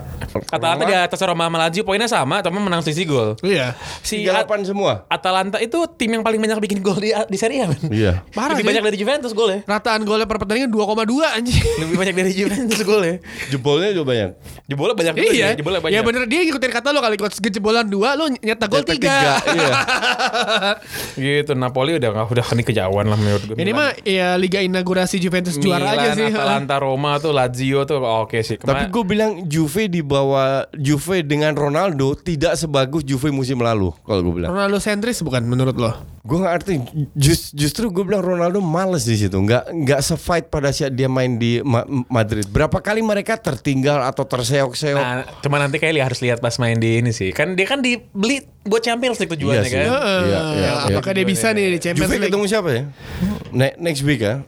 Atalanta 0.49 0.83
di 0.83 0.95
atas 0.95 1.19
Roma 1.21 1.47
sama 1.47 1.59
Lazio 1.59 1.83
poinnya 1.83 2.07
sama, 2.07 2.41
tapi 2.41 2.57
menang 2.57 2.81
selisih 2.81 3.05
gol. 3.05 3.29
Iya. 3.41 3.75
Si 4.01 4.25
At- 4.25 4.47
38 4.49 4.65
semua. 4.65 5.05
Atalanta 5.07 5.59
itu 5.59 5.77
tim 5.95 6.11
yang 6.11 6.23
paling 6.23 6.39
banyak 6.39 6.59
bikin 6.61 6.81
gol 6.81 6.97
di 6.97 7.11
di 7.13 7.37
Serie 7.37 7.63
A, 7.63 7.71
men. 7.71 7.81
Iya. 7.89 8.23
Parah 8.31 8.55
Lebih 8.55 8.63
sih. 8.63 8.69
banyak 8.71 8.83
dari 8.85 8.97
Juventus 8.97 9.33
gol 9.33 9.49
ya. 9.51 9.59
Rataan 9.65 10.03
golnya 10.03 10.25
per 10.25 10.39
pertandingan 10.39 10.71
2,2 10.71 11.05
anjing. 11.29 11.65
Lebih 11.79 11.97
banyak 11.97 12.15
dari 12.15 12.33
Juventus 12.33 12.81
gol 12.83 13.03
ya. 13.03 13.15
Jebolnya 13.49 13.91
juga 13.93 14.07
banyak. 14.09 14.31
Jebolnya 14.65 14.95
banyak 14.95 15.15
juga 15.15 15.31
iya. 15.31 15.47
sih, 15.53 15.59
jebolnya 15.61 15.81
banyak. 15.81 15.95
Ya 15.95 16.01
bener 16.01 16.23
dia 16.25 16.41
ngikutin 16.45 16.73
kata 16.73 16.89
lo 16.91 17.01
kali 17.01 17.17
coach 17.17 17.37
jebolan 17.39 17.85
2 17.85 17.97
lo 18.15 18.25
nyetak 18.33 18.69
gol 18.69 18.81
Cetak 18.81 18.97
3. 18.97 19.03
tiga, 19.03 19.17
iya. 19.53 19.71
Gitu, 21.19 21.53
Napoli 21.53 21.99
udah 21.99 22.11
udah 22.25 22.45
kejauhan 22.63 23.07
lah 23.07 23.19
menurut 23.19 23.43
gue. 23.45 23.57
Ini 23.59 23.71
mah 23.75 23.91
ya 24.07 24.39
liga 24.39 24.63
inaugurasi 24.63 25.19
Juventus 25.19 25.59
juara 25.59 25.91
Milan, 25.91 25.99
aja 25.99 26.11
sih. 26.15 26.31
Atalanta, 26.31 26.77
Roma 26.79 27.19
tuh 27.19 27.35
Lazio 27.35 27.83
tuh 27.83 27.99
oke 27.99 28.39
sih. 28.47 28.55
Tapi 28.55 28.87
Kema- 28.87 28.93
gue 28.95 29.05
bilang 29.05 29.33
Juve 29.45 29.91
di 29.91 29.99
bawah 29.99 30.71
Juve 30.73 31.27
dengan 31.27 31.59
Ronaldo 31.59 32.15
tidak 32.15 32.55
sebagus 32.55 33.03
Juve 33.03 33.35
musim 33.35 33.59
lalu 33.59 33.91
kalau 34.07 34.23
gue 34.23 34.35
bilang. 34.39 34.55
Ronaldo 34.55 34.79
sentris 34.79 35.19
bukan 35.27 35.43
menurut 35.43 35.75
lo? 35.75 35.91
Gue 36.23 36.45
nggak 36.45 36.55
arti 36.55 36.73
just, 37.17 37.57
justru 37.57 37.89
gue 37.89 38.05
bilang 38.05 38.21
Ronaldo 38.21 38.61
males 38.61 39.03
di 39.03 39.17
situ, 39.17 39.35
nggak 39.35 39.75
nggak 39.75 40.01
sefight 40.05 40.53
pada 40.53 40.69
saat 40.71 40.93
dia 40.93 41.09
main 41.09 41.41
di 41.41 41.59
Ma- 41.65 41.89
Madrid. 42.07 42.45
Berapa 42.47 42.79
kali 42.79 43.01
mereka 43.01 43.41
tertinggal 43.41 44.05
atau 44.05 44.29
terseok-seok? 44.29 45.01
Nah, 45.03 45.25
cuma 45.41 45.57
nanti 45.57 45.81
kayak 45.81 45.99
harus 45.99 46.21
lihat 46.21 46.39
pas 46.39 46.53
main 46.61 46.77
di 46.77 47.01
ini 47.01 47.11
sih. 47.11 47.33
Kan 47.33 47.57
dia 47.57 47.65
kan 47.65 47.81
dibeli 47.81 48.45
buat 48.69 48.79
Champions 48.79 49.17
League 49.17 49.33
tujuannya 49.33 49.59
Iya 49.59 49.65
sih. 49.65 49.75
kan. 49.75 49.85
Heeh. 49.89 50.21
Iya, 50.23 50.41
iya, 50.55 50.71
Apakah 50.87 51.11
dia 51.11 51.25
bisa 51.25 51.51
nih 51.51 51.75
di 51.75 51.79
Champions 51.79 52.05
Juve 52.05 52.15
League? 52.15 52.29
ketemu 52.29 52.45
siapa 52.47 52.69
ya? 52.71 52.83
Ne- 53.51 53.77
next 53.79 54.03
week 54.03 54.21
ya? 54.21 54.45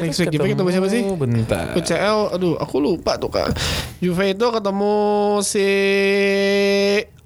Next 0.00 0.18
week 0.18 0.28
Juve 0.30 0.46
ketemu 0.48 0.68
siapa 0.70 0.88
sih? 0.88 1.02
Bentar. 1.06 1.64
UCL, 1.74 2.18
aduh 2.32 2.54
aku 2.56 2.76
lupa 2.78 3.14
tuh 3.14 3.28
kak. 3.28 3.52
Juve 3.98 4.24
itu 4.30 4.46
ketemu 4.48 4.96
si 5.42 5.68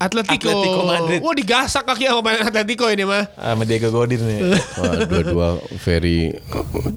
Atletico. 0.02 0.50
Atletico 0.50 0.82
Madrid. 0.84 1.20
Wah 1.22 1.34
digasak 1.34 1.82
kaki 1.86 2.10
sama 2.10 2.20
pemain 2.20 2.42
Atletico 2.50 2.86
ini 2.90 3.04
mah. 3.06 3.24
Sama 3.38 3.62
Diego 3.62 3.88
Godin 3.94 4.20
nih. 4.20 4.40
Wah, 4.80 4.94
dua-dua 5.06 5.48
very 5.86 6.34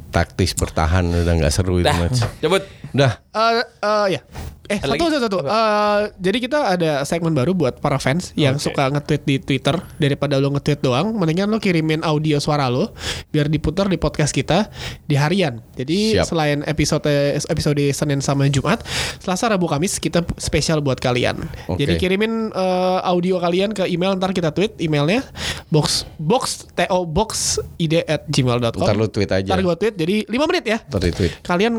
taktis 0.09 0.57
bertahan 0.57 1.05
udah 1.05 1.33
nggak 1.37 1.53
seru 1.53 1.79
itu 1.79 1.93
match. 1.93 2.25
cabut. 2.41 2.63
Dah. 2.95 3.21
Eh 3.35 3.61
eh, 3.61 4.05
ya. 4.17 4.21
Eh 4.65 4.81
Ada 4.81 4.97
satu 4.97 5.05
satu 5.05 5.21
satu. 5.29 5.37
Eh, 5.45 5.99
jadi 6.17 6.37
kita 6.41 6.59
ada 6.73 6.91
segmen 7.05 7.37
baru 7.37 7.53
buat 7.53 7.77
para 7.77 8.01
fans 8.01 8.33
yang 8.33 8.57
suka 8.57 8.89
nge-tweet 8.89 9.21
di 9.21 9.35
Twitter 9.37 9.77
daripada 10.01 10.41
lo 10.41 10.49
nge-tweet 10.57 10.81
doang, 10.81 11.13
mendingan 11.13 11.53
lo 11.53 11.61
kirimin 11.61 12.01
audio 12.01 12.41
suara 12.41 12.65
lo 12.65 12.89
biar 13.29 13.45
diputar 13.45 13.85
di 13.85 14.01
podcast 14.01 14.33
kita 14.33 14.73
di 15.05 15.13
harian. 15.13 15.61
Jadi 15.77 16.17
Siap. 16.17 16.25
selain 16.25 16.59
episode 16.65 17.05
episode 17.45 17.83
Senin 17.93 18.25
sama 18.25 18.49
Jumat, 18.49 18.81
Selasa, 19.21 19.53
Rabu, 19.53 19.69
Kamis 19.69 20.01
kita 20.01 20.25
spesial 20.41 20.81
buat 20.81 20.97
kalian. 20.97 21.45
Oke. 21.69 21.85
Jadi 21.85 22.01
kirimin 22.01 22.49
eh, 22.49 22.94
audio 23.01 23.37
kalian 23.37 23.69
ke 23.71 23.83
email 23.85 24.15
ntar 24.15 24.31
kita 24.31 24.49
tweet 24.49 24.73
emailnya 24.77 25.21
box 25.67 26.05
box 26.15 26.63
to 26.71 26.97
box 27.03 27.59
id 27.75 28.05
at 28.05 28.23
gmail.com. 28.29 28.85
Ntar 28.85 28.95
lu 28.95 29.09
tweet 29.09 29.27
aja. 29.27 29.49
Ntar 29.51 29.59
gue 29.59 29.75
tweet 29.75 29.93
jadi 29.97 30.15
5 30.29 30.47
menit 30.47 30.65
ya 30.65 30.77
Ntar 30.85 31.01
retweet. 31.01 31.31
kalian 31.41 31.73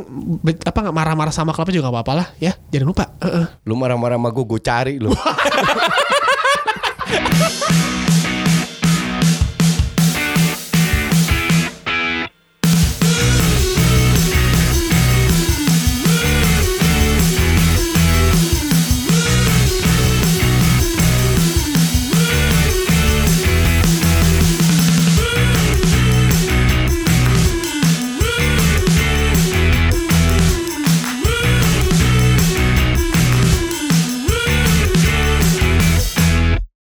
apa 0.62 0.78
nggak 0.82 0.96
marah-marah 0.96 1.32
sama 1.32 1.54
klubnya 1.54 1.78
juga 1.78 1.88
nggak 1.88 1.96
apa-apa 2.02 2.12
lah 2.18 2.26
ya 2.36 2.52
jangan 2.68 2.86
lupa 2.90 3.04
Heeh. 3.22 3.46
Lu 3.64 3.78
marah-marah 3.78 4.18
sama 4.18 4.28
gue, 4.28 4.44
gue 4.44 4.60
cari 4.60 4.94
lu. 5.00 5.10